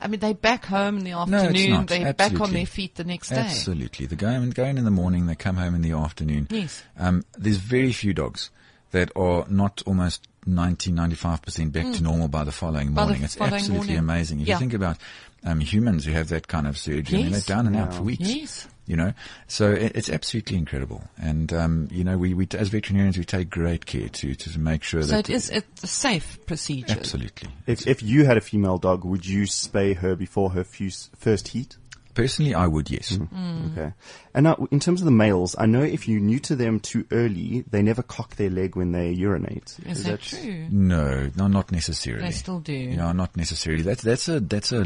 I 0.00 0.06
mean, 0.06 0.20
they 0.20 0.34
back 0.34 0.66
home 0.66 0.98
in 0.98 1.04
the 1.04 1.10
No, 1.10 1.22
it's 1.24 1.32
afternoon. 1.32 1.70
not. 1.70 1.86
They're 1.88 2.14
back 2.14 2.40
on 2.40 2.52
their 2.52 2.66
feet 2.66 2.94
the 2.94 3.04
next 3.04 3.30
day. 3.30 3.36
Absolutely. 3.36 4.06
They 4.06 4.16
go 4.16 4.28
in, 4.28 4.50
go 4.50 4.64
in 4.64 4.78
in 4.78 4.84
the 4.84 4.90
morning, 4.90 5.26
they 5.26 5.34
come 5.34 5.56
home 5.56 5.74
in 5.74 5.82
the 5.82 5.92
afternoon. 5.92 6.46
Yes. 6.50 6.82
Um, 6.98 7.24
there's 7.36 7.56
very 7.56 7.92
few 7.92 8.12
dogs 8.14 8.50
that 8.94 9.10
are 9.16 9.44
not 9.48 9.82
almost 9.86 10.26
90, 10.46 10.92
95% 10.92 11.72
back 11.72 11.92
to 11.94 12.02
normal 12.02 12.28
by 12.28 12.44
the 12.44 12.52
following 12.52 12.88
Hmm. 12.88 12.94
By 12.94 13.02
the 13.02 13.06
morning. 13.08 13.24
it's 13.24 13.34
following 13.34 13.54
absolutely 13.54 13.86
morning. 13.88 13.98
amazing. 13.98 14.40
If 14.40 14.46
Yeah. 14.48 14.54
you 14.54 14.58
think 14.60 14.74
about 14.74 14.98
um, 15.44 15.60
humans 15.60 16.04
who 16.06 16.12
have 16.12 16.28
that 16.28 16.48
kind 16.48 16.66
of 16.66 16.78
surgery, 16.78 17.18
I 17.18 17.22
mean, 17.24 17.32
they're 17.32 17.40
down 17.42 17.66
and 17.66 17.76
out 17.76 17.92
for 17.94 18.02
weeks. 18.02 18.20
Yes. 18.34 18.68
You 18.86 18.96
know, 18.96 19.14
so 19.48 19.72
it, 19.72 19.92
it's 19.94 20.10
absolutely 20.10 20.58
incredible. 20.58 21.02
And, 21.16 21.50
um, 21.54 21.88
you 21.90 22.04
know, 22.04 22.18
we, 22.18 22.34
we, 22.34 22.46
as 22.52 22.68
veterinarians, 22.68 23.16
we 23.16 23.24
take 23.24 23.48
great 23.48 23.86
care 23.86 24.10
to, 24.10 24.34
to 24.34 24.58
make 24.58 24.82
sure 24.82 25.00
So 25.02 25.08
that. 25.16 25.30
it 25.30 25.34
is 25.34 25.48
it's 25.48 25.84
a 25.84 25.86
safe 25.86 26.38
procedure. 26.46 26.92
Absolutely. 26.92 27.48
If, 27.66 27.86
if 27.86 28.02
you 28.02 28.26
had 28.26 28.36
a 28.36 28.42
female 28.42 28.76
dog, 28.76 29.04
would 29.06 29.24
you 29.26 29.44
spay 29.44 29.96
her 29.96 30.14
before 30.14 30.50
her 30.50 30.64
fuse, 30.64 31.08
first 31.16 31.48
heat? 31.48 31.78
Personally, 32.14 32.54
I 32.54 32.66
would, 32.66 32.90
yes. 32.90 33.12
Mm. 33.12 33.28
mm. 33.28 33.72
Okay. 33.72 33.92
And 34.34 34.44
now, 34.44 34.68
in 34.70 34.80
terms 34.80 35.00
of 35.00 35.04
the 35.04 35.10
males, 35.10 35.56
I 35.58 35.66
know 35.66 35.82
if 35.82 36.08
you 36.08 36.20
neuter 36.20 36.54
them 36.54 36.80
too 36.80 37.06
early, 37.10 37.64
they 37.70 37.82
never 37.82 38.02
cock 38.02 38.36
their 38.36 38.50
leg 38.50 38.76
when 38.76 38.92
they 38.92 39.10
urinate. 39.10 39.76
Is 39.86 40.04
that 40.04 40.20
true? 40.20 40.66
No, 40.70 41.30
no, 41.36 41.46
not 41.48 41.72
necessarily. 41.72 42.24
They 42.24 42.30
still 42.30 42.60
do. 42.60 42.90
No, 42.90 43.12
not 43.12 43.36
necessarily. 43.36 43.82
That's 43.82 44.02
that's 44.02 44.28
a 44.28 44.40
that's 44.40 44.72
a 44.72 44.84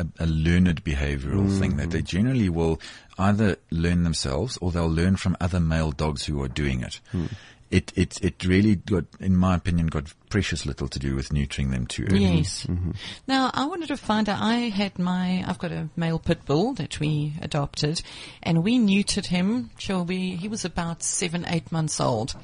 a, 0.00 0.24
a 0.24 0.26
learned 0.26 0.82
behavioral 0.84 1.46
mm. 1.46 1.58
thing 1.58 1.76
that 1.76 1.90
they 1.90 2.02
generally 2.02 2.48
will 2.48 2.80
either 3.18 3.56
learn 3.70 4.02
themselves 4.02 4.58
or 4.60 4.70
they'll 4.70 4.90
learn 4.90 5.16
from 5.16 5.36
other 5.40 5.60
male 5.60 5.92
dogs 5.92 6.24
who 6.24 6.42
are 6.42 6.48
doing 6.48 6.82
it. 6.82 7.00
Hmm. 7.12 7.26
It 7.70 7.92
it 7.94 8.22
it 8.22 8.44
really 8.44 8.76
got, 8.76 9.04
in 9.20 9.36
my 9.36 9.54
opinion, 9.54 9.86
got 9.86 10.12
precious 10.28 10.66
little 10.66 10.88
to 10.88 10.98
do 10.98 11.14
with 11.14 11.28
neutering 11.28 11.70
them 11.70 11.86
too 11.86 12.04
early. 12.10 12.24
Yes. 12.24 12.66
Mm-hmm. 12.66 12.92
Now, 13.28 13.50
I 13.54 13.66
wanted 13.66 13.88
to 13.88 13.96
find 13.96 14.28
out, 14.28 14.40
I 14.40 14.70
had 14.70 14.98
my, 14.98 15.44
I've 15.46 15.58
got 15.58 15.72
a 15.72 15.88
male 15.96 16.18
pit 16.18 16.44
bull 16.46 16.72
that 16.74 16.98
we 16.98 17.34
adopted 17.40 18.02
and 18.42 18.64
we 18.64 18.78
neutered 18.78 19.26
him. 19.26 19.70
Sure, 19.78 20.02
we, 20.02 20.36
he 20.36 20.48
was 20.48 20.64
about 20.64 21.02
seven, 21.02 21.44
eight 21.48 21.70
months 21.70 22.00
old, 22.00 22.34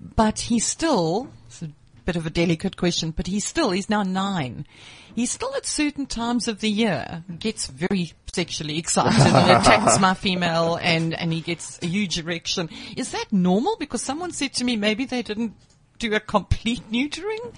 but 0.00 0.38
he 0.40 0.58
still, 0.58 1.28
it's 1.46 1.62
a 1.62 1.70
bit 2.10 2.16
of 2.16 2.26
a 2.26 2.30
delicate 2.30 2.76
question, 2.76 3.12
but 3.12 3.28
he's 3.28 3.46
still, 3.46 3.70
he's 3.70 3.88
now 3.88 4.02
nine. 4.02 4.66
He 5.14 5.26
still 5.26 5.54
at 5.54 5.64
certain 5.64 6.06
times 6.06 6.48
of 6.48 6.58
the 6.58 6.68
year 6.68 7.22
gets 7.38 7.68
very 7.68 8.12
sexually 8.32 8.78
excited 8.78 9.20
and 9.32 9.50
attacks 9.52 10.00
my 10.00 10.14
female 10.14 10.76
and, 10.82 11.14
and 11.14 11.32
he 11.32 11.40
gets 11.40 11.78
a 11.82 11.86
huge 11.86 12.18
erection. 12.18 12.68
Is 12.96 13.12
that 13.12 13.32
normal? 13.32 13.76
Because 13.76 14.02
someone 14.02 14.32
said 14.32 14.54
to 14.54 14.64
me 14.64 14.74
maybe 14.74 15.04
they 15.04 15.22
didn't 15.22 15.54
do 16.00 16.12
a 16.14 16.18
complete 16.18 16.82
neutering. 16.90 17.56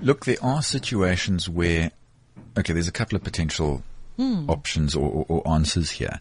Look, 0.00 0.24
there 0.24 0.42
are 0.42 0.62
situations 0.62 1.48
where, 1.48 1.92
okay, 2.58 2.72
there's 2.72 2.88
a 2.88 2.92
couple 2.92 3.14
of 3.14 3.22
potential 3.22 3.84
hmm. 4.16 4.50
options 4.50 4.96
or, 4.96 5.08
or, 5.08 5.26
or 5.28 5.48
answers 5.48 5.92
here. 5.92 6.18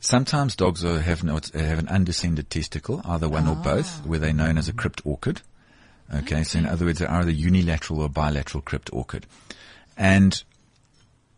Sometimes 0.00 0.56
dogs 0.56 0.84
are, 0.84 1.00
have, 1.00 1.24
not, 1.24 1.48
have 1.54 1.78
an 1.78 1.88
undescended 1.88 2.50
testicle, 2.50 3.00
either 3.06 3.30
one 3.30 3.48
or 3.48 3.56
ah. 3.56 3.62
both, 3.62 4.04
where 4.04 4.18
they're 4.18 4.34
known 4.34 4.58
as 4.58 4.68
a 4.68 4.74
cryptorchid. 4.74 5.40
Okay, 6.14 6.42
so 6.44 6.58
in 6.58 6.66
other 6.66 6.84
words, 6.84 6.98
they're 6.98 7.10
either 7.10 7.30
unilateral 7.30 8.02
or 8.02 8.08
bilateral 8.08 8.62
cryptorchid. 8.62 9.24
And 9.96 10.42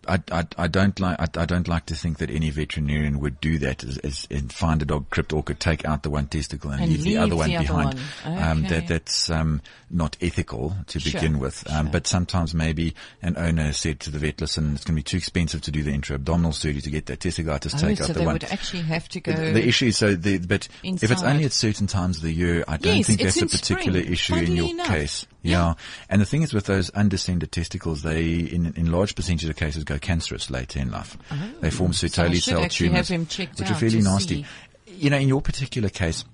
I, 0.06 0.20
I, 0.30 0.46
I 0.58 0.66
don't 0.66 0.98
like 1.00 1.18
I, 1.18 1.42
I 1.42 1.46
don't 1.46 1.68
like 1.68 1.86
to 1.86 1.94
think 1.94 2.18
that 2.18 2.30
any 2.30 2.50
veterinarian 2.50 3.20
would 3.20 3.40
do 3.40 3.58
that 3.58 3.82
as, 3.84 3.98
as 3.98 4.26
and 4.30 4.52
find 4.52 4.82
a 4.82 4.84
dog 4.84 5.08
cryptorchid, 5.10 5.58
take 5.58 5.84
out 5.84 6.02
the 6.02 6.10
one 6.10 6.26
testicle 6.26 6.70
and, 6.70 6.82
And 6.82 6.90
leave, 6.90 7.02
the 7.02 7.10
leave 7.10 7.18
other 7.18 7.36
one 7.36 7.48
the 7.48 7.56
other 7.56 7.66
behind. 7.66 8.00
one. 8.24 8.38
Um, 8.38 8.62
that 8.64 8.88
that's 8.88 9.30
um, 9.30 9.62
not 9.94 10.16
ethical 10.20 10.74
to 10.88 10.98
Sure, 11.00 11.12
begin 11.12 11.38
with. 11.38 11.64
Um, 11.70 11.86
sure. 11.86 11.92
But 11.92 12.06
sometimes 12.06 12.54
maybe 12.54 12.94
an 13.22 13.36
owner 13.38 13.72
said 13.72 14.00
to 14.00 14.10
the 14.10 14.18
vet, 14.18 14.40
listen, 14.40 14.74
it's 14.74 14.84
going 14.84 14.94
to 14.96 14.98
be 14.98 15.02
too 15.02 15.16
expensive 15.18 15.62
to 15.62 15.70
do 15.70 15.82
the 15.82 15.92
intra-abdominal 15.92 16.52
surgery 16.52 16.82
to 16.82 16.90
get 16.90 17.06
that 17.06 17.20
testicle 17.20 17.52
out. 17.52 17.64
Oh, 17.66 17.70
take 17.70 17.98
so 17.98 18.04
out 18.04 18.08
the 18.08 18.12
they 18.14 18.26
one. 18.26 18.34
would 18.34 18.44
actually 18.44 18.82
have 18.82 19.08
to 19.10 19.20
go. 19.20 19.32
The, 19.32 19.52
the 19.52 19.66
issue 19.66 19.86
is 19.86 19.96
so 19.96 20.14
the, 20.14 20.38
but 20.38 20.68
if 20.82 21.10
it's 21.10 21.22
only 21.22 21.44
at 21.44 21.52
certain 21.52 21.86
times 21.86 22.16
of 22.18 22.24
the 22.24 22.32
year, 22.32 22.64
I 22.66 22.76
don't 22.76 22.96
Yes, 22.98 23.06
think 23.06 23.20
that's 23.20 23.40
a 23.40 23.46
particular 23.46 24.00
spring, 24.00 24.12
issue 24.12 24.34
in 24.34 24.56
your 24.56 24.70
enough. 24.70 24.86
case. 24.88 25.26
Yeah. 25.42 25.52
Yeah. 25.68 25.74
And 26.10 26.20
the 26.20 26.26
thing 26.26 26.42
is 26.42 26.52
with 26.52 26.66
those 26.66 26.90
undescended 26.90 27.52
testicles, 27.52 28.02
they, 28.02 28.30
in, 28.34 28.72
in 28.76 28.90
large 28.90 29.14
percentage 29.14 29.48
of 29.48 29.56
cases, 29.56 29.84
go 29.84 29.98
cancerous 29.98 30.50
later 30.50 30.80
in 30.80 30.90
life. 30.90 31.16
they 31.60 31.70
form 31.70 31.90
Oh. 31.90 31.92
So 31.92 32.06
Sertoli 32.08 32.42
cell 32.42 32.66
tumors, 32.68 32.96
have 32.96 33.08
him 33.08 33.26
checked 33.26 33.58
which 33.60 33.70
are 33.70 33.74
fairly 33.74 34.00
nasty. 34.00 34.42
see. 34.86 34.94
You 34.96 35.10
know, 35.10 35.18
in 35.18 35.28
your 35.28 35.40
particular 35.42 35.88
case, 35.88 36.24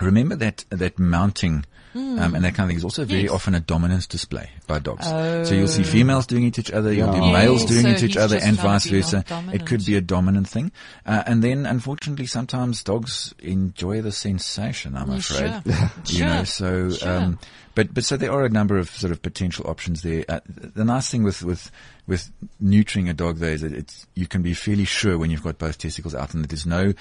remember 0.00 0.36
that, 0.36 0.64
that 0.70 0.98
mounting 0.98 1.64
um, 1.94 2.34
and 2.34 2.44
that 2.44 2.54
kind 2.54 2.60
of 2.60 2.68
thing 2.68 2.76
is 2.76 2.84
also 2.84 3.04
very. 3.04 3.22
Yes. 3.22 3.30
often 3.30 3.54
a 3.54 3.60
dominance 3.60 4.06
display 4.06 4.50
by 4.66 4.78
dogs. 4.78 5.06
So 5.06 5.54
you'll 5.54 5.68
see 5.68 5.82
females 5.84 6.26
doing 6.26 6.44
it 6.44 6.54
to 6.54 6.60
each 6.60 6.70
other, 6.70 6.92
you'll 6.92 7.12
do 7.12 7.18
Yeah. 7.18 7.32
males 7.32 7.62
Yes, 7.62 7.70
doing 7.70 7.82
so 7.82 7.88
it 7.90 7.98
to 7.98 8.06
each 8.06 8.16
other, 8.16 8.38
and 8.42 8.56
vice 8.56 8.86
versa. 8.86 9.24
It 9.52 9.66
could 9.66 9.84
be 9.84 9.96
a 9.96 10.00
dominant 10.00 10.48
thing. 10.48 10.72
Uh, 11.06 11.22
and 11.26 11.42
then, 11.42 11.66
unfortunately, 11.66 12.26
sometimes 12.26 12.82
dogs 12.82 13.34
enjoy 13.38 14.02
the 14.02 14.12
sensation, 14.12 14.96
I'm 14.96 15.10
Yeah, 15.10 15.16
afraid. 15.18 15.62
sure. 15.64 15.90
you 16.06 16.24
know, 16.24 16.44
so, 16.44 16.90
Sure. 16.90 17.16
um, 17.16 17.38
but, 17.74 17.92
but 17.92 18.04
so 18.04 18.16
there 18.16 18.30
are 18.32 18.44
a 18.44 18.48
number 18.50 18.78
of 18.78 18.90
sort 18.90 19.10
of 19.10 19.20
potential 19.22 19.66
options 19.68 20.02
there. 20.02 20.24
Uh, 20.28 20.40
the 20.46 20.84
nice 20.84 21.10
thing 21.10 21.22
with, 21.24 21.42
with, 21.42 21.70
with 22.06 22.30
neutering 22.62 23.08
a 23.08 23.12
dog 23.14 23.38
though 23.38 23.46
is 23.48 23.62
that 23.62 23.72
it's, 23.72 24.06
you 24.14 24.26
can 24.26 24.42
be 24.42 24.54
fairly 24.54 24.84
sure 24.84 25.18
when 25.18 25.30
you've 25.30 25.42
got 25.42 25.58
both 25.58 25.78
testicles 25.78 26.14
out 26.14 26.34
and 26.34 26.44
that 26.44 26.48
there's 26.50 26.66
no 26.66 26.92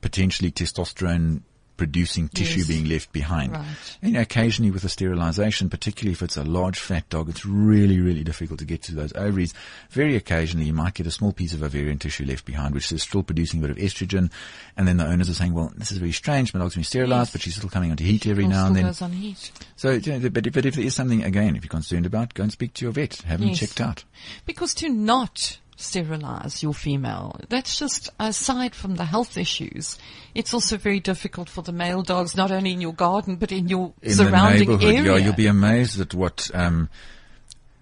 potentially 0.00 0.50
testosterone 0.50 1.40
producing 1.78 2.28
tissue 2.28 2.58
Yes. 2.58 2.68
being 2.68 2.84
left 2.84 3.10
behind. 3.12 3.52
Right. 3.52 3.64
Know, 4.02 4.20
occasionally 4.20 4.70
with 4.70 4.84
a 4.84 4.88
sterilization, 4.90 5.70
particularly 5.70 6.12
if 6.12 6.20
it's 6.20 6.36
a 6.36 6.44
large 6.44 6.78
fat 6.78 7.08
dog, 7.08 7.30
it's 7.30 7.46
really, 7.46 7.98
really 8.00 8.22
difficult 8.22 8.58
to 8.58 8.66
get 8.66 8.82
to 8.82 8.94
those 8.94 9.14
ovaries. 9.14 9.54
Very 9.90 10.14
occasionally 10.16 10.66
you 10.66 10.74
might 10.74 10.92
get 10.94 11.06
a 11.06 11.10
small 11.10 11.32
piece 11.32 11.54
of 11.54 11.62
ovarian 11.62 11.98
tissue 11.98 12.26
left 12.26 12.44
behind, 12.44 12.74
which 12.74 12.92
is 12.92 13.02
still 13.02 13.22
producing 13.22 13.60
a 13.60 13.66
bit 13.66 13.70
of 13.70 13.76
estrogen. 13.78 14.30
And 14.76 14.86
then 14.86 14.98
the 14.98 15.06
owners 15.06 15.30
are 15.30 15.34
saying, 15.34 15.54
well, 15.54 15.72
this 15.76 15.90
is 15.90 15.98
very 15.98 16.12
strange. 16.12 16.52
My 16.52 16.60
dog's 16.60 16.74
been 16.74 16.84
sterilized, 16.84 17.28
Yes. 17.28 17.32
but 17.32 17.40
she's 17.40 17.56
still 17.56 17.70
coming 17.70 17.90
onto 17.90 18.04
heat 18.04 18.26
every 18.26 18.46
now 18.46 18.66
and 18.66 18.76
then. 18.76 18.84
goes 18.84 19.00
on 19.00 19.12
heat. 19.12 19.50
So, 19.76 19.92
you 19.92 20.18
know, 20.18 20.28
but, 20.28 20.52
but 20.52 20.66
if 20.66 20.74
there 20.74 20.84
is 20.84 20.94
something, 20.94 21.22
again, 21.24 21.56
if 21.56 21.62
you're 21.64 21.70
concerned 21.70 22.04
about, 22.04 22.34
go 22.34 22.42
and 22.42 22.52
speak 22.52 22.74
to 22.74 22.84
your 22.84 22.92
vet. 22.92 23.16
Have 23.22 23.40
them 23.40 23.54
checked 23.54 23.80
out. 23.80 24.04
Because 24.44 24.74
to 24.74 24.88
not 24.88 25.58
sterilize 25.80 26.62
your 26.62 26.74
female, 26.74 27.38
that's 27.48 27.78
just 27.78 28.10
aside 28.18 28.74
from 28.74 28.96
the 28.96 29.04
health 29.04 29.36
issues, 29.38 29.96
it's 30.34 30.52
also 30.52 30.76
very 30.76 30.98
difficult 31.00 31.48
for 31.48 31.62
the 31.62 31.72
male 31.72 32.02
dogs, 32.02 32.36
not 32.36 32.50
only 32.50 32.72
in 32.72 32.80
your 32.80 32.92
garden, 32.92 33.36
but 33.36 33.52
in 33.52 33.68
your 33.68 33.92
In 34.02 34.12
surrounding 34.12 34.68
area. 34.82 35.02
yeah, 35.04 35.16
you'll 35.16 35.32
be 35.34 35.46
amazed 35.46 36.00
at 36.00 36.12
what, 36.14 36.50
um, 36.52 36.88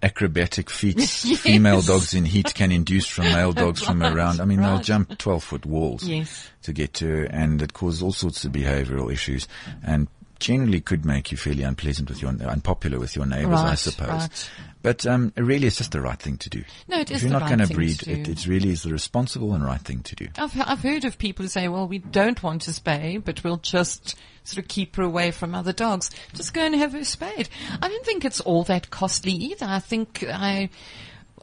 acrobatic 0.03 0.69
feats 0.69 1.25
Yes. 1.25 1.39
female 1.41 1.81
dogs 1.81 2.13
in 2.13 2.23
heat 2.25 2.53
can 2.53 2.71
induce 2.71 3.07
from 3.07 3.25
male 3.25 3.51
dogs 3.63 3.81
from 3.81 4.03
around. 4.03 4.39
I 4.39 4.45
mean, 4.45 4.61
they'll 4.61 4.79
jump 4.79 5.17
12 5.17 5.43
foot 5.43 5.65
walls 5.65 6.03
Yes. 6.07 6.49
to 6.61 6.73
get 6.73 6.93
to, 6.95 7.07
her, 7.07 7.23
and 7.23 7.61
it 7.63 7.73
causes 7.73 8.03
all 8.03 8.11
sorts 8.13 8.45
of 8.45 8.51
behavioral 8.51 9.11
issues 9.11 9.47
and 9.83 10.07
generally 10.39 10.81
could 10.81 11.05
make 11.05 11.31
you 11.31 11.37
fairly 11.37 11.63
unpleasant 11.63 12.09
with 12.09 12.21
your, 12.21 12.31
unpopular 12.31 12.99
with 12.99 13.15
your 13.15 13.25
neighbors, 13.25 13.59
I 13.59 13.75
suppose. 13.75 14.07
right. 14.09 14.49
But, 14.83 15.05
um, 15.05 15.33
really 15.35 15.67
it's 15.67 15.77
just 15.77 15.91
the 15.91 16.01
right 16.01 16.19
thing 16.19 16.37
to 16.37 16.49
do. 16.49 16.63
No, 16.87 16.99
it 16.99 17.11
if 17.11 17.17
is 17.17 17.23
you're 17.23 17.29
the 17.29 17.39
not 17.39 17.49
right 17.49 17.57
going 17.57 17.67
to 17.67 17.73
breed, 17.73 18.07
it, 18.07 18.27
it 18.27 18.47
really 18.47 18.69
is 18.69 18.83
the 18.83 18.91
responsible 18.91 19.53
and 19.53 19.65
right 19.65 19.81
thing 19.81 20.01
to 20.03 20.15
do. 20.15 20.27
I've, 20.37 20.57
I've 20.59 20.81
heard 20.81 21.03
of 21.03 21.17
people 21.17 21.43
who 21.43 21.49
say, 21.49 21.67
well, 21.67 21.87
we 21.87 21.97
don't 21.97 22.41
want 22.41 22.61
to 22.63 22.71
spay, 22.71 23.23
but 23.23 23.43
we'll 23.43 23.57
just 23.57 24.15
sort 24.43 24.63
of 24.63 24.69
keep 24.69 24.95
her 24.95 25.03
away 25.03 25.31
from 25.31 25.53
other 25.55 25.73
dogs. 25.73 26.09
Just 26.33 26.53
go 26.53 26.61
and 26.61 26.75
have 26.75 26.93
her 26.93 27.03
spayed. 27.03 27.49
I 27.81 27.89
don't 27.89 28.05
think 28.05 28.23
it's 28.23 28.39
all 28.39 28.63
that 28.65 28.89
costly 28.89 29.33
either. 29.33 29.65
I 29.65 29.79
think 29.79 30.23
I 30.25 30.69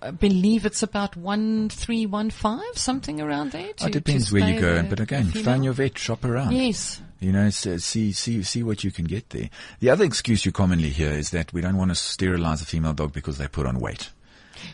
uh, 0.00 0.12
believe 0.12 0.64
it's 0.64 0.82
about 0.82 1.16
one 1.16 1.68
three 1.68 2.06
one 2.06 2.30
five, 2.30 2.76
something 2.78 3.20
around 3.20 3.52
there. 3.52 3.72
To, 3.74 3.86
it 3.86 3.92
depends 3.92 4.32
where 4.32 4.48
you 4.48 4.60
go, 4.60 4.82
but 4.84 5.00
again, 5.00 5.26
find 5.26 5.64
your 5.64 5.74
vet, 5.74 5.98
shop 5.98 6.24
around. 6.24 6.52
Yes. 6.52 7.02
You 7.20 7.32
know, 7.32 7.48
see, 7.50 7.78
see, 8.12 8.42
see 8.42 8.62
what 8.62 8.84
you 8.84 8.90
can 8.90 9.04
get 9.06 9.30
there. 9.30 9.48
The 9.80 9.90
other 9.90 10.04
excuse 10.04 10.44
you 10.44 10.52
commonly 10.52 10.90
hear 10.90 11.10
is 11.12 11.30
that 11.30 11.52
we 11.52 11.60
don't 11.62 11.76
want 11.78 11.90
to 11.90 11.94
sterilize 11.94 12.60
a 12.60 12.66
female 12.66 12.92
dog 12.92 13.12
because 13.12 13.38
they 13.38 13.48
put 13.48 13.66
on 13.66 13.80
weight. 13.80 14.10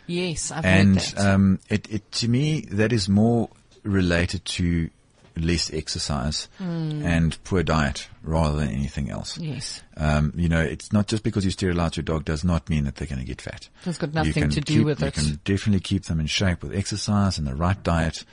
Yes, 0.07 0.51
I've 0.51 0.65
And, 0.65 0.97
heard 1.01 1.17
that. 1.17 1.27
um, 1.35 1.59
it, 1.69 1.91
it, 1.91 2.13
to 2.13 2.29
me, 2.29 2.63
that 2.73 2.93
is 2.93 3.09
more 3.09 3.49
related 3.85 4.45
to 4.45 4.91
less 5.37 5.73
exercise 5.73 6.49
Hmm. 6.59 7.03
and 7.05 7.39
poor 7.45 7.63
diet 7.63 8.09
rather 8.23 8.59
than 8.59 8.69
anything 8.71 9.11
else. 9.11 9.39
yes. 9.39 9.81
Um, 9.97 10.33
you 10.37 10.49
know, 10.49 10.61
it's 10.61 10.93
not 10.93 11.07
just 11.07 11.23
because 11.23 11.45
you 11.45 11.51
sterilize 11.51 11.97
your 11.97 12.03
dog 12.05 12.25
does 12.25 12.43
not 12.45 12.69
mean 12.69 12.85
that 12.85 12.97
they're 12.97 13.07
going 13.09 13.21
to 13.21 13.25
get 13.25 13.41
fat. 13.41 13.69
It's 13.87 13.97
got 13.97 14.13
nothing 14.13 14.51
to 14.51 14.61
do 14.61 14.79
keep- 14.79 14.85
with 14.87 15.01
you 15.01 15.07
it. 15.07 15.17
You 15.17 15.23
can 15.23 15.41
definitely 15.45 15.81
keep 15.81 16.05
them 16.05 16.21
in 16.21 16.27
shape 16.27 16.63
with 16.63 16.75
exercise 16.75 17.39
and 17.39 17.47
the 17.47 17.55
right 17.55 17.81
diet. 17.83 18.25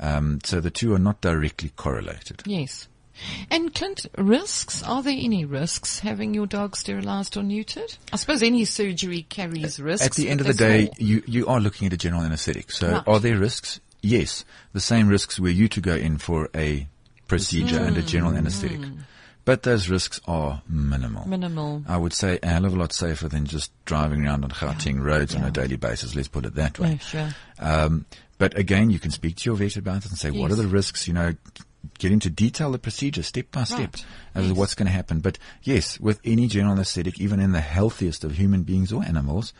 Um, 0.00 0.40
so 0.44 0.60
the 0.60 0.70
two 0.70 0.94
are 0.94 0.98
not 0.98 1.20
directly 1.20 1.70
correlated. 1.76 2.42
Yes. 2.46 2.88
And 3.50 3.74
Clint, 3.74 4.06
risks? 4.18 4.82
Are 4.82 5.02
there 5.02 5.16
any 5.18 5.44
risks 5.44 5.98
having 6.00 6.34
your 6.34 6.46
dog 6.46 6.76
sterilized 6.76 7.36
or 7.36 7.42
neutered? 7.42 7.96
I 8.12 8.16
suppose 8.16 8.42
any 8.42 8.64
surgery 8.64 9.22
carries 9.28 9.80
risks. 9.80 10.06
At 10.06 10.14
the 10.14 10.28
end 10.28 10.40
of 10.40 10.46
the 10.46 10.54
day, 10.54 10.84
more. 10.84 10.92
you, 10.98 11.22
you 11.26 11.46
are 11.46 11.60
looking 11.60 11.86
at 11.86 11.92
a 11.92 11.96
general 11.96 12.22
anesthetic. 12.22 12.70
So 12.70 12.90
Right. 12.92 13.02
are 13.06 13.20
there 13.20 13.38
risks? 13.38 13.80
Yes. 14.02 14.44
The 14.72 14.80
same 14.80 15.08
risks 15.08 15.40
were 15.40 15.48
you 15.48 15.68
to 15.68 15.80
go 15.80 15.94
in 15.94 16.18
for 16.18 16.48
a 16.54 16.86
procedure 17.28 17.78
and 17.82 17.96
a 17.96 18.02
general 18.02 18.32
Mm. 18.32 18.38
anesthetic. 18.38 18.80
But 19.44 19.62
those 19.62 19.88
risks 19.88 20.20
are 20.26 20.62
minimal. 20.68 21.26
minimal. 21.28 21.84
I 21.86 21.96
would 21.96 22.12
say 22.12 22.38
a 22.42 22.46
hell 22.48 22.64
of 22.64 22.74
a 22.74 22.76
lot 22.78 22.92
safer 22.92 23.28
than 23.28 23.46
just 23.46 23.70
driving 23.84 24.26
around 24.26 24.42
on 24.42 24.50
Gauteng 24.50 25.00
roads 25.00 25.34
on 25.36 25.44
a 25.44 25.52
daily 25.52 25.76
basis. 25.76 26.16
Let's 26.16 26.26
put 26.28 26.44
it 26.46 26.56
that 26.56 26.78
way. 26.80 26.92
Yeah, 26.92 26.98
sure. 26.98 27.34
Um, 27.60 28.06
but 28.38 28.58
again, 28.58 28.90
you 28.90 28.98
can 28.98 29.12
speak 29.12 29.36
to 29.36 29.44
your 29.48 29.54
vet 29.56 29.76
about 29.76 30.04
it 30.04 30.10
and 30.10 30.18
say, 30.18 30.30
what 30.32 30.50
are 30.50 30.56
the 30.56 30.66
risks? 30.66 31.06
You 31.06 31.14
know, 31.14 31.34
get 31.98 32.12
into 32.12 32.30
detail 32.30 32.72
the 32.72 32.78
procedure 32.78 33.22
step 33.22 33.50
by 33.52 33.64
step 33.64 33.78
Right. 33.78 34.04
as 34.34 34.44
to 34.44 34.48
Yes. 34.48 34.56
what's 34.56 34.74
going 34.74 34.86
to 34.86 34.92
happen. 34.92 35.20
But 35.20 35.38
yes, 35.62 35.98
with 36.00 36.20
any 36.24 36.48
general 36.48 36.72
anesthetic, 36.74 37.20
even 37.20 37.40
in 37.40 37.52
the 37.52 37.60
healthiest 37.60 38.24
of 38.24 38.36
human 38.36 38.62
beings 38.62 38.92
or 38.92 39.02
animals, 39.04 39.52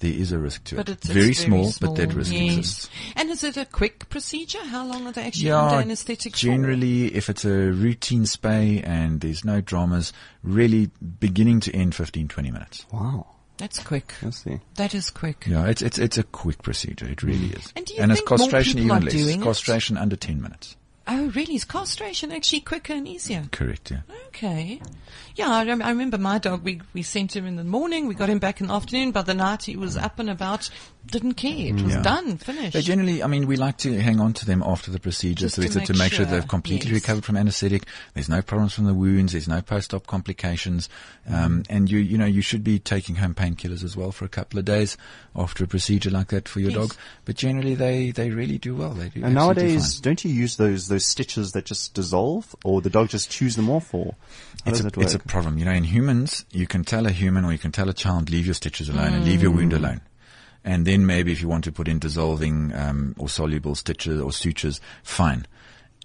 there 0.00 0.12
is 0.12 0.30
a 0.30 0.38
risk 0.38 0.62
to 0.64 0.76
But 0.76 0.88
it. 0.88 0.92
it's, 0.92 1.06
it's 1.06 1.14
very, 1.14 1.34
small, 1.34 1.72
small, 1.72 1.94
but 1.94 2.00
that 2.00 2.14
risk 2.14 2.32
yes. 2.32 2.56
exists. 2.58 2.90
And 3.16 3.30
is 3.30 3.42
it 3.42 3.56
a 3.56 3.64
quick 3.64 4.08
procedure? 4.08 4.64
How 4.64 4.86
long 4.86 5.06
are 5.08 5.12
they 5.12 5.24
actually 5.24 5.50
under 5.50 5.74
Yeah, 5.74 5.80
anesthetic 5.80 6.34
for? 6.34 6.38
generally, 6.38 7.06
if 7.14 7.28
it's 7.28 7.44
a 7.44 7.72
routine 7.72 8.22
spay 8.22 8.80
and 8.86 9.20
there's 9.20 9.44
no 9.44 9.60
dramas, 9.60 10.12
really 10.44 10.90
beginning 11.18 11.58
to 11.60 11.74
end 11.74 11.94
15, 11.96 12.28
20 12.28 12.50
minutes. 12.52 12.86
Wow. 12.92 13.26
That's 13.56 13.80
quick. 13.82 14.14
I 14.24 14.30
see. 14.30 14.60
That 14.76 14.94
is 14.94 15.10
quick. 15.10 15.44
Yeah, 15.48 15.66
it's, 15.66 15.82
it's, 15.82 15.98
it's 15.98 16.16
a 16.16 16.22
quick 16.22 16.62
procedure. 16.62 17.06
It 17.08 17.24
really 17.24 17.48
is. 17.48 17.72
And 17.74 17.84
do 17.84 17.92
you 17.94 18.00
it's 18.04 18.14
think 18.20 18.30
more 18.30 18.38
castration 18.38 18.74
people 18.74 18.84
even 18.84 18.96
are 18.98 19.04
less. 19.06 19.12
doing 19.14 19.40
it? 19.40 19.44
Castration 19.44 19.96
under 19.98 20.14
10 20.14 20.40
minutes. 20.40 20.76
Oh, 21.10 21.30
really? 21.34 21.54
Is 21.54 21.64
castration 21.64 22.30
actually 22.30 22.60
quicker 22.60 22.92
and 22.92 23.08
easier? 23.08 23.44
Correct, 23.50 23.90
yeah. 23.90 24.00
Okay. 24.26 24.80
Yeah, 25.36 25.48
I, 25.48 25.64
rem- 25.64 25.80
I 25.80 25.88
remember 25.88 26.18
my 26.18 26.38
dog. 26.38 26.62
We 26.62 26.82
we 26.92 27.02
sent 27.02 27.34
him 27.34 27.46
in 27.46 27.56
the 27.56 27.64
morning. 27.64 28.06
We 28.06 28.14
got 28.14 28.28
him 28.28 28.38
back 28.38 28.60
in 28.60 28.66
the 28.66 28.74
afternoon. 28.74 29.12
By 29.12 29.22
the 29.22 29.32
night, 29.34 29.62
he 29.62 29.76
was 29.76 29.96
up 29.96 30.18
and 30.18 30.28
about. 30.28 30.68
Didn't 31.06 31.34
care. 31.34 31.68
It 31.68 31.80
was 31.80 31.94
Yeah. 31.94 32.02
done. 32.02 32.36
Finished. 32.36 32.74
They 32.74 32.82
generally, 32.82 33.22
I 33.22 33.28
mean, 33.28 33.46
we 33.46 33.56
like 33.56 33.78
to 33.78 33.98
hang 33.98 34.20
on 34.20 34.34
to 34.34 34.44
them 34.44 34.62
after 34.62 34.90
the 34.90 35.00
procedure 35.00 35.46
Just 35.46 35.54
so 35.56 35.62
to 35.62 35.66
it's 35.66 35.74
to, 35.74 35.80
make 35.94 35.98
make 36.00 36.12
sure, 36.12 36.26
sure, 36.26 36.34
they've 36.34 36.46
completely 36.46 36.90
yes. 36.90 37.00
recovered 37.00 37.24
from 37.24 37.38
anesthetic. 37.38 37.84
There's 38.12 38.28
no 38.28 38.42
problems 38.42 38.74
from 38.74 38.84
the 38.84 38.92
wounds. 38.92 39.32
There's 39.32 39.48
no 39.48 39.62
post-op 39.62 40.06
complications. 40.06 40.90
Mm-hmm. 41.26 41.34
Um, 41.34 41.62
and 41.70 41.90
you, 41.90 41.98
you 41.98 42.18
know, 42.18 42.26
you 42.26 42.42
should 42.42 42.62
be 42.62 42.78
taking 42.78 43.14
home 43.16 43.32
painkillers 43.34 43.82
as 43.82 43.96
well 43.96 44.12
for 44.12 44.26
a 44.26 44.28
couple 44.28 44.58
of 44.58 44.66
days 44.66 44.98
after 45.34 45.64
a 45.64 45.66
procedure 45.66 46.10
like 46.10 46.28
that 46.28 46.46
for 46.46 46.60
your 46.60 46.72
Yes. 46.72 46.78
dog. 46.80 46.96
But 47.24 47.36
generally, 47.36 47.74
they, 47.74 48.10
they 48.10 48.28
really 48.28 48.58
do 48.58 48.74
well. 48.74 48.90
They 48.92 49.08
do 49.08 49.24
And 49.24 49.34
nowadays, 49.34 49.94
fine. 49.94 50.02
don't 50.02 50.24
you 50.26 50.30
use 50.30 50.56
those 50.56 50.88
those 50.88 51.06
stitches 51.06 51.52
that 51.52 51.64
just 51.64 51.94
dissolve, 51.94 52.54
or 52.64 52.82
the 52.82 52.90
dog 52.90 53.08
just 53.08 53.30
chews 53.30 53.56
them 53.56 53.70
off, 53.70 53.94
or 53.94 54.14
how 54.64 54.72
It's 54.72 54.78
does 54.80 54.84
a, 54.84 54.88
it 54.88 54.96
work? 54.98 55.06
it's 55.06 55.14
a 55.14 55.18
problem. 55.20 55.56
You 55.56 55.64
know, 55.64 55.72
in 55.72 55.84
humans, 55.84 56.44
you 56.52 56.66
can 56.66 56.84
tell 56.84 57.06
a 57.06 57.10
human 57.12 57.46
or 57.46 57.52
you 57.52 57.58
can 57.58 57.72
tell 57.72 57.88
a 57.88 57.94
child, 57.94 58.28
leave 58.28 58.44
your 58.44 58.54
stitches 58.54 58.90
alone 58.90 59.14
and 59.14 59.24
leave 59.24 59.40
your 59.40 59.52
wound 59.52 59.72
Mm. 59.72 59.76
alone. 59.76 60.00
And 60.64 60.86
then 60.86 61.06
maybe 61.06 61.32
if 61.32 61.40
you 61.40 61.48
want 61.48 61.64
to 61.64 61.72
put 61.72 61.88
in 61.88 61.98
dissolving 61.98 62.74
um, 62.74 63.14
or 63.18 63.28
soluble 63.28 63.74
stitches 63.74 64.20
or 64.20 64.32
sutures, 64.32 64.80
fine. 65.02 65.46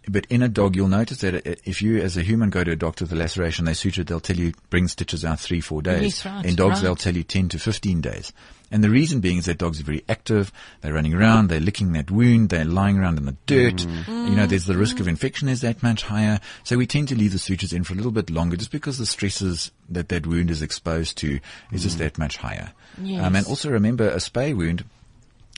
But 0.08 0.26
in 0.26 0.42
a 0.42 0.50
dog, 0.50 0.76
you'll 0.76 0.90
notice 0.90 1.20
that 1.20 1.46
if 1.68 1.82
you, 1.82 2.00
as 2.00 2.18
a 2.18 2.22
human, 2.22 2.50
go 2.50 2.64
to 2.64 2.72
a 2.72 2.76
doctor 2.76 3.06
with 3.06 3.14
a 3.14 3.16
laceration, 3.16 3.66
they 3.66 3.74
suture, 3.74 4.04
they'll 4.04 4.20
tell 4.20 4.36
you 4.36 4.54
bring 4.70 4.88
stitches 4.88 5.24
out 5.24 5.40
three, 5.40 5.62
four 5.62 5.82
days. 5.82 6.02
Yes, 6.02 6.26
right, 6.26 6.46
in 6.46 6.56
dogs, 6.56 6.76
right. 6.76 6.84
they'll 6.84 6.96
tell 6.96 7.16
you 7.16 7.24
10 7.24 7.50
to 7.50 7.60
15 7.60 8.02
days. 8.02 8.34
And 8.74 8.84
the 8.84 8.90
reason 8.90 9.20
being 9.20 9.38
is 9.38 9.46
that 9.46 9.60
dogs 9.60 9.80
are 9.80 9.84
very 9.84 10.04
active. 10.10 10.52
They're 10.82 10.96
running 10.96 11.14
around. 11.14 11.50
They're 11.50 11.60
licking 11.60 11.94
that 11.94 12.10
wound. 12.10 12.50
They're 12.50 12.66
lying 12.66 12.98
around 12.98 13.20
in 13.20 13.26
the 13.26 13.38
dirt. 13.46 13.76
Mm. 13.76 14.30
You 14.30 14.36
know, 14.36 14.48
there's 14.48 14.66
the 14.66 14.76
risk 14.76 14.98
mm. 14.98 15.02
of 15.02 15.08
infection 15.08 15.48
is 15.48 15.62
that 15.62 15.84
much 15.84 16.02
higher. 16.02 16.40
So 16.64 16.76
we 16.78 16.88
tend 16.88 17.08
to 17.10 17.16
leave 17.16 17.34
the 17.34 17.38
sutures 17.38 17.72
in 17.72 17.84
for 17.84 17.94
a 17.94 17.96
little 17.96 18.12
bit 18.12 18.32
longer 18.32 18.58
just 18.58 18.72
because 18.72 18.98
the 18.98 19.06
stresses 19.06 19.70
that 19.90 20.10
that 20.10 20.26
wound 20.26 20.50
is 20.50 20.64
exposed 20.64 21.20
to 21.20 21.40
is 21.72 21.84
just 21.84 21.98
mm. 21.98 22.00
that 22.00 22.18
much 22.18 22.38
higher. 22.38 22.74
Yes. 23.00 23.24
Um, 23.24 23.36
and 23.36 23.46
also 23.46 23.70
remember 23.70 24.10
a 24.10 24.16
spay 24.16 24.58
wound 24.58 24.84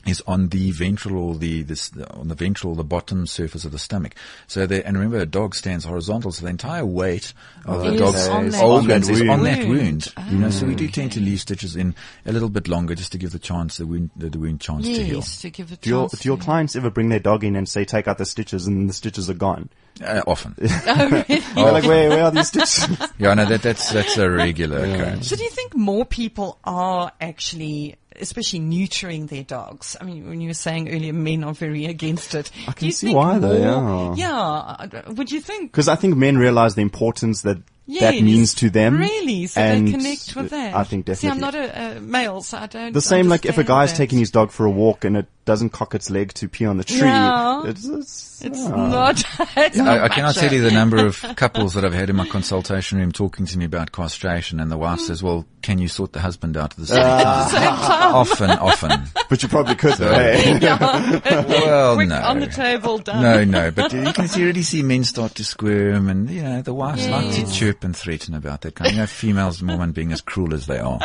is 0.06 0.22
on 0.26 0.48
the 0.48 0.70
ventral 0.70 1.16
or 1.18 1.34
the 1.34 1.62
this 1.62 1.90
on 2.10 2.28
the 2.28 2.34
ventral 2.34 2.74
the 2.74 2.84
bottom 2.84 3.26
surface 3.26 3.64
of 3.64 3.72
the 3.72 3.78
stomach. 3.78 4.14
So 4.46 4.66
the, 4.66 4.86
and 4.86 4.96
remember 4.96 5.18
a 5.18 5.26
dog 5.26 5.54
stands 5.54 5.84
horizontal, 5.84 6.32
so 6.32 6.44
the 6.44 6.50
entire 6.50 6.84
weight 6.86 7.32
of 7.64 7.80
the 7.82 7.94
Is 7.94 8.00
dog's 8.00 8.60
organs 8.60 9.08
is 9.08 9.20
on 9.22 9.42
that 9.42 9.58
Wound. 9.66 9.68
wound. 9.78 10.12
You 10.30 10.38
know, 10.38 10.50
so 10.50 10.66
we 10.66 10.74
do 10.74 10.88
tend 10.88 11.12
to 11.12 11.20
leave 11.20 11.40
stitches 11.40 11.76
in 11.76 11.94
a 12.24 12.32
little 12.32 12.48
bit 12.48 12.68
longer 12.68 12.94
just 12.94 13.12
to 13.12 13.18
give 13.18 13.32
the 13.32 13.38
chance 13.38 13.76
the 13.78 13.86
wound 13.86 14.10
the, 14.16 14.30
the 14.30 14.38
wound 14.38 14.60
chance 14.60 14.86
to 14.86 14.92
heal. 15.04 15.16
Yes, 15.16 15.40
to 15.42 15.50
give 15.50 15.72
it 15.72 15.80
Do 15.80 15.90
your, 15.90 16.08
chance 16.08 16.22
do 16.22 16.28
your 16.28 16.38
clients 16.38 16.76
ever 16.76 16.90
bring 16.90 17.08
their 17.08 17.18
dog 17.20 17.42
in 17.44 17.56
and 17.56 17.68
say, 17.68 17.84
take 17.84 18.06
out 18.08 18.18
the 18.18 18.26
stitches 18.26 18.66
and 18.66 18.88
the 18.88 18.92
stitches 18.94 19.28
are 19.28 19.34
gone? 19.34 19.68
Uh, 20.04 20.22
often, 20.26 20.54
You're 20.58 20.68
like, 21.72 21.84
where, 21.84 22.10
where 22.10 22.24
are 22.24 22.30
these 22.30 22.48
stitches? 22.48 22.86
yeah, 23.18 23.32
no, 23.34 23.46
that 23.46 23.62
that's 23.62 23.90
that's 23.90 24.18
a 24.18 24.30
regular 24.30 24.78
occurrence. 24.78 25.28
So 25.28 25.36
do 25.36 25.42
you 25.42 25.50
think 25.50 25.74
more 25.74 26.04
people 26.04 26.58
are 26.64 27.12
actually, 27.20 27.96
especially 28.20 28.60
neutering 28.60 29.28
their 29.28 29.44
dogs? 29.44 29.96
I 30.00 30.04
mean, 30.04 30.28
when 30.28 30.40
you 30.40 30.48
were 30.48 30.54
saying 30.54 30.88
earlier, 30.88 31.12
men 31.12 31.44
are 31.44 31.54
very 31.54 31.86
against 31.86 32.34
it. 32.34 32.50
I 32.68 32.72
can 32.72 32.90
see 32.92 33.14
why 33.14 33.38
though, 33.38 34.14
Yeah. 34.14 34.86
yeah. 34.96 35.10
Would 35.10 35.30
you 35.30 35.40
think? 35.40 35.72
Because 35.72 35.88
I 35.88 35.96
think 35.96 36.16
men 36.16 36.38
realize 36.38 36.74
the 36.74 36.82
importance 36.82 37.42
that 37.42 37.58
that 37.88 38.14
means 38.14 38.54
to 38.54 38.70
them. 38.70 38.98
Really? 38.98 39.46
So 39.46 39.60
and 39.60 39.86
they 39.86 39.92
connect 39.92 40.34
with 40.36 40.50
that. 40.50 40.74
I 40.74 40.84
think 40.84 41.06
definitely. 41.06 41.28
See, 41.28 41.32
I'm 41.32 41.40
not 41.40 41.54
a, 41.54 41.96
a 41.96 42.00
male, 42.00 42.42
so 42.42 42.58
I 42.58 42.66
don't. 42.66 42.92
the 42.92 43.00
same 43.00 43.28
like 43.28 43.44
if 43.44 43.50
a 43.56 43.60
understand 43.60 43.68
guy's 43.68 43.90
that. 43.92 43.96
taking 43.98 44.18
his 44.18 44.30
dog 44.30 44.50
for 44.50 44.66
a 44.66 44.70
walk 44.70 45.04
and 45.04 45.16
it 45.16 45.26
doesn't 45.44 45.70
cock 45.70 45.94
its 45.94 46.10
leg 46.10 46.32
to 46.34 46.48
pee 46.48 46.66
on 46.66 46.76
the 46.76 46.82
tree. 46.82 46.98
Yeah. 46.98 47.66
It's, 47.66 47.84
it's, 47.86 48.42
It's 48.44 48.66
ah. 48.66 48.88
not. 48.88 49.22
It's 49.56 49.78
I, 49.78 49.84
not 49.84 50.00
I 50.00 50.08
cannot 50.08 50.34
tell 50.34 50.52
you 50.52 50.62
the 50.62 50.72
number 50.72 51.06
of 51.06 51.20
couples 51.36 51.74
that 51.74 51.84
I've 51.84 51.94
had 51.94 52.10
in 52.10 52.16
my 52.16 52.26
consultation 52.28 52.98
room 52.98 53.12
talking 53.12 53.46
to 53.46 53.58
me 53.58 53.64
about 53.64 53.92
castration, 53.92 54.58
and 54.60 54.70
the 54.70 54.76
wife 54.76 55.00
says, 55.00 55.22
"Well, 55.22 55.46
can 55.62 55.78
you 55.78 55.86
sort 55.88 56.12
the 56.12 56.20
husband 56.20 56.56
out 56.56 56.72
at 56.72 56.78
the 56.78 56.86
same 56.86 56.98
time?" 57.02 58.14
often, 58.14 58.50
often. 58.50 59.02
But 59.28 59.42
you 59.42 59.48
probably 59.48 59.76
could 59.76 59.94
though. 59.94 60.12
hey? 60.12 60.58
Well, 60.60 61.94
Quick, 61.96 62.08
no. 62.08 62.16
on 62.20 62.40
the 62.40 62.46
table, 62.48 62.98
done. 62.98 63.22
No, 63.22 63.44
no, 63.44 63.70
but 63.70 63.92
you 63.92 64.12
can 64.12 64.28
see, 64.28 64.44
really 64.44 64.62
see 64.62 64.82
men 64.82 65.04
start 65.04 65.34
to 65.36 65.44
squirm 65.44 66.08
and, 66.08 66.28
you 66.28 66.42
know, 66.42 66.62
the 66.62 66.74
wives 66.74 67.06
like 67.08 67.32
to 67.34 67.50
chirp 67.52 67.75
and 67.84 67.96
threaten 67.96 68.34
about 68.34 68.62
that 68.62 68.74
kind 68.74 68.92
you 68.92 68.98
know, 68.98 69.06
females, 69.06 69.62
women 69.62 69.92
being 69.92 70.12
as 70.12 70.20
cruel 70.20 70.54
as 70.54 70.66
they 70.66 70.78
are. 70.78 71.00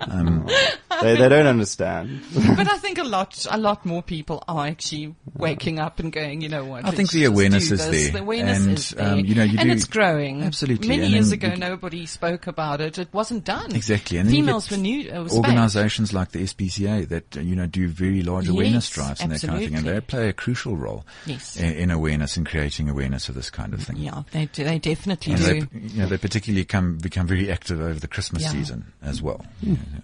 Um, 0.00 0.46
oh. 0.48 0.78
They, 1.04 1.16
they 1.16 1.28
don't 1.28 1.46
understand. 1.46 2.20
But 2.56 2.70
I 2.70 2.78
think 2.78 2.98
a 2.98 3.04
lot, 3.04 3.46
a 3.50 3.58
lot 3.58 3.84
more 3.84 4.02
people 4.02 4.42
are 4.48 4.66
actually 4.66 5.14
waking 5.34 5.78
up 5.78 5.98
and 6.00 6.12
going, 6.12 6.40
you 6.40 6.48
know 6.48 6.64
what? 6.64 6.84
I 6.84 6.90
think 6.90 7.10
the 7.10 7.24
awareness 7.24 7.70
is 7.70 7.80
there. 7.90 8.12
The 8.12 8.20
awareness 8.20 8.58
And, 8.66 8.78
is 8.78 8.90
there. 8.90 9.12
um, 9.12 9.18
you 9.20 9.34
know, 9.34 9.42
you 9.44 9.58
and 9.58 9.68
do- 9.68 9.74
it's 9.74 9.84
growing. 9.86 10.42
Absolutely. 10.42 10.88
Many 10.88 11.04
And 11.04 11.12
years 11.12 11.32
ago, 11.32 11.48
you- 11.48 11.56
nobody 11.56 12.06
spoke 12.06 12.46
about 12.46 12.80
it. 12.80 12.98
It 12.98 13.08
wasn't 13.12 13.44
done. 13.44 13.74
Exactly. 13.74 14.18
And 14.18 14.28
then 14.28 14.34
Females 14.34 14.70
were 14.70 14.76
new, 14.76 15.10
uh, 15.10 15.22
were 15.22 15.28
spayed. 15.28 15.38
Organizations 15.44 16.12
like 16.12 16.30
the 16.32 16.40
SPCA 16.44 17.08
that, 17.08 17.36
uh, 17.36 17.40
you 17.40 17.54
know, 17.56 17.66
do 17.66 17.88
very 17.88 18.22
large 18.22 18.48
awareness 18.48 18.88
Yes, 18.88 18.90
drives 18.90 19.20
and 19.20 19.32
that 19.32 19.40
kind 19.40 19.54
of 19.54 19.68
thing. 19.68 19.76
And 19.76 19.86
they 19.86 20.00
play 20.00 20.28
a 20.28 20.32
crucial 20.32 20.76
role 20.76 21.04
Yes. 21.26 21.56
in, 21.56 21.72
in 21.72 21.90
awareness 21.90 22.36
and 22.36 22.46
creating 22.46 22.88
awareness 22.88 23.28
of 23.28 23.34
this 23.34 23.50
kind 23.50 23.74
of 23.74 23.82
thing. 23.82 23.96
Yeah, 23.96 24.22
they 24.32 24.46
do, 24.46 24.64
they 24.64 24.78
definitely 24.78 25.34
And 25.34 25.42
they, 25.42 25.60
do. 25.60 25.68
you 25.72 26.02
know, 26.02 26.06
they 26.08 26.18
particularly 26.18 26.64
come, 26.64 26.98
become 26.98 27.26
very 27.26 27.50
active 27.50 27.80
over 27.80 27.98
the 27.98 28.08
Christmas 28.08 28.42
Yeah. 28.42 28.50
season 28.50 28.92
as 29.02 29.20
well. 29.22 29.44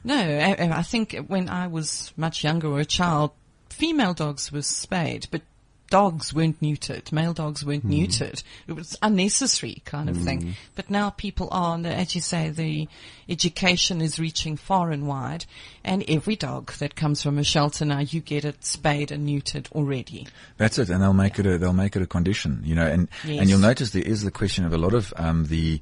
No, 0.04 0.16
I, 0.16 0.56
I 0.76 0.82
think 0.90 1.16
when 1.28 1.48
I 1.48 1.66
was 1.68 2.12
much 2.16 2.42
younger 2.44 2.68
or 2.68 2.80
a 2.80 2.84
child, 2.84 3.30
female 3.68 4.14
dogs 4.14 4.50
were 4.52 4.62
spayed, 4.62 5.28
but 5.30 5.42
dogs 5.90 6.32
weren't 6.32 6.60
neutered. 6.60 7.10
Male 7.12 7.32
dogs 7.34 7.64
weren't 7.64 7.86
neutered. 7.86 8.42
It 8.68 8.72
was 8.72 8.96
unnecessary 9.02 9.82
kind 9.84 10.08
of 10.08 10.16
thing. 10.16 10.54
But 10.76 10.88
now 10.88 11.10
people 11.10 11.48
are, 11.50 11.74
and 11.74 11.86
as 11.86 12.14
you 12.14 12.20
say, 12.20 12.48
the 12.48 12.88
education 13.28 14.00
is 14.00 14.18
reaching 14.18 14.56
far 14.56 14.90
and 14.92 15.06
wide, 15.06 15.46
and 15.84 16.04
every 16.08 16.36
dog 16.36 16.72
that 16.74 16.94
comes 16.94 17.22
from 17.22 17.38
a 17.38 17.44
shelter 17.44 17.84
now, 17.84 17.98
you 17.98 18.20
get 18.20 18.44
it 18.44 18.64
spayed 18.64 19.10
and 19.10 19.28
neutered 19.28 19.70
already. 19.72 20.28
That's 20.58 20.78
it, 20.78 20.90
and 20.90 21.02
they'll 21.02 21.12
make 21.12 21.38
it 21.38 21.46
a 21.46 21.58
they'll 21.58 21.72
make 21.72 21.96
it 21.96 22.02
a 22.02 22.06
condition, 22.06 22.62
you 22.64 22.74
know. 22.74 22.86
And 22.86 23.08
Yes. 23.24 23.40
and 23.40 23.50
you'll 23.50 23.58
notice 23.58 23.90
there 23.90 24.02
is 24.02 24.22
the 24.22 24.30
question 24.30 24.64
of 24.64 24.72
a 24.72 24.78
lot 24.78 24.94
of 24.94 25.12
um, 25.16 25.46
the 25.46 25.80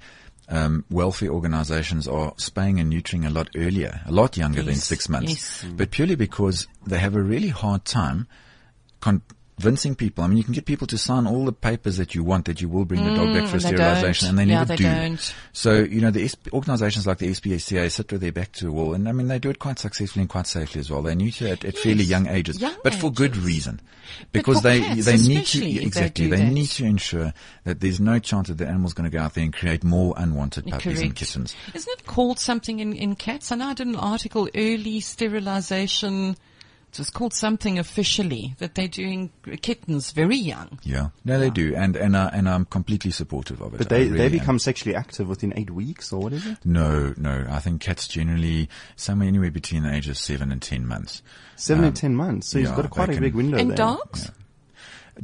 um, 0.49 0.84
welfare 0.90 1.30
organisations 1.30 2.09
are 2.09 2.32
spaying 2.36 2.80
and 2.80 2.92
neutering 2.92 3.26
a 3.26 3.30
lot 3.30 3.49
earlier, 3.55 4.01
a 4.07 4.12
lot 4.12 4.36
younger 4.36 4.62
than 4.62 4.76
six 4.76 5.09
months, 5.09 5.62
yes. 5.62 5.66
but 5.76 5.90
purely 5.90 6.14
because 6.14 6.66
they 6.86 6.99
have 6.99 7.14
a 7.14 7.22
really 7.22 7.49
hard 7.49 7.84
time 7.84 8.26
convincing 9.59 9.94
people. 9.94 10.24
I 10.24 10.28
mean, 10.28 10.38
you 10.38 10.44
can 10.44 10.52
get 10.54 10.66
people 10.66 10.86
to 10.86 10.98
sign 10.98 11.26
all 11.26 11.44
the 11.44 11.52
papers 11.52 11.96
that 11.96 12.14
you 12.14 12.22
want 12.22 12.44
that 12.46 12.61
you 12.61 12.68
will 12.68 12.84
bring 12.84 13.04
the 13.04 13.11
dog 13.11 13.32
back 13.32 13.46
for 13.46 13.56
Mm, 13.59 13.62
they 13.62 13.68
sterilisation, 13.68 14.28
and 14.28 14.38
they 14.38 14.44
Yeah, 14.44 14.59
never 14.61 14.64
they 14.66 14.76
do. 14.76 14.84
don't. 14.84 15.34
So 15.52 15.78
you 15.82 16.00
know, 16.00 16.11
the 16.11 16.26
SP, 16.30 16.48
organisations 16.52 17.06
like 17.06 17.18
the 17.18 17.28
SPCA 17.28 17.90
sit 17.90 18.12
with 18.12 18.20
their 18.20 18.32
back 18.32 18.52
to 18.52 18.66
the 18.66 18.72
wall, 18.72 18.94
and 18.94 19.09
I 19.09 19.12
mean, 19.12 19.28
they 19.28 19.38
do 19.38 19.50
it 19.50 19.59
quite 19.59 19.78
successfully 19.78 20.22
and 20.22 20.30
quite 20.30 20.46
safely 20.46 20.80
as 20.80 20.90
well. 20.90 21.02
They 21.02 21.14
neuter 21.14 21.48
at, 21.48 21.64
at 21.64 21.76
fairly 21.76 22.04
young 22.04 22.28
ages, 22.28 22.61
young 22.61 22.76
but 22.82 22.94
for 22.94 23.11
good 23.11 23.36
reason, 23.36 23.80
because 24.32 24.62
they 24.62 24.80
they 24.94 25.16
need 25.16 25.46
to 25.46 25.82
exactly 25.82 26.28
do 26.28 26.36
they 26.36 26.48
need 26.48 26.68
to 26.68 26.84
ensure 26.84 27.32
that 27.64 27.80
there's 27.80 28.00
no 28.00 28.18
chance 28.18 28.48
that 28.48 28.59
the 28.59 28.66
animal's 28.66 28.94
going 28.94 29.11
to 29.11 29.16
go 29.16 29.22
out 29.22 29.34
there 29.34 29.44
and 29.44 29.52
create 29.52 29.82
more 29.84 30.14
unwanted 30.16 30.66
puppies 30.66 31.00
and 31.00 31.14
kittens. 31.16 31.54
Isn't 31.74 31.92
it 31.98 32.06
called 32.06 32.38
something 32.38 32.80
in, 32.80 32.92
in 32.92 33.14
cats? 33.16 33.50
I 33.52 33.56
know 33.56 33.66
I 33.66 33.74
did 33.74 33.86
an 33.88 33.96
article, 33.96 34.48
early 34.54 35.00
sterilization. 35.00 36.36
It 36.91 36.99
was 36.99 37.11
called 37.11 37.34
something 37.34 37.78
officially 37.78 38.55
that 38.59 38.74
they're 38.74 38.89
doing 38.89 39.30
kittens 39.62 40.11
very 40.12 40.36
young. 40.36 40.78
Yeah, 40.82 41.09
no, 41.24 41.39
they 41.39 41.51
do, 41.51 41.74
and 41.76 41.95
and 41.97 42.16
uh, 42.16 42.30
and 42.32 42.49
I'm 42.49 42.64
completely 42.64 43.11
supportive 43.11 43.61
of 43.61 43.74
it. 43.74 43.78
But 43.78 43.89
they, 43.91 44.05
really 44.07 44.18
they 44.18 44.24
am. 44.26 44.32
become 44.32 44.59
sexually 44.59 44.97
active 44.97 45.28
within 45.28 45.53
eight 45.57 45.70
weeks 45.70 46.12
or 46.12 46.20
what 46.22 46.32
is 46.32 46.47
it? 46.47 46.59
No, 46.64 47.14
no. 47.16 47.47
I 47.49 47.61
think 47.61 47.82
cats 47.82 48.09
generally 48.09 48.68
somewhere 48.97 49.28
anywhere 49.28 49.51
between 49.51 49.82
the 49.84 49.95
age 49.95 50.09
of 50.09 50.16
seven 50.18 50.51
and 50.51 50.62
ten 50.62 50.86
months. 50.86 51.22
Seven 51.57 51.84
Um, 51.84 51.89
and 51.89 51.97
ten 51.97 52.16
months. 52.16 52.49
So 52.49 52.59
you've 52.59 52.74
got 52.74 52.86
a, 52.86 52.89
quite 52.89 53.11
a 53.11 53.12
can- 53.12 53.22
big 53.22 53.34
window 53.34 53.59
And 53.59 53.70
there. 53.70 53.76
dogs? 53.76 54.30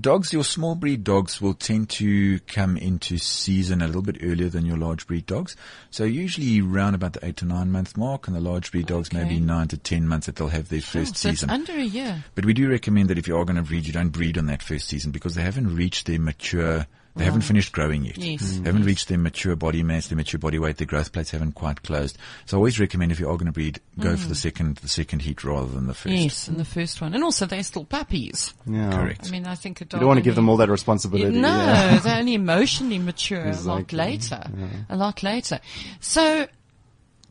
Dogs, 0.01 0.33
your 0.33 0.43
small 0.43 0.75
breed 0.75 1.05
dogs 1.05 1.41
will 1.41 1.55
tend 1.55 1.89
to 1.91 2.41
come 2.41 2.77
into 2.77 3.17
season 3.17 3.81
a 3.81 3.87
little 3.87 4.03
bit 4.03 4.19
earlier 4.23 4.49
than 4.49 4.67
your 4.67 4.77
large 4.77 5.07
breed 5.07 5.25
dogs. 5.25 5.55
So 5.91 6.03
usually 6.03 6.61
around 6.61 6.95
about 6.97 7.13
the 7.13 7.25
eight 7.25 7.37
to 7.39 7.45
nine 7.45 7.71
month 7.71 7.97
mark 7.97 8.27
and 8.27 8.35
the 8.35 8.41
large 8.41 8.73
breed 8.73 8.87
dogs 8.87 9.09
Okay. 9.09 9.23
maybe 9.23 9.39
nine 9.39 9.69
to 9.69 9.77
ten 9.79 10.09
months 10.09 10.27
that 10.27 10.35
they'll 10.35 10.49
have 10.49 10.69
their 10.69 10.79
Oh, 10.79 10.83
first 10.83 11.17
so 11.17 11.29
it's 11.29 11.41
season. 11.41 11.51
under 11.51 11.75
a 11.75 11.85
year. 11.85 12.25
But 12.35 12.45
we 12.45 12.55
do 12.55 12.69
recommend 12.69 13.09
that 13.11 13.19
if 13.19 13.29
you 13.29 13.37
are 13.37 13.45
going 13.45 13.55
to 13.57 13.63
breed, 13.63 13.87
you 13.87 13.93
don't 13.93 14.09
breed 14.09 14.37
on 14.37 14.47
that 14.47 14.63
first 14.63 14.89
season 14.89 15.13
because 15.13 15.37
they 15.37 15.43
haven't 15.43 15.75
reached 15.77 16.07
their 16.07 16.19
mature, 16.19 16.87
they 17.17 17.25
haven't 17.25 17.43
finished 17.43 17.73
growing 17.73 18.05
yet. 18.05 18.19
Yes. 18.19 18.41
They 18.41 18.59
mm. 18.59 18.67
haven't 18.67 18.85
reached 18.85 19.09
their 19.09 19.19
mature 19.19 19.55
body 19.55 19.85
mass, 19.85 20.09
their 20.09 20.17
mature 20.17 20.39
body 20.39 20.59
weight, 20.59 20.79
their 20.79 20.87
growth 20.87 21.13
plates 21.13 21.31
haven't 21.31 21.53
quite 21.53 21.83
closed. 21.83 22.19
So 22.45 22.57
I 22.57 22.59
always 22.59 22.81
recommend 22.81 23.13
if 23.13 23.21
you 23.21 23.29
are 23.29 23.37
going 23.37 23.47
to 23.47 23.53
breed, 23.53 23.81
go 24.01 24.17
for 24.17 24.27
the 24.27 24.35
mm. 24.35 24.39
second, 24.39 24.77
the 24.79 24.89
second 24.89 25.23
heat 25.23 25.45
rather 25.45 25.69
than 25.69 25.87
the 25.87 25.95
first. 25.95 26.15
Yes, 26.15 26.49
and 26.49 26.57
the 26.57 26.65
first 26.65 27.01
one. 27.01 27.15
And 27.15 27.23
also 27.23 27.47
they're 27.47 27.63
still 27.63 27.85
puppies. 27.85 28.53
Yeah. 28.67 28.91
Correct. 28.91 29.29
I 29.29 29.31
mean, 29.31 29.47
I 29.47 29.55
think 29.55 29.81
a 29.81 29.85
You 29.85 29.91
don't 29.91 30.07
want 30.07 30.19
to 30.19 30.25
give 30.25 30.35
them 30.35 30.49
all 30.49 30.57
that 30.57 30.69
responsibility. 30.69 31.39
No, 31.39 31.49
yeah. 31.49 31.99
they're 32.01 32.19
only 32.19 32.35
emotionally 32.35 32.99
mature 32.99 33.43
a 33.45 33.61
lot 33.61 33.93
Exactly. 33.93 33.99
later. 33.99 34.51
A 34.89 34.97
lot 34.97 35.23
later. 35.23 35.61
So, 36.01 36.49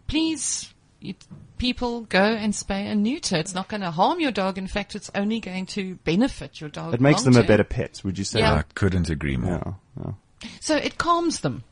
please, 0.08 0.74
you, 1.02 1.16
people 1.58 2.02
go 2.02 2.22
and 2.24 2.54
spay 2.54 2.84
and 2.86 3.04
neuter. 3.04 3.38
It's 3.38 3.54
not 3.54 3.68
going 3.70 3.82
to 3.82 3.92
harm 3.92 4.20
your 4.20 4.32
dog. 4.32 4.58
In 4.58 4.68
fact, 4.68 4.96
it's 4.96 5.10
only 5.16 5.40
going 5.40 5.66
to 5.68 5.96
benefit 6.04 6.60
your 6.60 6.70
dog. 6.70 6.94
It 6.94 7.02
makes 7.02 7.24
them 7.24 7.36
a 7.38 7.44
better 7.44 7.64
pet, 7.64 8.02
would 8.04 8.18
you 8.18 8.24
say? 8.26 8.40
Yeah. 8.40 8.54
I 8.56 8.64
couldn't 8.76 9.10
agree 9.10 9.38
more. 9.38 9.76
Yeah. 9.98 10.04
yeah. 10.06 10.50
So 10.60 10.76
it 10.76 10.98
calms 10.98 11.40
them. 11.42 11.64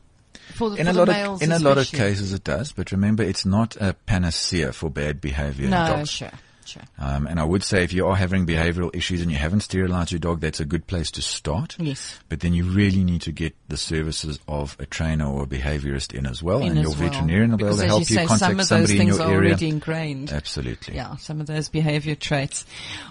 For 0.54 0.70
the, 0.70 0.76
In 0.76 0.84
for 0.86 0.90
a 0.90 0.92
the 0.94 0.98
lot 1.00 1.08
males 1.08 1.42
of 1.42 1.48
in 1.48 1.52
a 1.52 1.58
lot 1.58 1.78
of 1.78 1.86
cases 1.90 2.32
it 2.32 2.42
does, 2.44 2.72
but 2.72 2.90
remember 2.90 3.22
it's 3.22 3.46
not 3.46 3.76
a 3.76 3.94
panacea 4.06 4.72
for 4.72 4.90
bad 4.90 5.20
behavior 5.20 5.64
in 5.66 5.70
No, 5.70 5.86
dogs. 5.86 6.10
sure, 6.10 6.30
sure. 6.64 6.82
Um, 6.98 7.26
and 7.26 7.38
I 7.40 7.44
would 7.44 7.62
say 7.62 7.84
if 7.84 7.92
you 7.92 8.06
are 8.06 8.16
having 8.16 8.46
behavioral 8.46 8.94
issues 8.94 9.20
and 9.22 9.30
you 9.30 9.36
haven't 9.36 9.60
sterilized 9.60 10.12
your 10.12 10.18
dog, 10.18 10.40
that's 10.40 10.60
a 10.60 10.64
good 10.64 10.86
place 10.86 11.10
to 11.12 11.22
start. 11.22 11.76
Yes. 11.78 12.18
But 12.28 12.40
then 12.40 12.52
you 12.54 12.64
really 12.64 13.04
need 13.04 13.22
to 13.22 13.32
get 13.32 13.54
the 13.68 13.76
services 13.76 14.38
of 14.48 14.76
a 14.78 14.86
trainer 14.86 15.26
or 15.26 15.44
a 15.44 15.46
behaviorist 15.46 16.14
in 16.14 16.26
as 16.26 16.42
well, 16.42 16.60
In 16.62 16.70
and 16.70 16.78
as 16.78 16.82
your 16.84 16.90
well. 16.92 17.10
veterinarian 17.10 17.50
will 17.50 17.58
be 17.58 17.64
able 17.64 17.76
to 17.76 17.86
help 17.86 18.00
you 18.00 18.04
say, 18.06 18.26
contact 18.26 18.38
some 18.40 18.52
of 18.52 18.56
those 18.58 18.68
somebody 18.68 18.92
in 18.94 18.98
things 18.98 19.16
your 19.18 19.26
are 19.26 19.32
area. 19.32 19.48
already 19.50 19.68
ingrained. 19.68 20.32
Absolutely. 20.32 20.94
Yeah, 20.94 21.16
some 21.16 21.40
of 21.40 21.46
those 21.46 21.68
behavior 21.68 22.14
traits. 22.14 22.64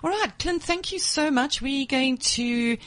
All 0.04 0.10
right, 0.10 0.32
Clint, 0.40 0.64
thank 0.64 0.92
you 0.92 1.00
so 1.00 1.32
much. 1.32 1.62
We're 1.62 1.86
going 1.86 2.18
to 2.18 2.78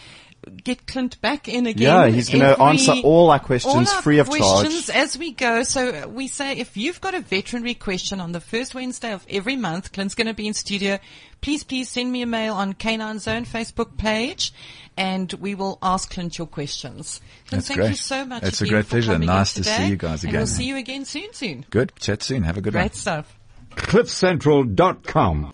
get 0.44 0.86
Clint 0.86 1.20
back 1.20 1.48
in 1.48 1.66
again. 1.66 1.82
Yeah, 1.82 2.08
he's 2.08 2.28
going 2.28 2.40
to 2.40 2.60
answer 2.60 2.94
all 3.02 3.30
our 3.30 3.38
questions 3.38 3.74
all 3.74 3.96
our 3.96 4.02
free 4.02 4.18
of 4.18 4.28
questions 4.28 4.86
charge. 4.86 4.96
as 4.96 5.18
we 5.18 5.32
go. 5.32 5.62
So 5.62 5.88
uh, 5.88 6.08
we 6.08 6.28
say 6.28 6.56
if 6.56 6.76
you've 6.76 7.00
got 7.00 7.14
a 7.14 7.20
veterinary 7.20 7.74
question 7.74 8.20
on 8.20 8.32
the 8.32 8.40
first 8.40 8.74
Wednesday 8.74 9.12
of 9.12 9.26
every 9.28 9.56
month, 9.56 9.92
Clint's 9.92 10.14
going 10.14 10.26
to 10.26 10.34
be 10.34 10.46
in 10.46 10.54
studio. 10.54 10.98
Please, 11.40 11.64
please 11.64 11.88
send 11.88 12.10
me 12.10 12.22
a 12.22 12.26
mail 12.26 12.54
on 12.54 12.72
Canine 12.72 13.18
Zone 13.18 13.44
Facebook 13.44 13.98
page, 13.98 14.52
and 14.96 15.32
we 15.34 15.54
will 15.54 15.78
ask 15.82 16.10
Clint 16.10 16.38
your 16.38 16.46
questions. 16.46 17.20
Clint, 17.48 17.64
That's 17.64 17.76
thank 17.76 17.90
you 17.90 17.96
so 17.96 18.24
much. 18.24 18.42
It's 18.44 18.62
a 18.62 18.66
great 18.66 18.88
pleasure. 18.88 19.18
Nice 19.18 19.54
to 19.54 19.64
see 19.64 19.88
you 19.88 19.96
guys 19.96 20.22
and 20.22 20.30
again. 20.30 20.40
we'll 20.40 20.46
see 20.46 20.64
you 20.64 20.76
again 20.76 21.04
soon, 21.04 21.32
soon. 21.32 21.66
Good. 21.70 21.92
Chat 21.98 22.22
soon. 22.22 22.42
Have 22.44 22.56
a 22.56 22.60
good 22.60 22.74
one. 22.74 22.82
Great 22.82 22.94
stuff. 22.94 23.38
cliffcentral.com. 23.76 25.52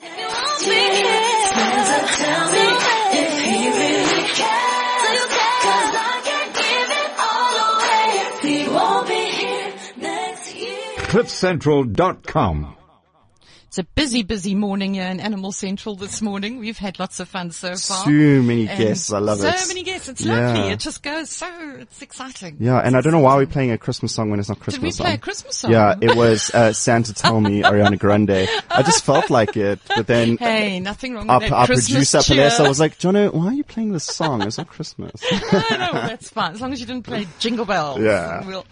cliffcentral.com. 11.11 12.80
It's 13.71 13.79
a 13.79 13.85
busy, 13.85 14.25
busy 14.25 14.57
morning 14.57 14.95
here 14.95 15.07
in 15.07 15.21
Animal 15.21 15.53
Central 15.53 15.95
this 15.95 16.21
morning. 16.21 16.59
We've 16.59 16.77
had 16.77 16.99
lots 16.99 17.21
of 17.21 17.29
fun 17.29 17.53
so 17.53 17.77
far. 17.77 18.05
Too 18.05 18.43
many 18.43 18.67
And 18.67 18.77
guests. 18.77 19.13
I 19.13 19.21
love 19.21 19.39
so 19.39 19.47
it. 19.47 19.59
So 19.61 19.69
many 19.69 19.85
guests. 19.85 20.09
It's 20.09 20.23
Yeah. 20.23 20.55
lovely. 20.55 20.73
It 20.73 20.81
just 20.81 21.05
goes 21.05 21.31
so, 21.31 21.47
it's 21.79 22.03
exciting. 22.03 22.57
Yeah, 22.59 22.79
and 22.81 22.97
I 22.97 23.01
don't 23.01 23.13
know 23.13 23.21
why 23.21 23.37
we're 23.37 23.47
playing 23.47 23.71
a 23.71 23.79
Christmas 23.79 24.13
song 24.13 24.29
when 24.29 24.41
it's 24.41 24.49
not 24.49 24.59
Christmas. 24.59 24.97
Did 24.97 25.03
we 25.05 25.05
play 25.05 25.11
song. 25.11 25.15
a 25.15 25.19
Christmas 25.19 25.57
song? 25.59 25.71
Yeah, 25.71 25.95
it 26.01 26.17
was 26.17 26.51
uh, 26.53 26.73
Santa 26.73 27.15
Tell 27.15 27.41
Me, 27.41 27.63
Ariana 27.63 27.97
Grande. 27.97 28.49
I 28.73 28.83
just 28.83 29.05
felt 29.05 29.31
like 29.31 29.57
it, 29.57 29.79
but 29.87 30.05
then 30.09 30.37
Hey, 30.37 30.81
nothing 30.81 31.15
wrong 31.15 31.31
our, 31.31 31.39
with 31.39 31.51
that 31.51 31.55
our 31.55 31.67
Christmas 31.67 32.11
producer. 32.11 32.35
Palesa 32.35 32.67
was 32.67 32.81
like, 32.81 32.99
Jono, 32.99 33.33
why 33.33 33.47
are 33.47 33.53
you 33.53 33.63
playing 33.63 33.93
this 33.93 34.03
song? 34.03 34.43
It's 34.43 34.59
not 34.59 34.67
Christmas. 34.67 35.13
no, 35.53 35.61
no, 35.71 35.93
that's 35.93 36.29
fine. 36.31 36.55
As 36.55 36.61
long 36.61 36.73
as 36.73 36.81
you 36.81 36.87
didn't 36.87 37.05
play 37.05 37.29
Jingle 37.39 37.67
Bells. 37.67 38.01
Yeah. 38.01 38.45
We'll, 38.45 38.67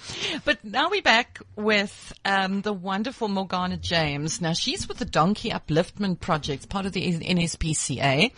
but 0.45 0.65
now 0.65 0.91
we're 0.91 1.03
back 1.03 1.39
with 1.55 2.13
um, 2.25 2.63
the 2.63 2.73
wonderful 2.73 3.29
Morgana 3.29 3.77
James. 3.77 4.41
Now 4.41 4.55
she's 4.55 4.88
with 4.89 4.99
the 4.99 5.05
Donkey 5.05 5.51
Upliftment 5.51 6.21
Project, 6.21 6.69
part 6.69 6.87
of 6.87 6.93
the 6.93 7.03
NSPCA, 7.21 8.33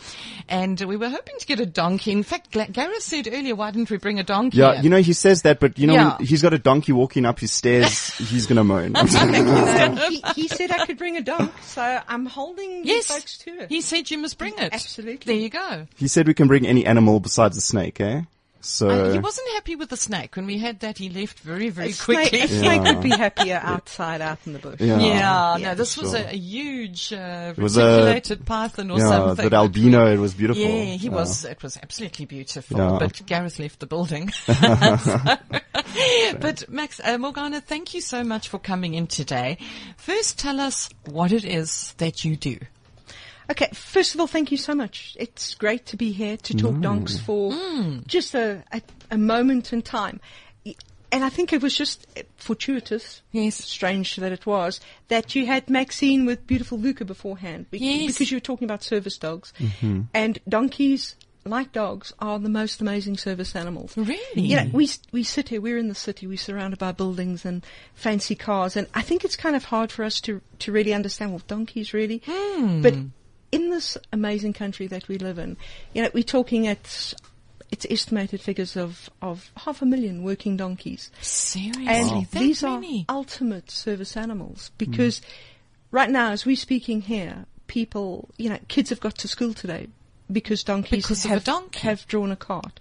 and 0.48 0.80
we 0.80 0.96
were 0.96 1.08
hoping 1.08 1.34
to 1.38 1.46
get 1.46 1.60
a 1.60 1.66
donkey. 1.66 2.12
In 2.12 2.22
fact, 2.22 2.50
Gareth 2.50 3.02
said 3.02 3.28
earlier, 3.32 3.54
why 3.54 3.70
didn't 3.70 3.90
we 3.90 3.96
bring 3.98 4.18
a 4.18 4.24
donkey? 4.24 4.58
Yeah, 4.58 4.74
here? 4.74 4.82
you 4.82 4.90
know, 4.90 4.98
he 5.00 5.12
says 5.12 5.42
that, 5.42 5.60
but 5.60 5.78
you 5.78 5.86
know, 5.86 5.94
Yeah. 5.94 6.18
he's 6.20 6.42
got 6.42 6.52
a 6.54 6.58
donkey 6.58 6.92
walking 6.92 7.24
up 7.24 7.38
his 7.38 7.52
stairs, 7.52 8.14
he's 8.18 8.46
gonna 8.46 8.64
moan. 8.64 8.94
he, 10.08 10.22
he 10.34 10.48
said 10.48 10.70
I 10.70 10.86
could 10.86 10.98
bring 10.98 11.16
a 11.16 11.22
dog, 11.22 11.50
so 11.62 12.00
I'm 12.08 12.26
holding 12.26 12.84
yes, 12.84 13.06
folks 13.06 13.38
to 13.38 13.60
it. 13.62 13.68
he 13.68 13.80
said 13.80 14.10
you 14.10 14.18
must 14.18 14.38
bring 14.38 14.54
it. 14.58 14.72
Absolutely. 14.72 15.32
There 15.34 15.42
you 15.42 15.50
go. 15.50 15.86
he 15.96 16.08
said 16.08 16.26
we 16.26 16.34
can 16.34 16.48
bring 16.48 16.66
any 16.66 16.84
animal 16.86 17.20
besides 17.20 17.56
a 17.56 17.60
snake, 17.60 18.00
eh? 18.00 18.22
So, 18.62 18.88
Uh, 18.90 19.12
he 19.12 19.18
wasn't 19.18 19.48
happy 19.54 19.74
with 19.74 19.88
the 19.88 19.96
snake. 19.96 20.36
When 20.36 20.44
we 20.46 20.58
had 20.58 20.80
that, 20.80 20.98
he 20.98 21.08
left 21.08 21.40
very, 21.40 21.70
very 21.70 21.90
a 21.90 21.92
snake, 21.92 22.30
quickly. 22.30 22.40
a 22.42 22.48
snake 22.48 22.82
would 22.82 23.00
be 23.02 23.08
happier 23.08 23.58
outside, 23.62 24.20
out 24.20 24.38
in 24.44 24.52
the 24.52 24.58
bush. 24.58 24.80
yeah. 24.80 24.98
Yeah, 24.98 25.56
Yeah, 25.56 25.68
no, 25.68 25.74
this 25.74 25.96
was 25.96 26.10
sure. 26.10 26.20
a, 26.20 26.30
a 26.34 26.36
huge 26.36 27.12
uh, 27.12 27.54
was 27.56 27.76
a- 27.78 27.84
reticulated 27.84 28.44
python 28.44 28.90
or 28.90 28.98
Yeah, 28.98 29.08
something. 29.08 29.48
that 29.48 29.54
albino, 29.56 30.04
we- 30.04 30.12
it 30.12 30.18
was 30.18 30.34
beautiful. 30.34 30.62
Yeah, 30.62 30.84
he 30.84 31.06
Yeah. 31.06 31.10
was. 31.10 31.44
It 31.46 31.62
was 31.62 31.78
absolutely 31.82 32.26
beautiful. 32.26 32.76
Yeah. 32.78 32.96
But 33.00 33.24
Gareth 33.26 33.58
left 33.58 33.80
the 33.80 33.86
building. 33.86 34.30
but 36.40 36.68
Max, 36.68 37.00
uh, 37.02 37.18
Morgana, 37.18 37.60
thank 37.60 37.94
you 37.94 38.00
so 38.00 38.22
much 38.24 38.48
for 38.48 38.58
coming 38.58 38.94
in 38.94 39.06
today. 39.06 39.58
First, 39.96 40.38
tell 40.38 40.60
us 40.60 40.88
what 41.06 41.32
it 41.32 41.44
is 41.44 41.94
that 41.98 42.24
you 42.24 42.36
do. 42.36 42.58
Okay, 43.50 43.68
first 43.72 44.14
of 44.14 44.20
all, 44.20 44.28
thank 44.28 44.52
you 44.52 44.56
so 44.56 44.74
much. 44.74 45.16
It's 45.18 45.54
great 45.54 45.86
to 45.86 45.96
be 45.96 46.12
here 46.12 46.36
to 46.36 46.54
talk 46.54 46.74
mm. 46.74 46.82
donks 46.82 47.18
for 47.18 47.50
mm. 47.50 48.06
just 48.06 48.34
a, 48.34 48.62
a, 48.72 48.80
a 49.10 49.18
moment 49.18 49.72
in 49.72 49.82
time. 49.82 50.20
And 51.12 51.24
I 51.24 51.28
think 51.28 51.52
it 51.52 51.60
was 51.60 51.76
just 51.76 52.06
fortuitous, 52.36 53.22
Yes. 53.32 53.56
strange 53.56 54.14
that 54.16 54.30
it 54.30 54.46
was, 54.46 54.78
that 55.08 55.34
you 55.34 55.46
had 55.46 55.68
Maxine 55.68 56.24
with 56.24 56.46
beautiful 56.46 56.78
Vuka 56.78 57.04
beforehand. 57.04 57.68
Be- 57.72 57.78
Yes. 57.78 58.12
Because 58.12 58.30
you 58.30 58.36
were 58.36 58.40
talking 58.40 58.66
about 58.66 58.84
service 58.84 59.18
dogs. 59.18 59.52
Mm-hmm. 59.58 60.02
And 60.14 60.38
donkeys, 60.48 61.16
like 61.44 61.72
dogs, 61.72 62.12
are 62.20 62.38
the 62.38 62.48
most 62.48 62.80
amazing 62.80 63.16
service 63.16 63.56
animals. 63.56 63.96
Really? 63.96 64.22
You 64.36 64.56
know, 64.58 64.70
we, 64.72 64.88
we 65.10 65.24
sit 65.24 65.48
here, 65.48 65.60
we're 65.60 65.78
in 65.78 65.88
the 65.88 65.96
city, 65.96 66.28
we're 66.28 66.36
surrounded 66.36 66.78
by 66.78 66.92
buildings 66.92 67.44
and 67.44 67.66
fancy 67.94 68.36
cars, 68.36 68.76
and 68.76 68.86
I 68.94 69.02
think 69.02 69.24
it's 69.24 69.36
kind 69.36 69.56
of 69.56 69.64
hard 69.64 69.90
for 69.90 70.04
us 70.04 70.20
to, 70.20 70.40
to 70.60 70.70
really 70.70 70.94
understand 70.94 71.32
what 71.32 71.48
donkeys 71.48 71.92
really. 71.92 72.22
Hmm. 72.24 72.82
But 72.82 72.94
in 73.52 73.70
this 73.70 73.96
amazing 74.12 74.52
country 74.52 74.86
that 74.88 75.08
we 75.08 75.18
live 75.18 75.38
in, 75.38 75.56
you 75.94 76.02
know, 76.02 76.10
we're 76.14 76.22
talking 76.22 76.66
at, 76.66 77.14
it's 77.70 77.86
estimated 77.90 78.40
figures 78.40 78.76
of, 78.76 79.10
of 79.22 79.50
half 79.56 79.82
a 79.82 79.86
million 79.86 80.22
working 80.22 80.56
donkeys. 80.56 81.10
Seriously, 81.20 81.86
And 81.86 82.26
that 82.26 82.30
these 82.30 82.62
many? 82.62 83.06
are 83.08 83.14
ultimate 83.16 83.70
service 83.70 84.16
animals 84.16 84.70
because 84.78 85.20
right 85.90 86.10
now, 86.10 86.30
as 86.30 86.46
we're 86.46 86.56
speaking 86.56 87.02
here, 87.02 87.46
people, 87.66 88.28
you 88.36 88.48
know, 88.50 88.58
kids 88.68 88.90
have 88.90 89.00
got 89.00 89.16
to 89.18 89.28
school 89.28 89.54
today 89.54 89.88
because 90.30 90.62
donkeys 90.62 91.04
Because 91.04 91.24
have, 91.24 91.44
donkey. 91.44 91.80
have 91.80 92.06
drawn 92.06 92.30
a 92.30 92.36
cart. 92.36 92.78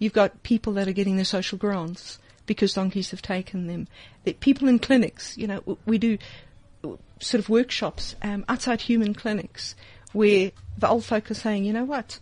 You've 0.00 0.12
got 0.12 0.42
people 0.42 0.72
that 0.74 0.88
are 0.88 0.92
getting 0.92 1.16
their 1.16 1.24
social 1.24 1.58
grants 1.58 2.18
because 2.46 2.74
donkeys 2.74 3.10
have 3.10 3.22
taken 3.22 3.66
them. 3.66 3.88
The 4.24 4.32
people 4.32 4.68
in 4.68 4.78
clinics, 4.78 5.36
you 5.36 5.46
know, 5.46 5.78
we 5.86 5.98
do 5.98 6.18
sort 7.20 7.40
of 7.40 7.48
workshops 7.48 8.14
um, 8.22 8.44
outside 8.48 8.80
human 8.82 9.12
clinics 9.14 9.74
where 10.12 10.50
the 10.78 10.88
old 10.88 11.04
folk 11.04 11.30
are 11.30 11.34
saying, 11.34 11.64
you 11.64 11.72
know 11.72 11.84
what, 11.84 12.18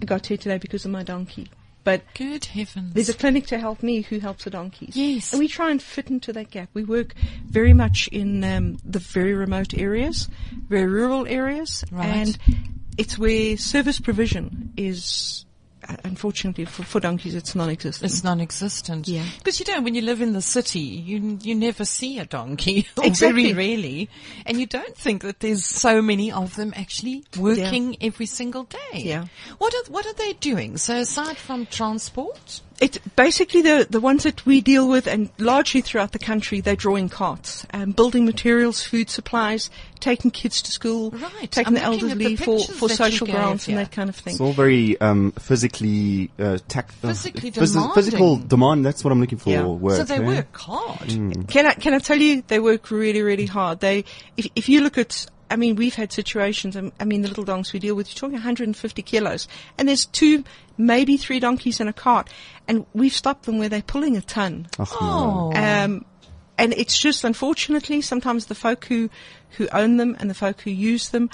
I 0.00 0.04
got 0.04 0.26
here 0.26 0.36
today 0.36 0.58
because 0.58 0.84
of 0.84 0.90
my 0.90 1.02
donkey. 1.02 1.48
But 1.84 2.02
Good 2.14 2.44
heavens. 2.44 2.92
there's 2.92 3.08
a 3.08 3.14
clinic 3.14 3.46
to 3.46 3.58
help 3.58 3.82
me 3.82 4.02
who 4.02 4.18
helps 4.18 4.44
the 4.44 4.50
donkeys. 4.50 4.94
Yes. 4.94 5.32
And 5.32 5.40
we 5.40 5.48
try 5.48 5.70
and 5.70 5.80
fit 5.80 6.10
into 6.10 6.32
that 6.34 6.50
gap. 6.50 6.68
We 6.74 6.84
work 6.84 7.14
very 7.46 7.72
much 7.72 8.08
in 8.08 8.44
um, 8.44 8.76
the 8.84 8.98
very 8.98 9.32
remote 9.32 9.72
areas, 9.72 10.28
very 10.68 10.86
rural 10.86 11.26
areas, 11.26 11.84
Right. 11.90 12.04
and 12.06 12.38
it's 12.98 13.16
where 13.16 13.56
service 13.56 14.00
provision 14.00 14.72
is, 14.76 15.46
unfortunately 16.04 16.64
for, 16.64 16.82
for 16.82 17.00
donkeys, 17.00 17.34
it's 17.34 17.54
non-existent. 17.54 18.10
It's 18.10 18.24
non-existent. 18.24 19.08
Yeah. 19.08 19.24
Because 19.38 19.60
you 19.60 19.66
know, 19.72 19.80
when 19.80 19.94
you 19.94 20.02
live 20.02 20.20
in 20.20 20.32
the 20.32 20.42
city, 20.42 20.80
you 20.80 21.38
you 21.42 21.54
never 21.54 21.84
see 21.84 22.18
a 22.18 22.24
donkey, 22.24 22.86
Exactly. 23.02 23.52
very 23.52 23.52
rarely, 23.54 24.10
and 24.46 24.58
you 24.58 24.66
don't 24.66 24.96
think 24.96 25.22
that 25.22 25.40
there's 25.40 25.64
so 25.64 26.02
many 26.02 26.30
of 26.32 26.56
them 26.56 26.72
actually 26.76 27.24
working 27.38 27.96
every 28.00 28.26
single 28.26 28.64
day. 28.64 28.78
Yeah. 29.00 29.26
What 29.58 29.74
are 29.74 29.90
what 29.92 30.06
are 30.06 30.14
they 30.14 30.32
doing? 30.34 30.76
So 30.78 30.96
aside 30.96 31.36
from 31.36 31.66
transport, 31.66 32.60
It's 32.80 32.98
basically 33.16 33.62
the, 33.62 33.86
the 33.90 33.98
ones 34.00 34.22
that 34.22 34.46
we 34.46 34.60
deal 34.60 34.88
with 34.88 35.08
and 35.08 35.30
largely 35.38 35.80
throughout 35.80 36.12
the 36.12 36.18
country, 36.20 36.60
they're 36.60 36.76
drawing 36.76 37.08
carts. 37.08 37.66
Um, 37.72 37.90
building 37.90 38.24
materials, 38.24 38.84
food 38.84 39.10
supplies, 39.10 39.68
taking 39.98 40.30
kids 40.30 40.62
to 40.62 40.70
school, 40.70 41.10
Right. 41.10 41.50
taking 41.50 41.66
I'm 41.66 41.74
the 41.74 41.90
looking 41.90 42.10
at 42.12 42.18
the 42.18 42.24
elderly 42.24 42.36
for, 42.36 42.60
for 42.74 42.88
social 42.88 43.26
grants 43.26 43.66
and 43.66 43.78
that 43.78 43.90
kind 43.90 44.08
of 44.08 44.14
thing. 44.16 44.32
It's 44.34 44.40
all 44.40 44.52
very 44.52 45.00
um, 45.00 45.32
physically 45.32 46.30
uh, 46.38 46.58
tac- 46.68 46.92
uh, 47.02 47.08
Physically 47.08 47.50
phys- 47.50 47.94
physical 47.94 48.36
demanding. 48.36 48.48
demand. 48.48 48.86
That's 48.86 49.02
what 49.02 49.12
I'm 49.12 49.20
looking 49.20 49.38
for. 49.38 49.50
Yeah. 49.50 49.64
Work. 49.66 49.96
so 49.96 50.04
they 50.04 50.16
eh? 50.16 50.26
work 50.26 50.56
hard. 50.56 51.08
Can 51.48 51.66
I 51.66 51.74
can 51.74 51.94
I 51.94 51.98
tell 51.98 52.16
you 52.18 52.42
they 52.46 52.60
work 52.60 52.90
really 52.92 53.22
really 53.22 53.46
hard. 53.46 53.80
They 53.80 54.04
if 54.36 54.46
if 54.54 54.68
you 54.68 54.82
look 54.82 54.98
at 54.98 55.26
I 55.50 55.56
mean 55.56 55.76
we've 55.76 55.94
had 55.94 56.12
situations. 56.12 56.76
um, 56.76 56.92
I 57.00 57.04
mean 57.04 57.22
the 57.22 57.28
little 57.28 57.44
donks 57.44 57.72
we 57.72 57.78
deal 57.78 57.94
with. 57.94 58.08
You're 58.08 58.18
talking 58.20 58.34
150 58.34 59.02
kilos, 59.02 59.48
and 59.76 59.88
there's 59.88 60.06
two 60.06 60.44
maybe 60.76 61.16
three 61.16 61.40
donkeys 61.40 61.80
in 61.80 61.88
a 61.88 61.92
cart, 61.92 62.30
and 62.66 62.86
we've 62.94 63.12
stopped 63.12 63.44
them 63.46 63.58
where 63.58 63.68
they're 63.68 63.82
pulling 63.82 64.16
a 64.16 64.20
ton. 64.20 64.68
Oh, 64.78 65.52
Um, 65.54 66.04
and 66.56 66.74
it's 66.74 66.98
just 66.98 67.24
unfortunately 67.24 68.00
sometimes 68.00 68.46
the 68.46 68.54
folk 68.54 68.84
who 68.86 69.10
who 69.50 69.68
own 69.72 69.96
them 69.96 70.16
and 70.18 70.28
the 70.28 70.34
folk 70.34 70.60
who 70.62 70.70
use 70.70 71.08
them, 71.10 71.30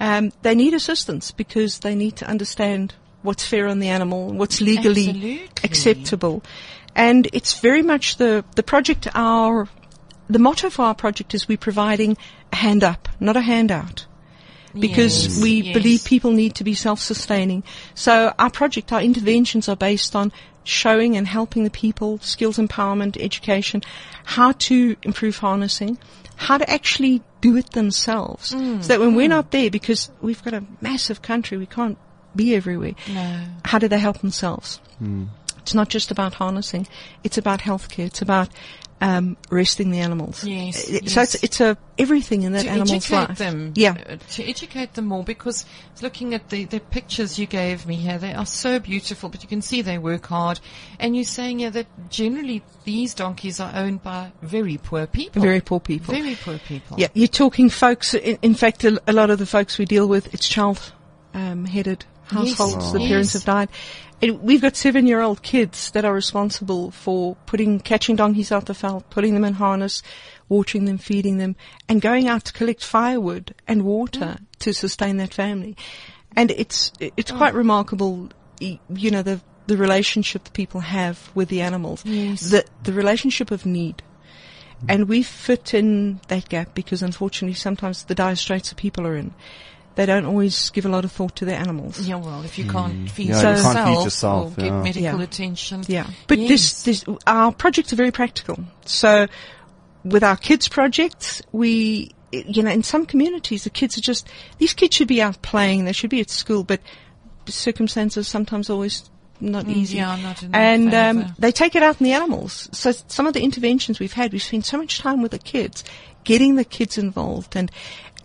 um, 0.00 0.30
they 0.42 0.54
need 0.54 0.74
assistance 0.74 1.30
because 1.32 1.80
they 1.80 1.94
need 1.94 2.16
to 2.16 2.26
understand 2.28 2.94
what's 3.22 3.44
fair 3.44 3.66
on 3.66 3.80
the 3.80 3.88
animal, 3.88 4.32
what's 4.32 4.60
legally 4.60 5.08
Absolutely. 5.08 5.48
acceptable, 5.64 6.42
and 6.94 7.28
it's 7.32 7.58
very 7.60 7.82
much 7.82 8.16
the 8.16 8.44
the 8.54 8.62
project. 8.62 9.08
Our 9.14 9.68
the 10.28 10.38
motto 10.38 10.70
for 10.70 10.82
our 10.84 10.94
project 10.94 11.34
is 11.34 11.48
we're 11.48 11.58
providing 11.58 12.16
a 12.52 12.56
hand 12.56 12.84
up, 12.84 13.08
not 13.20 13.36
a 13.36 13.40
handout 13.40 14.06
because 14.78 15.26
Yes, 15.26 15.42
we 15.42 15.50
yes. 15.62 15.74
believe 15.74 16.04
people 16.04 16.30
need 16.30 16.54
to 16.56 16.64
be 16.64 16.74
self-sustaining. 16.74 17.64
So 17.94 18.34
our 18.38 18.50
project, 18.50 18.92
our 18.92 19.00
interventions 19.00 19.68
are 19.68 19.76
based 19.76 20.14
on 20.14 20.30
showing 20.64 21.16
and 21.16 21.26
helping 21.26 21.64
the 21.64 21.70
people, 21.70 22.18
skills 22.18 22.58
empowerment, 22.58 23.16
education, 23.18 23.82
how 24.24 24.52
to 24.52 24.94
improve 25.02 25.38
harnessing, 25.38 25.96
how 26.36 26.58
to 26.58 26.70
actually 26.70 27.22
do 27.40 27.56
it 27.56 27.70
themselves. 27.70 28.52
Mm, 28.52 28.82
So 28.82 28.88
that 28.88 29.00
when 29.00 29.14
we're 29.14 29.28
not 29.28 29.50
there, 29.50 29.70
because 29.70 30.10
we've 30.20 30.42
got 30.44 30.52
a 30.54 30.62
massive 30.82 31.22
country, 31.22 31.56
we 31.56 31.66
can't 31.66 31.96
be 32.36 32.54
everywhere. 32.54 32.92
No. 33.08 33.40
How 33.64 33.78
do 33.78 33.88
they 33.88 33.98
help 33.98 34.18
themselves? 34.18 34.80
It's 35.58 35.74
not 35.74 35.88
just 35.88 36.10
about 36.10 36.34
harnessing. 36.34 36.86
It's 37.24 37.38
about 37.38 37.60
healthcare. 37.60 38.06
It's 38.06 38.22
about 38.22 38.48
um, 39.00 39.36
resting 39.50 39.90
the 39.92 40.00
animals. 40.00 40.42
Yes, 40.44 40.76
Uh, 40.76 40.86
So 41.08 41.20
yes. 41.20 41.34
it's 41.34 41.44
it's 41.44 41.60
a 41.60 41.76
everything 41.98 42.42
in 42.42 42.52
that 42.52 42.62
to 42.62 42.68
animal's 42.70 42.92
educate 42.92 43.28
life. 43.28 43.38
them. 43.38 43.72
Yeah. 43.76 43.96
uh, 44.08 44.16
to 44.34 44.42
educate 44.48 44.94
them 44.94 45.06
more 45.06 45.22
because 45.24 45.64
looking 46.02 46.34
at 46.34 46.48
the, 46.50 46.64
the 46.64 46.80
pictures 46.80 47.38
you 47.38 47.46
gave 47.46 47.86
me 47.86 47.94
here. 47.96 48.18
They 48.18 48.34
are 48.34 48.46
so 48.46 48.78
beautiful, 48.78 49.28
but 49.28 49.42
you 49.42 49.48
can 49.48 49.62
see 49.62 49.82
they 49.82 49.98
work 49.98 50.26
hard. 50.26 50.58
And 50.98 51.14
you're 51.14 51.24
saying 51.24 51.60
here 51.60 51.70
that 51.70 51.86
generally 52.10 52.62
these 52.84 53.14
donkeys 53.14 53.60
are 53.60 53.72
owned 53.74 54.02
by 54.02 54.32
very 54.42 54.78
poor 54.78 55.06
people. 55.06 55.42
Very 55.42 55.60
poor 55.60 55.80
people. 55.80 56.14
Very 56.14 56.34
poor 56.34 56.58
people. 56.58 56.98
Yeah, 56.98 57.08
you're 57.14 57.28
talking 57.28 57.70
folks. 57.70 58.14
In, 58.14 58.38
in 58.42 58.54
fact, 58.54 58.84
a, 58.84 59.00
a 59.06 59.12
lot 59.12 59.30
of 59.30 59.38
the 59.38 59.46
folks 59.46 59.78
we 59.78 59.84
deal 59.84 60.08
with, 60.08 60.32
it's 60.34 60.48
child 60.48 60.92
um, 61.34 61.64
headed 61.66 62.04
households. 62.28 62.84
Yes. 62.84 62.92
The 62.92 62.98
parents 62.98 63.28
Yes. 63.28 63.32
have 63.34 63.44
died. 63.44 63.68
And 64.20 64.42
we've 64.42 64.60
got 64.60 64.74
seven-year-old 64.74 65.42
kids 65.42 65.92
that 65.92 66.04
are 66.04 66.12
responsible 66.12 66.90
for 66.90 67.36
putting, 67.46 67.78
catching 67.78 68.16
donkeys 68.16 68.50
out 68.50 68.66
the 68.66 68.72
veld, 68.72 69.08
putting 69.10 69.34
them 69.34 69.44
in 69.44 69.54
harness, 69.54 70.02
watering 70.48 70.86
them, 70.86 70.98
feeding 70.98 71.38
them, 71.38 71.54
and 71.88 72.00
going 72.00 72.26
out 72.26 72.44
to 72.46 72.52
collect 72.52 72.84
firewood 72.84 73.54
and 73.68 73.82
water 73.82 74.38
mm. 74.40 74.58
to 74.58 74.74
sustain 74.74 75.18
that 75.18 75.32
family. 75.32 75.76
And 76.36 76.50
it's 76.50 76.92
it's 77.00 77.30
quite 77.30 77.54
oh. 77.54 77.58
remarkable, 77.58 78.30
you 78.60 79.10
know, 79.10 79.22
the 79.22 79.40
the 79.66 79.76
relationship 79.76 80.44
that 80.44 80.52
people 80.52 80.80
have 80.80 81.30
with 81.34 81.48
the 81.48 81.60
animals, 81.60 82.04
Yes. 82.04 82.50
the 82.50 82.64
the 82.82 82.92
relationship 82.92 83.50
of 83.50 83.64
need. 83.64 84.02
And 84.88 85.08
we 85.08 85.22
fit 85.22 85.74
in 85.74 86.20
that 86.28 86.48
gap 86.48 86.74
because 86.74 87.02
unfortunately 87.02 87.54
sometimes 87.54 88.04
the 88.04 88.14
dire 88.14 88.36
straits 88.36 88.68
that 88.68 88.76
people 88.76 89.06
are 89.06 89.16
in, 89.16 89.34
they 89.98 90.06
don't 90.06 90.26
always 90.26 90.70
give 90.70 90.86
a 90.86 90.88
lot 90.88 91.04
of 91.04 91.10
thought 91.10 91.34
to 91.34 91.44
their 91.44 91.58
animals. 91.58 91.98
Yeah, 91.98 92.14
well, 92.16 92.44
if 92.44 92.56
you 92.56 92.64
can't 92.64 93.10
feed 93.10 93.30
Yeah, 93.30 93.42
you 93.42 93.48
yourself, 93.48 93.74
can't 93.74 93.96
feed 93.96 94.04
yourself, 94.04 94.56
or 94.56 94.60
get 94.62 94.72
medical 94.72 95.02
Yeah. 95.02 95.20
attention. 95.22 95.82
Yeah. 95.88 96.06
But 96.28 96.38
Yes. 96.38 96.84
this, 96.84 97.04
this, 97.04 97.16
our 97.26 97.50
projects 97.50 97.92
are 97.92 97.96
very 97.96 98.12
practical. 98.12 98.60
So 98.84 99.26
with 100.04 100.22
our 100.22 100.36
kids 100.36 100.68
projects, 100.68 101.42
we, 101.50 102.12
you 102.30 102.62
know, 102.62 102.70
in 102.70 102.84
some 102.84 103.06
communities, 103.06 103.64
the 103.64 103.70
kids 103.70 103.98
are 103.98 104.00
just, 104.00 104.28
these 104.58 104.72
kids 104.72 104.94
should 104.94 105.08
be 105.08 105.20
out 105.20 105.42
playing, 105.42 105.84
they 105.84 105.92
should 105.92 106.10
be 106.10 106.20
at 106.20 106.30
school, 106.30 106.62
but 106.62 106.80
circumstances 107.46 108.28
sometimes 108.28 108.70
always 108.70 109.10
not 109.40 109.64
Mm, 109.66 109.76
easy. 109.78 109.96
yeah, 109.96 110.14
not 110.22 110.40
in 110.44 110.54
and 110.54 110.94
um, 110.94 111.34
they 111.40 111.50
take 111.50 111.74
it 111.74 111.82
out 111.82 112.00
in 112.00 112.04
the 112.04 112.12
animals. 112.12 112.68
So 112.72 112.92
some 113.08 113.26
of 113.26 113.32
the 113.34 113.42
interventions 113.42 113.98
we've 113.98 114.12
had, 114.12 114.32
we've 114.32 114.42
spent 114.42 114.64
so 114.64 114.78
much 114.78 115.00
time 115.00 115.22
with 115.22 115.32
the 115.32 115.38
kids, 115.40 115.82
getting 116.22 116.54
the 116.54 116.64
kids 116.64 116.98
involved, 116.98 117.56
and 117.56 117.68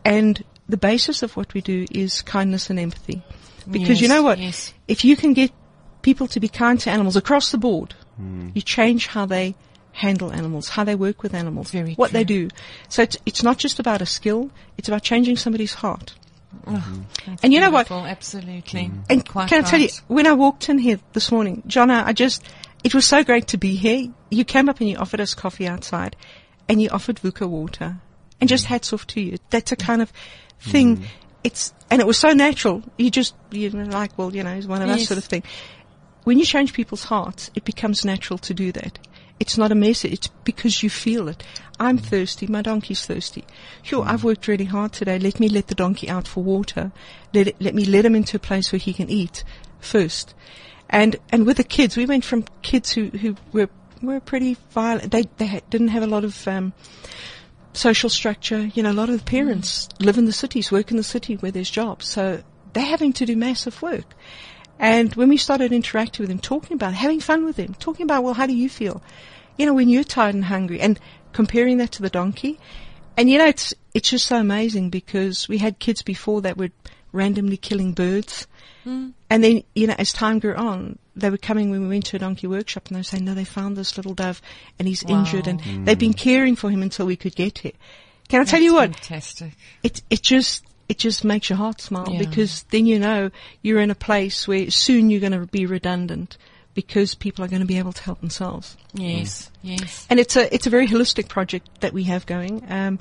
and 0.05 0.43
the 0.68 0.78
basis 0.78 1.24
of 1.24 1.36
what 1.36 1.53
we 1.53 1.61
do 1.61 1.86
is 1.91 2.22
kindness 2.22 2.70
and 2.70 2.80
empathy. 2.80 3.22
Because 3.70 4.01
you 4.01 4.07
know 4.07 4.24
what? 4.24 4.39
yes. 4.39 4.74
If 4.88 5.05
you 5.05 5.16
can 5.16 5.34
get 5.34 5.51
people 6.01 6.28
to 6.28 6.39
be 6.39 6.49
kind 6.49 6.80
to 6.82 6.89
animals 6.89 7.16
across 7.16 7.51
the 7.51 7.57
board, 7.57 7.93
hmm. 8.18 8.49
you 8.53 8.61
change 8.61 9.07
how 9.07 9.26
they 9.26 9.55
handle 9.93 10.32
animals, 10.32 10.70
how 10.70 10.84
they 10.84 10.95
work 10.95 11.24
with 11.24 11.34
animals, 11.34 11.72
Very 11.72 11.93
what 11.93 12.11
they 12.11 12.24
do. 12.24 12.49
So 12.89 13.03
it's, 13.03 13.18
it's 13.26 13.43
not 13.43 13.57
just 13.57 13.80
about 13.80 14.01
a 14.01 14.05
skill; 14.05 14.51
it's 14.78 14.88
about 14.88 15.03
changing 15.03 15.38
somebody's 15.38 15.74
heart. 15.74 16.16
Oh, 16.68 16.74
that's 16.74 16.86
hmm. 16.86 17.34
And 17.43 17.53
you 17.53 17.59
know 17.59 17.72
what? 17.72 17.88
beautiful, 17.88 18.05
Absolutely. 18.05 18.86
Hmm. 18.86 18.99
And 19.09 19.28
Quite 19.28 19.49
can 19.49 19.64
I 19.64 19.68
tell 19.68 19.80
you, 19.80 19.89
when 20.07 20.28
I 20.28 20.34
walked 20.34 20.70
in 20.70 20.78
here 20.78 20.99
this 21.14 21.32
morning, 21.32 21.64
Jonna, 21.68 22.03
I 22.05 22.14
just, 22.14 22.43
it 22.84 22.93
was 22.93 23.05
so 23.05 23.24
great 23.24 23.47
to 23.49 23.57
be 23.57 23.76
here. 23.76 24.14
You 24.30 24.43
came 24.43 24.70
up 24.70 24.80
and 24.80 24.89
you 24.89 24.97
offered 24.97 25.22
us 25.22 25.34
coffee 25.34 25.68
outside 25.68 26.16
and 26.68 26.82
you 26.82 26.89
offered 26.89 27.18
Vuka 27.18 27.47
water 27.47 27.97
and 28.43 28.49
just 28.49 28.65
hats 28.65 28.91
off 28.91 29.07
to 29.07 29.21
you. 29.21 29.37
That's 29.51 29.71
a 29.71 29.77
kind 29.77 30.01
of 30.01 30.11
thing. 30.59 30.97
Mm. 30.97 31.05
It's, 31.45 31.73
and 31.89 32.01
it 32.01 32.05
was 32.05 32.17
so 32.17 32.33
natural. 32.33 32.83
You 32.97 33.09
just, 33.09 33.35
you 33.51 33.69
know, 33.69 33.85
like, 33.85 34.17
well, 34.17 34.35
you 34.35 34.43
know, 34.43 34.53
he's 34.53 34.67
one 34.67 34.81
of 34.81 34.89
us 34.89 34.99
Yes. 34.99 35.07
sort 35.07 35.17
of 35.17 35.23
thing. 35.23 35.43
When 36.25 36.37
you 36.37 36.43
change 36.43 36.73
people's 36.73 37.05
hearts, 37.05 37.49
it 37.55 37.63
becomes 37.63 38.03
natural 38.03 38.37
to 38.39 38.53
do 38.53 38.73
that. 38.73 38.99
It's 39.39 39.57
not 39.57 39.71
a 39.71 39.75
message. 39.75 40.11
It's 40.11 40.27
because 40.43 40.83
you 40.83 40.89
feel 40.89 41.29
it. 41.29 41.41
I'm 41.79 41.97
mm. 41.97 42.03
thirsty. 42.03 42.47
My 42.47 42.61
donkey's 42.61 43.05
thirsty. 43.05 43.45
Sure, 43.81 44.03
mm. 44.03 44.09
I've 44.09 44.25
worked 44.25 44.49
really 44.49 44.65
hard 44.65 44.91
today. 44.91 45.19
Let 45.19 45.39
me 45.39 45.47
let 45.47 45.67
the 45.67 45.75
donkey 45.75 46.09
out 46.09 46.27
for 46.27 46.43
water. 46.43 46.91
Let 47.33 47.47
it, 47.47 47.55
let 47.61 47.73
me 47.73 47.85
let 47.85 48.03
him 48.03 48.13
into 48.13 48.35
a 48.35 48.41
place 48.41 48.73
where 48.73 48.79
he 48.79 48.91
can 48.91 49.09
eat 49.09 49.45
first. 49.79 50.35
And 50.89 51.15
and 51.31 51.45
with 51.45 51.55
the 51.55 51.63
kids, 51.63 51.95
we 51.95 52.05
went 52.05 52.25
from 52.25 52.43
kids 52.61 52.91
who 52.91 53.05
who 53.07 53.37
were 53.53 53.69
were 54.01 54.19
pretty 54.19 54.57
violent. 54.71 55.11
They 55.11 55.23
they 55.37 55.61
didn't 55.69 55.89
have 55.89 56.03
a 56.03 56.07
lot 56.07 56.25
of 56.25 56.45
um, 56.45 56.73
social 57.74 58.09
structure. 58.09 58.65
You 58.74 58.84
know, 58.84 58.91
a 58.91 58.93
lot 58.93 59.09
of 59.09 59.17
the 59.17 59.26
parents 59.26 59.89
live 59.99 60.17
in 60.17 60.26
the 60.26 60.32
cities, 60.34 60.71
work 60.71 60.91
in 60.91 60.97
the 60.97 61.03
city 61.03 61.36
where 61.36 61.51
there's 61.51 61.69
jobs, 61.69 62.07
so 62.07 62.43
they're 62.74 62.84
having 62.86 63.13
to 63.13 63.26
do 63.26 63.36
massive 63.36 63.82
work. 63.82 64.15
And 64.80 65.13
when 65.15 65.30
we 65.30 65.38
started 65.38 65.71
interacting 65.71 66.24
with 66.24 66.30
them, 66.30 66.39
talking 66.39 66.76
about, 66.76 66.93
having 66.93 67.19
fun 67.19 67.45
with 67.45 67.55
them, 67.55 67.76
talking 67.76 68.03
about, 68.03 68.24
well, 68.24 68.34
how 68.34 68.47
do 68.47 68.55
you 68.55 68.69
feel? 68.69 69.01
You 69.57 69.65
know, 69.65 69.74
when 69.74 69.88
you're 69.88 70.03
tired 70.03 70.36
and 70.36 70.45
hungry, 70.45 70.82
and 70.82 70.99
comparing 71.34 71.78
that 71.78 71.91
to 71.93 72.01
the 72.01 72.09
donkey. 72.09 72.59
And 73.17 73.30
you 73.30 73.38
know, 73.38 73.45
it's 73.45 73.74
it's 73.93 74.09
just 74.09 74.28
so 74.28 74.38
amazing 74.38 74.89
because 74.89 75.47
we 75.47 75.57
had 75.57 75.80
kids 75.80 76.01
before 76.01 76.41
that 76.41 76.57
were 76.57 76.69
randomly 77.11 77.57
killing 77.57 77.93
birds. 77.93 78.47
Mm. 78.86 79.13
And 79.30 79.43
then, 79.43 79.63
you 79.76 79.88
know, 79.88 79.95
as 79.97 80.13
time 80.13 80.39
grew 80.39 80.55
on, 80.55 80.97
they 81.16 81.30
were 81.30 81.38
coming 81.38 81.70
when 81.70 81.82
we 81.84 81.88
went 81.89 82.05
to 82.07 82.16
a 82.16 82.20
donkey 82.20 82.47
workshop 82.47 82.88
and 82.88 82.95
they 82.95 82.99
were 82.99 83.03
saying, 83.03 83.24
no, 83.26 83.34
they 83.34 83.43
found 83.45 83.78
this 83.78 83.97
little 83.97 84.14
dove 84.14 84.41
and 84.80 84.88
he's 84.88 85.03
injured 85.03 85.47
and 85.47 85.59
they've 85.86 85.99
been 85.99 86.14
caring 86.14 86.55
for 86.55 86.70
him 86.72 86.82
until 86.82 87.05
we 87.05 87.16
could 87.16 87.36
get 87.36 87.59
here. 87.59 87.72
Can 88.30 88.41
I 88.41 88.45
tell 88.45 88.61
you 88.61 88.74
what? 88.74 88.95
Fantastic. 88.95 89.53
it 89.84 90.01
it 90.09 90.22
just 90.24 90.66
it 90.89 90.97
just 90.97 91.24
makes 91.24 91.49
your 91.49 91.57
heart 91.57 91.80
smile 91.82 92.07
Yeah. 92.09 92.20
because 92.20 92.64
then 92.72 92.86
you 92.88 92.97
know 92.99 93.30
you're 93.61 93.80
in 93.80 93.91
a 93.91 93.95
place 93.95 94.47
where 94.47 94.70
soon 94.72 95.09
you're 95.09 95.20
going 95.20 95.34
to 95.39 95.45
be 95.45 95.66
redundant 95.66 96.38
because 96.74 97.14
people 97.14 97.45
are 97.45 97.47
going 97.47 97.61
to 97.61 97.68
be 97.68 97.78
able 97.78 97.93
to 97.93 98.01
help 98.01 98.20
themselves. 98.22 98.76
Yes, 98.95 99.51
yes. 99.61 100.07
And 100.09 100.20
it's 100.20 100.36
a 100.36 100.51
it's 100.53 100.66
a 100.66 100.72
very 100.72 100.88
holistic 100.88 101.28
project 101.28 101.70
that 101.82 101.93
we 101.93 102.03
have 102.05 102.26
going. 102.26 102.64
Um, 102.70 102.97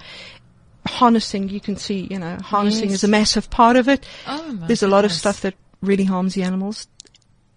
harnessing, 0.87 1.49
you 1.49 1.61
can 1.61 1.77
see, 1.77 2.07
you 2.11 2.19
know, 2.19 2.37
harnessing 2.39 2.91
Yes. 2.91 2.95
is 3.01 3.05
a 3.05 3.09
massive 3.09 3.49
part 3.51 3.77
of 3.77 3.89
it. 3.89 4.07
Oh, 4.27 4.53
my 4.53 4.67
There's 4.67 4.83
a 4.83 4.89
lot 4.89 5.05
of 5.05 5.13
stuff 5.13 5.41
that 5.43 5.55
really 5.81 6.05
harms 6.05 6.35
the 6.35 6.43
animals, 6.43 6.87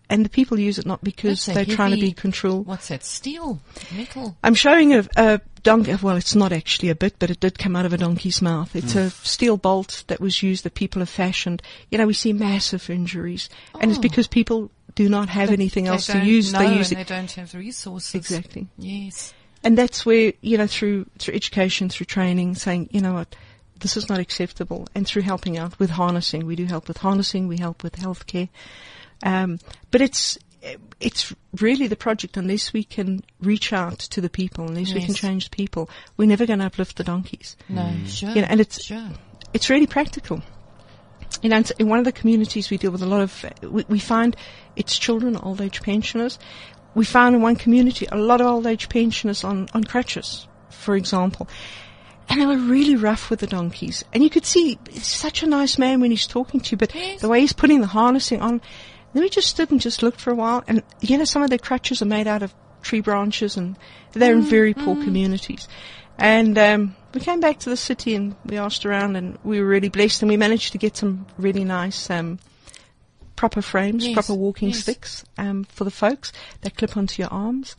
and 0.10 0.26
the 0.26 0.30
people 0.30 0.60
use 0.60 0.78
it 0.78 0.86
not 0.86 1.04
because 1.04 1.46
That's 1.46 1.56
they're 1.56 1.76
trying 1.76 1.92
to 1.92 2.02
be 2.02 2.12
control. 2.12 2.62
What's 2.64 2.90
that? 2.90 3.04
Steel, 3.04 3.62
metal. 3.96 4.38
I'm 4.44 4.54
showing 4.54 4.94
a, 4.94 5.06
a 5.16 5.42
donkey. 5.64 5.96
Well, 5.96 6.16
it's 6.16 6.36
not 6.36 6.52
actually 6.54 6.90
a 6.90 6.96
bit, 6.96 7.16
but 7.20 7.30
it 7.30 7.40
did 7.40 7.60
come 7.60 7.76
out 7.76 7.86
of 7.86 7.94
a 7.94 7.98
donkey's 7.98 8.42
mouth. 8.42 8.76
It's 8.76 8.96
a 8.96 9.08
mm. 9.08 9.26
steel 9.26 9.58
bolt 9.58 10.04
that 10.08 10.22
was 10.22 10.42
used 10.44 10.64
that 10.64 10.76
people 10.76 11.02
have 11.02 11.10
fashioned. 11.10 11.62
You 11.90 11.98
know, 11.98 12.08
we 12.08 12.14
see 12.14 12.34
massive 12.34 12.90
injuries, 12.90 13.50
and 13.80 13.92
it's 13.92 13.98
Oh. 13.98 14.02
because 14.02 14.28
people 14.28 14.72
do 14.94 15.10
not 15.10 15.28
have 15.30 15.50
anything 15.50 15.88
else 15.88 16.06
to 16.08 16.20
use. 16.24 16.54
know 16.54 16.60
They 16.60 16.76
use 16.78 16.92
and 16.92 17.02
it 17.02 17.08
They 17.08 17.16
don't 17.16 17.32
have 17.32 17.52
the 17.52 17.58
resources. 17.58 18.16
exactly, 18.16 18.68
Yes. 18.78 19.34
and 19.64 19.78
that's 19.78 20.06
where 20.06 20.34
you 20.42 20.58
know 20.58 20.68
through 20.68 21.08
through 21.20 21.34
education, 21.36 21.90
through 21.90 22.06
training, 22.06 22.56
saying 22.56 22.90
you 22.92 23.02
know 23.02 23.14
what. 23.14 23.36
This 23.78 23.98
is 23.98 24.08
not 24.08 24.20
acceptable, 24.20 24.88
and 24.96 25.06
through 25.06 25.24
helping 25.24 25.58
out 25.58 25.78
with 25.80 25.90
harnessing, 25.90 26.46
we 26.46 26.56
do 26.56 26.64
help 26.64 26.88
with 26.88 26.96
harnessing. 27.00 27.50
We 27.50 27.58
help 27.58 27.84
with 27.84 27.98
healthcare, 27.98 28.48
um, 29.24 29.60
but 29.92 30.02
it's 30.02 30.38
it's 31.00 31.34
really 31.62 31.88
the 31.88 31.96
project. 31.96 32.38
Unless 32.38 32.74
we 32.74 32.84
can 32.84 33.24
reach 33.40 33.72
out 33.72 34.00
to 34.00 34.22
the 34.22 34.30
people, 34.30 34.68
unless 34.68 34.94
we 34.94 35.04
can 35.04 35.14
change 35.14 35.50
the 35.50 35.56
people, 35.56 35.90
we're 36.18 36.28
never 36.28 36.46
going 36.46 36.60
to 36.60 36.66
uplift 36.66 36.98
the 36.98 37.04
donkeys. 37.04 37.56
No, 37.70 37.94
sure. 38.08 38.30
You 38.30 38.42
know, 38.42 38.48
and 38.50 38.60
it's- 38.60 38.84
sure. 38.84 39.10
It's 39.54 39.70
really 39.70 39.88
practical. 39.88 40.42
You 41.42 41.50
know, 41.50 41.62
in 41.80 41.88
one 41.88 42.00
of 42.00 42.06
the 42.06 42.12
communities 42.12 42.70
we 42.70 42.78
deal 42.78 42.92
with 42.92 43.02
a 43.02 43.06
lot 43.06 43.22
of, 43.22 43.46
we, 43.62 43.86
we 43.88 44.00
find 44.00 44.36
it's 44.76 44.98
children, 44.98 45.38
old 45.38 45.62
age 45.62 45.82
pensioners. 45.82 46.40
We 46.94 47.06
found 47.06 47.36
in 47.36 47.42
one 47.42 47.56
community 47.56 48.08
a 48.12 48.18
lot 48.18 48.42
of 48.42 48.48
old 48.48 48.66
age 48.68 48.90
pensioners 48.90 49.44
on, 49.44 49.68
on 49.74 49.84
crutches, 49.84 50.48
for 50.70 50.96
example. 50.96 51.48
And 52.30 52.42
they 52.42 52.46
were 52.46 52.58
really 52.58 52.96
rough 52.96 53.30
with 53.30 53.40
the 53.42 53.48
donkeys. 53.48 54.04
And 54.14 54.24
you 54.24 54.30
could 54.30 54.46
see, 54.46 54.80
he's 54.90 55.06
such 55.06 55.44
a 55.44 55.48
nice 55.48 55.78
man 55.78 56.02
when 56.02 56.10
he's 56.12 56.26
talking 56.28 56.60
to 56.62 56.72
you, 56.72 56.78
but 56.78 56.94
Yes. 56.96 57.22
the 57.22 57.30
way 57.30 57.42
he's 57.42 57.54
putting 57.54 57.82
the 57.82 57.88
harnessing 57.88 58.42
on, 58.42 58.62
then 59.16 59.24
we 59.24 59.30
just 59.30 59.48
stood 59.48 59.72
and 59.72 59.80
just 59.80 60.04
looked 60.04 60.20
for 60.20 60.32
a 60.32 60.36
while. 60.36 60.62
And, 60.68 60.84
you 61.00 61.18
know, 61.18 61.24
some 61.24 61.42
of 61.42 61.50
their 61.50 61.58
crutches 61.58 62.02
are 62.02 62.06
made 62.06 62.28
out 62.28 62.44
of 62.44 62.54
tree 62.82 63.00
branches 63.00 63.56
and 63.56 63.78
they're 64.12 64.36
in 64.36 64.42
very 64.42 64.74
poor 64.74 64.96
communities. 65.02 65.70
And, 66.18 66.58
um, 66.58 66.96
we 67.14 67.22
came 67.22 67.40
back 67.40 67.60
to 67.60 67.70
the 67.70 67.78
city 67.78 68.14
and 68.14 68.36
we 68.46 68.58
asked 68.58 68.86
around 68.86 69.16
and 69.16 69.38
we 69.46 69.62
were 69.62 69.68
really 69.68 69.88
blessed 69.88 70.22
and 70.22 70.30
we 70.30 70.36
managed 70.36 70.74
to 70.74 70.78
get 70.78 70.98
some 70.98 71.26
really 71.38 71.64
nice, 71.64 72.10
um, 72.10 72.40
proper 73.38 73.62
frames, 73.62 74.06
Yes, 74.06 74.14
proper 74.14 74.34
walking 74.34 74.70
yes. 74.70 74.80
sticks, 74.80 75.24
um, 75.38 75.64
for 75.64 75.86
the 75.86 75.92
folks 75.92 76.34
that 76.62 76.76
clip 76.76 76.98
onto 76.98 77.22
your 77.22 77.32
arms. 77.32 77.78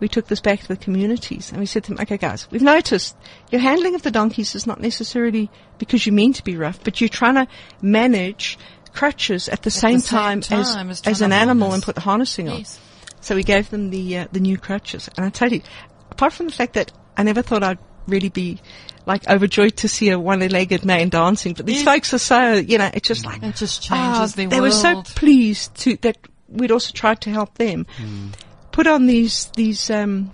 We 0.00 0.08
took 0.08 0.26
this 0.26 0.40
back 0.40 0.60
to 0.60 0.68
the 0.68 0.76
communities 0.76 1.50
and 1.50 1.60
we 1.60 1.66
said 1.66 1.84
to 1.84 1.94
them, 1.94 2.00
okay 2.02 2.18
guys, 2.18 2.46
we've 2.50 2.60
noticed 2.62 3.16
your 3.50 3.62
handling 3.62 3.94
of 3.94 4.02
the 4.02 4.10
donkeys 4.10 4.54
is 4.54 4.66
not 4.66 4.80
necessarily 4.80 5.50
because 5.78 6.04
you 6.04 6.12
mean 6.12 6.34
to 6.34 6.44
be 6.44 6.56
rough, 6.56 6.82
but 6.84 7.00
you're 7.00 7.08
trying 7.08 7.36
to 7.36 7.48
manage 7.80 8.58
crutches 8.94 9.48
at 9.48 9.62
the, 9.62 9.70
same, 9.70 9.96
the 9.96 10.00
same 10.00 10.18
time, 10.18 10.40
time 10.40 10.90
as 10.90 11.00
as, 11.02 11.06
as 11.06 11.20
an 11.20 11.32
animal 11.32 11.68
harness. 11.68 11.74
and 11.74 11.82
put 11.84 11.94
the 11.96 12.00
harnessing 12.00 12.48
on. 12.48 12.58
Yes. 12.58 12.80
So 13.20 13.34
we 13.34 13.42
gave 13.42 13.70
them 13.70 13.90
the 13.90 14.18
uh, 14.18 14.26
the 14.32 14.40
new 14.40 14.56
crutches, 14.58 15.08
and 15.16 15.24
I 15.26 15.30
tell 15.30 15.50
you, 15.52 15.62
apart 16.10 16.32
from 16.32 16.46
the 16.46 16.52
fact 16.52 16.74
that 16.74 16.92
I 17.16 17.22
never 17.22 17.42
thought 17.42 17.62
I'd 17.62 17.78
really 18.06 18.28
be 18.28 18.60
like 19.06 19.26
overjoyed 19.28 19.76
to 19.78 19.88
see 19.88 20.10
a 20.10 20.18
one-legged 20.18 20.84
man 20.84 21.08
dancing, 21.08 21.54
but 21.54 21.64
these 21.66 21.82
Yes. 21.82 21.84
folks 21.84 22.14
are 22.14 22.18
so 22.18 22.52
you 22.54 22.76
know, 22.78 22.90
it's 22.92 23.08
just 23.08 23.24
like 23.24 23.42
It 23.42 23.56
just 23.56 23.82
changes 23.82 24.34
their 24.34 24.48
they 24.48 24.60
were 24.60 24.70
so 24.70 25.02
pleased 25.02 25.74
to 25.76 25.96
that 26.02 26.16
we'd 26.48 26.70
also 26.70 26.92
tried 26.92 27.20
to 27.22 27.30
help 27.30 27.56
them 27.56 27.86
put 28.72 28.86
on 28.86 29.06
these 29.06 29.46
these 29.56 29.90
um, 29.90 30.30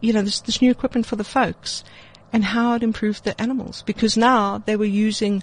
you 0.00 0.12
know 0.14 0.22
this 0.22 0.40
this 0.40 0.62
new 0.62 0.70
equipment 0.70 1.04
for 1.06 1.16
the 1.16 1.24
folks, 1.24 1.84
and 2.32 2.42
how 2.44 2.74
it 2.74 2.82
improved 2.82 3.24
the 3.24 3.38
animals 3.40 3.82
because 3.84 4.16
now 4.16 4.58
they 4.64 4.76
were 4.76 4.84
using. 4.84 5.42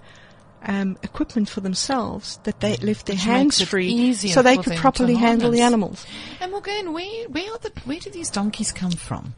Um, 0.64 0.98
equipment 1.04 1.48
for 1.50 1.62
themselves 1.62 2.40
that 2.44 2.60
they 2.60 2.76
left 2.78 3.06
their 3.06 3.16
Which 3.16 3.24
hands 3.24 3.62
free 3.62 4.14
so 4.14 4.42
they 4.42 4.58
could 4.58 4.76
properly 4.76 5.14
handle 5.16 5.52
the 5.52 5.62
animals. 5.62 6.06
And 6.42 6.52
Morgan, 6.52 6.94
where 6.94 7.30
where 7.30 7.52
are 7.54 7.60
the 7.60 7.72
where 7.86 8.00
do 8.00 8.10
these 8.10 8.32
donkeys 8.32 8.72
come 8.72 8.92
from? 8.92 9.36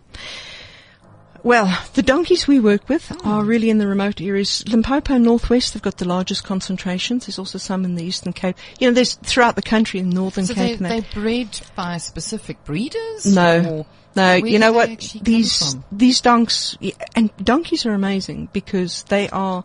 Well, 1.44 1.78
the 1.94 2.02
donkeys 2.02 2.48
we 2.48 2.60
work 2.60 2.90
with 2.90 3.16
are 3.26 3.44
really 3.44 3.70
in 3.70 3.78
the 3.78 3.88
remote 3.88 4.20
areas. 4.22 4.64
Limpopo 4.68 5.18
Northwest, 5.18 5.74
they've 5.74 5.82
got 5.82 5.98
the 5.98 6.08
largest 6.08 6.44
concentrations. 6.44 7.26
There's 7.26 7.40
also 7.40 7.58
some 7.58 7.86
in 7.86 7.96
the 7.96 8.04
Eastern 8.04 8.34
Cape. 8.34 8.58
You 8.80 8.88
know, 8.88 8.94
there's 8.94 9.16
throughout 9.16 9.56
the 9.56 9.62
country 9.62 10.00
in 10.00 10.10
Northern 10.10 10.46
So 10.46 10.54
Cape. 10.54 10.80
they, 10.80 10.86
and 10.86 11.04
that. 11.04 11.12
they 11.14 11.22
bred 11.22 11.62
by 11.76 11.98
specific 11.98 12.64
breeders? 12.66 13.26
No, 13.26 13.86
no. 14.16 14.34
You 14.36 14.60
know 14.60 14.74
what? 14.74 15.16
These 15.22 15.78
these 15.92 16.22
donks 16.22 16.78
and 17.16 17.36
donkeys 17.38 17.86
are 17.86 17.94
amazing 17.94 18.50
because 18.52 19.04
they 19.04 19.30
are. 19.30 19.64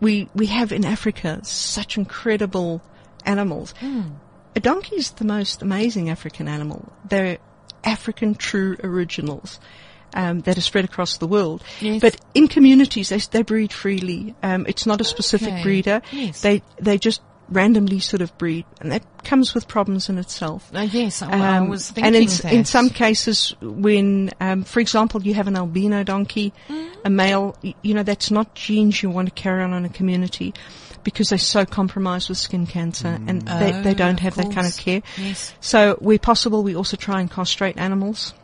We 0.00 0.28
we 0.34 0.46
have 0.46 0.72
in 0.72 0.84
Africa 0.84 1.40
such 1.42 1.96
incredible 1.96 2.82
animals. 3.24 3.72
Hmm. 3.80 4.02
A 4.54 4.60
donkey 4.60 4.96
is 4.96 5.10
the 5.12 5.24
most 5.24 5.62
amazing 5.62 6.08
African 6.10 6.48
animal. 6.48 6.92
They're 7.08 7.38
African 7.84 8.34
true 8.34 8.76
originals. 8.82 9.60
Um, 10.14 10.40
that 10.42 10.56
are 10.56 10.62
spread 10.62 10.84
across 10.84 11.18
the 11.18 11.26
world, 11.26 11.62
Yes. 11.80 12.00
but 12.00 12.16
in 12.32 12.46
communities 12.48 13.08
they, 13.10 13.18
they 13.18 13.42
breed 13.42 13.72
freely. 13.72 14.34
Um, 14.42 14.64
it's 14.66 14.86
not 14.86 15.00
a 15.00 15.04
specific 15.04 15.48
Okay. 15.54 15.62
breeder. 15.62 16.00
Yes. 16.12 16.40
They 16.40 16.62
they 16.80 16.96
just 16.96 17.20
randomly 17.48 18.00
sort 18.00 18.22
of 18.22 18.36
breed, 18.38 18.64
and 18.80 18.90
that 18.92 19.02
comes 19.24 19.54
with 19.54 19.68
problems 19.68 20.08
in 20.08 20.18
itself. 20.18 20.70
Uh, 20.74 20.80
yes, 20.80 21.22
I, 21.22 21.30
I 21.30 21.56
Um, 21.58 21.68
was 21.68 21.90
thinking 21.90 22.04
and 22.14 22.16
in, 22.16 22.26
that. 22.28 22.52
in 22.52 22.64
some 22.64 22.90
cases, 22.90 23.54
when, 23.60 24.30
um, 24.40 24.64
for 24.64 24.80
example, 24.80 25.22
you 25.22 25.34
have 25.34 25.46
an 25.46 25.56
albino 25.56 26.02
donkey, 26.02 26.52
a 27.04 27.10
male, 27.10 27.56
you 27.82 27.94
know, 27.94 28.02
that's 28.02 28.30
not 28.30 28.54
genes 28.54 29.02
you 29.02 29.10
want 29.10 29.28
to 29.28 29.34
carry 29.42 29.62
on 29.62 29.72
in 29.74 29.84
a 29.84 29.88
community 29.88 30.54
because 31.04 31.28
they're 31.28 31.38
so 31.38 31.64
compromised 31.64 32.28
with 32.28 32.38
skin 32.38 32.66
cancer 32.66 33.20
and 33.28 33.42
they, 33.42 33.72
Oh, 33.72 33.82
they 33.82 33.94
don't 33.94 34.18
have 34.18 34.34
that 34.34 34.52
kind 34.52 34.66
of 34.66 34.76
care. 34.76 35.02
Yes. 35.16 35.54
So 35.60 35.94
where 36.00 36.18
possible, 36.18 36.64
we 36.64 36.74
also 36.74 36.96
try 36.96 37.20
and 37.20 37.30
castrate 37.30 37.78
animals, 37.78 38.34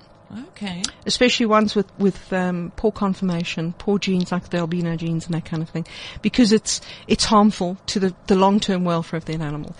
Okay. 0.50 0.82
especially 1.06 1.46
ones 1.46 1.74
with, 1.74 1.86
with, 1.98 2.32
um, 2.32 2.72
poor 2.76 2.92
conformation, 2.92 3.74
poor 3.78 3.98
genes 3.98 4.32
like 4.32 4.48
the 4.50 4.58
albino 4.58 4.96
genes 4.96 5.26
and 5.26 5.34
that 5.34 5.44
kind 5.44 5.62
of 5.62 5.68
thing, 5.68 5.86
because 6.22 6.52
it's, 6.52 6.80
it's 7.06 7.24
harmful 7.24 7.76
to 7.86 8.00
the, 8.00 8.14
the 8.26 8.34
long-term 8.36 8.84
welfare 8.84 9.18
of 9.18 9.24
that 9.26 9.40
animal. 9.40 9.74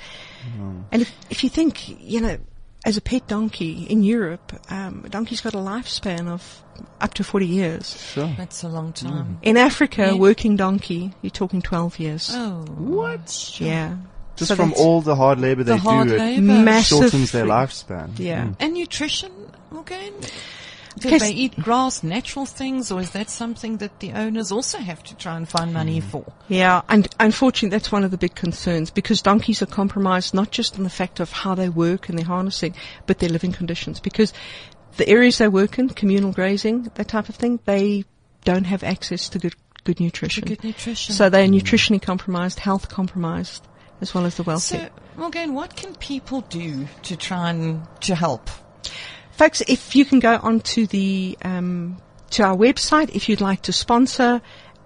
And 0.91 1.03
if, 1.03 1.13
if 1.31 1.45
you 1.45 1.51
think, 1.51 1.89
you 2.01 2.21
know, 2.21 2.37
as 2.85 2.97
a 2.97 3.01
pet 3.01 3.29
donkey 3.29 3.85
in 3.85 4.03
Europe, 4.03 4.53
um, 4.71 5.03
a 5.07 5.09
donkey's 5.09 5.41
got 5.41 5.55
a 5.55 5.59
lifespan 5.59 6.27
of 6.29 6.65
up 7.01 7.15
to 7.15 7.23
40 7.23 7.47
years. 7.47 7.97
Sure. 8.13 8.35
That's 8.37 8.65
a 8.65 8.69
long 8.69 8.93
time. 8.93 9.39
In 9.43 9.57
Africa, 9.57 10.03
Yes. 10.03 10.13
a 10.15 10.17
working 10.17 10.57
donkey, 10.57 11.15
you're 11.23 11.31
talking 11.31 11.63
12 11.63 12.01
years. 12.01 12.31
Oh. 12.35 12.65
What? 12.77 13.61
Yeah. 13.61 13.99
Just 14.35 14.49
So 14.49 14.57
from 14.57 14.73
all 14.77 15.01
the 15.01 15.15
hard 15.15 15.39
labor 15.39 15.63
The 15.63 15.75
they 15.75 15.79
hard 15.79 16.09
do, 16.09 16.17
it. 16.17 16.41
Massive 16.41 16.99
shortens 16.99 17.31
their 17.31 17.45
lifespan. 17.45 18.19
Yeah. 18.19 18.49
And 18.59 18.75
nutrition, 18.75 19.31
again? 19.79 20.13
Do 20.99 21.09
Yes. 21.09 21.23
they 21.23 21.33
eat 21.33 21.57
grass, 21.59 22.03
natural 22.03 22.45
things, 22.45 22.93
or 22.93 23.01
is 23.01 23.11
that 23.13 23.31
something 23.31 23.79
that 23.79 24.01
the 24.01 24.13
owners 24.13 24.53
also 24.53 24.77
have 24.79 25.03
to 25.05 25.15
try 25.17 25.37
and 25.39 25.49
find 25.49 25.73
money 25.73 26.01
Hmm. 26.01 26.09
for? 26.09 26.33
Yeah, 26.49 26.83
and 26.89 27.09
unfortunately 27.19 27.71
that's 27.75 27.91
one 27.91 28.05
of 28.05 28.11
the 28.11 28.19
big 28.19 28.35
concerns 28.35 28.91
because 28.91 29.23
donkeys 29.23 29.63
are 29.63 29.67
compromised 29.67 30.35
not 30.35 30.51
just 30.51 30.77
in 30.77 30.85
the 30.85 30.91
fact 30.91 31.19
of 31.19 31.33
how 31.33 31.55
they 31.55 31.71
work 31.71 32.11
and 32.11 32.19
their 32.19 32.27
harnessing, 32.27 32.75
but 33.07 33.21
their 33.21 33.31
living 33.31 33.53
conditions 33.53 34.01
because 34.01 34.35
the 34.99 35.09
areas 35.09 35.39
they 35.39 35.49
work 35.49 35.79
in, 35.79 35.89
communal 35.89 36.31
grazing, 36.31 36.91
that 36.97 37.09
type 37.09 37.31
of 37.31 37.37
thing, 37.37 37.59
they 37.65 38.05
don't 38.45 38.65
have 38.65 38.83
access 38.85 39.31
to 39.31 39.39
good, 39.39 39.55
good 39.85 39.99
nutrition. 39.99 40.45
Good 40.45 40.63
nutrition. 40.63 41.15
So 41.15 41.31
they're 41.31 41.49
nutritionally 41.49 42.03
compromised, 42.03 42.59
health 42.59 42.91
compromised, 42.91 43.67
as 44.03 44.13
well 44.13 44.27
as 44.27 44.35
the 44.35 44.43
welfare. 44.43 44.91
So, 44.95 45.19
Morgan, 45.19 45.55
what 45.55 45.75
can 45.75 45.95
people 45.95 46.43
do 46.43 46.87
to 47.05 47.17
try 47.17 47.49
and 47.49 47.87
to 48.03 48.15
help? 48.15 48.51
Folks, 49.43 49.61
if 49.67 49.97
you 49.97 50.05
can 50.05 50.21
go 50.21 50.39
onto 50.41 50.87
the 50.87 51.37
um, 51.43 51.97
to 52.31 52.45
our 52.45 52.55
website, 52.55 53.11
if 53.13 53.29
you'd 53.29 53.41
like 53.41 53.63
to 53.63 53.73
sponsor 53.73 54.41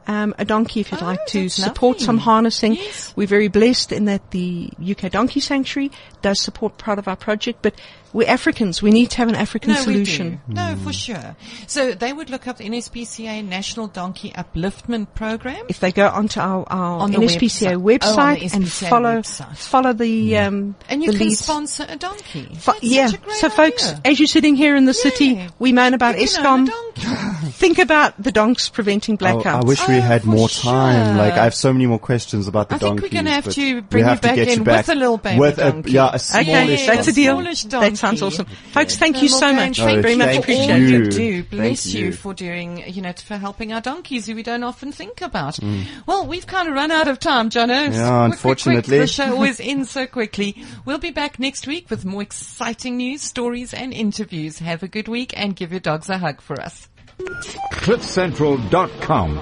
um, 0.07 0.34
a 0.38 0.46
donkey, 0.46 0.80
if 0.80 0.90
you'd 0.90 1.02
Oh, 1.02 1.04
like 1.04 1.26
to 1.26 1.50
support 1.50 1.96
lovely. 1.96 2.07
some 2.07 2.16
harnessing, 2.16 2.74
Yes. 2.76 3.12
we're 3.16 3.26
very 3.26 3.48
blessed 3.48 3.92
in 3.92 4.07
that 4.07 4.30
the 4.30 4.70
UK 4.80 5.11
Donkey 5.11 5.40
Sanctuary 5.40 5.90
does 6.22 6.40
support 6.40 6.78
part 6.78 6.98
of 6.98 7.07
our 7.07 7.16
project. 7.16 7.59
But 7.61 7.74
we're 8.16 8.28
Africans; 8.28 8.82
we 8.82 8.90
need 8.90 9.10
to 9.10 9.16
have 9.18 9.28
an 9.28 9.34
African 9.36 9.72
no, 9.72 9.76
solution. 9.80 10.40
we 10.48 10.54
do. 10.54 10.60
No, 10.60 10.76
for 10.82 10.92
sure. 10.92 11.36
So 11.66 11.92
they 11.92 12.12
would 12.12 12.30
look 12.30 12.46
up 12.48 12.56
the 12.58 12.64
NSPCA 12.64 13.44
National 13.44 13.86
Donkey 13.86 14.30
Upliftment 14.32 15.14
Program. 15.14 15.66
If 15.68 15.80
they 15.80 15.92
go 15.92 16.08
onto 16.08 16.40
our, 16.40 16.64
our 16.68 17.00
On 17.00 17.12
NSPCA 17.12 17.76
website. 17.80 17.98
website, 18.00 18.16
Oh, 18.16 18.20
on 18.22 18.34
the 18.38 18.50
and 18.56 18.72
follow 18.72 19.16
website. 19.20 19.56
follow 19.56 19.92
the 19.92 20.36
um, 20.38 20.74
and 20.88 21.02
you 21.02 21.12
the 21.12 21.18
can 21.18 21.28
leads. 21.28 21.40
sponsor 21.40 21.86
a 21.88 21.96
donkey. 21.96 22.48
Fo- 22.58 22.72
That's 22.72 22.84
yeah. 22.84 23.06
such 23.08 23.20
a 23.20 23.24
great 23.24 23.36
So, 23.36 23.48
folks, 23.50 23.92
as 24.04 24.18
you're 24.18 24.26
sitting 24.26 24.56
here 24.56 24.74
in 24.76 24.84
the 24.86 24.94
city, 24.94 25.46
we 25.58 25.72
moan 25.72 25.94
about 25.94 26.18
You 26.20 26.26
can 26.28 26.46
own 26.46 26.68
a 26.68 26.70
Eskom. 26.70 26.92
Think 27.52 27.78
about 27.78 28.20
the 28.22 28.32
donks 28.32 28.68
preventing 28.68 29.16
I, 29.16 29.32
blackouts. 29.32 29.62
I 29.62 29.64
wish 29.66 29.86
we 29.88 29.96
Oh, 29.96 30.00
had 30.00 30.22
for 30.22 30.28
more 30.28 30.48
time. 30.48 31.06
sure. 31.14 31.16
Like 31.16 31.34
I 31.34 31.44
have 31.44 31.54
so 31.54 31.72
many 31.72 31.86
more 31.86 31.98
questions 31.98 32.48
about 32.48 32.68
the 32.68 32.76
I 32.76 32.78
think 32.78 33.00
donkeys. 33.00 33.02
we're 33.12 33.22
gonna 33.22 33.30
have 33.30 33.48
to 33.50 33.82
bring 33.82 34.06
you 34.08 34.16
back 34.16 34.36
in 34.38 34.64
back 34.64 34.86
with 34.86 34.96
a 34.96 34.98
little 34.98 35.18
baby 35.18 35.38
with 35.40 35.58
a, 35.58 35.70
donkey. 35.72 35.92
yeah, 35.92 36.04
a 36.06 36.08
Okay, 36.14 36.18
smallish 36.18 36.86
that's 36.86 37.06
a 37.08 37.10
a 37.10 37.14
deal. 37.14 37.34
smallish 37.40 37.62
That 37.64 37.80
sounds 38.07 38.20
donkey. 38.20 38.34
awesome. 38.36 38.46
Folks, 38.72 38.96
thank 38.96 39.22
you 39.22 39.28
so 39.28 39.52
much. 39.52 39.78
Thank 39.78 40.02
Very 40.02 40.16
much 40.16 40.36
appreciate 40.36 40.82
it. 40.82 40.88
you 40.90 40.98
you. 40.98 41.11
do. 41.11 41.42
Thank 41.42 41.50
Bless 41.50 41.86
you. 41.86 42.07
you. 42.07 42.12
for 42.12 42.34
doing, 42.34 42.82
you 42.92 43.02
know, 43.02 43.12
for 43.12 43.36
helping 43.36 43.72
our 43.72 43.80
donkeys 43.80 44.26
who 44.26 44.34
we 44.34 44.42
don't 44.42 44.62
often 44.64 44.92
think 44.92 45.20
about. 45.20 45.54
Mm. 45.57 45.84
Well, 46.07 46.26
we've 46.26 46.46
kind 46.46 46.68
of 46.68 46.74
run 46.74 46.90
out 46.90 47.09
of 47.09 47.18
time, 47.18 47.50
John. 47.50 47.68
Yeah, 47.68 47.86
Quick, 47.88 47.92
quick, 47.92 47.98
quick. 47.98 48.32
unfortunately. 48.32 48.98
The 48.98 49.07
show 49.07 49.32
always 49.32 49.61
ends 49.61 49.90
so 49.90 50.07
quickly. 50.07 50.64
We'll 50.84 50.98
be 50.98 51.11
back 51.11 51.38
next 51.38 51.66
week 51.66 51.90
with 51.90 52.04
more 52.04 52.22
exciting 52.22 52.96
news, 52.98 53.22
stories 53.22 53.72
and 53.74 53.92
interviews. 53.92 54.59
Have 54.59 54.82
a 54.82 54.88
good 54.88 55.09
week 55.09 55.32
and 55.36 55.54
give 55.57 55.70
your 55.72 55.80
dogs 55.80 56.09
a 56.09 56.18
hug 56.18 56.40
for 56.40 56.61
us. 56.61 56.88
CliffCentral.com. 57.72 59.40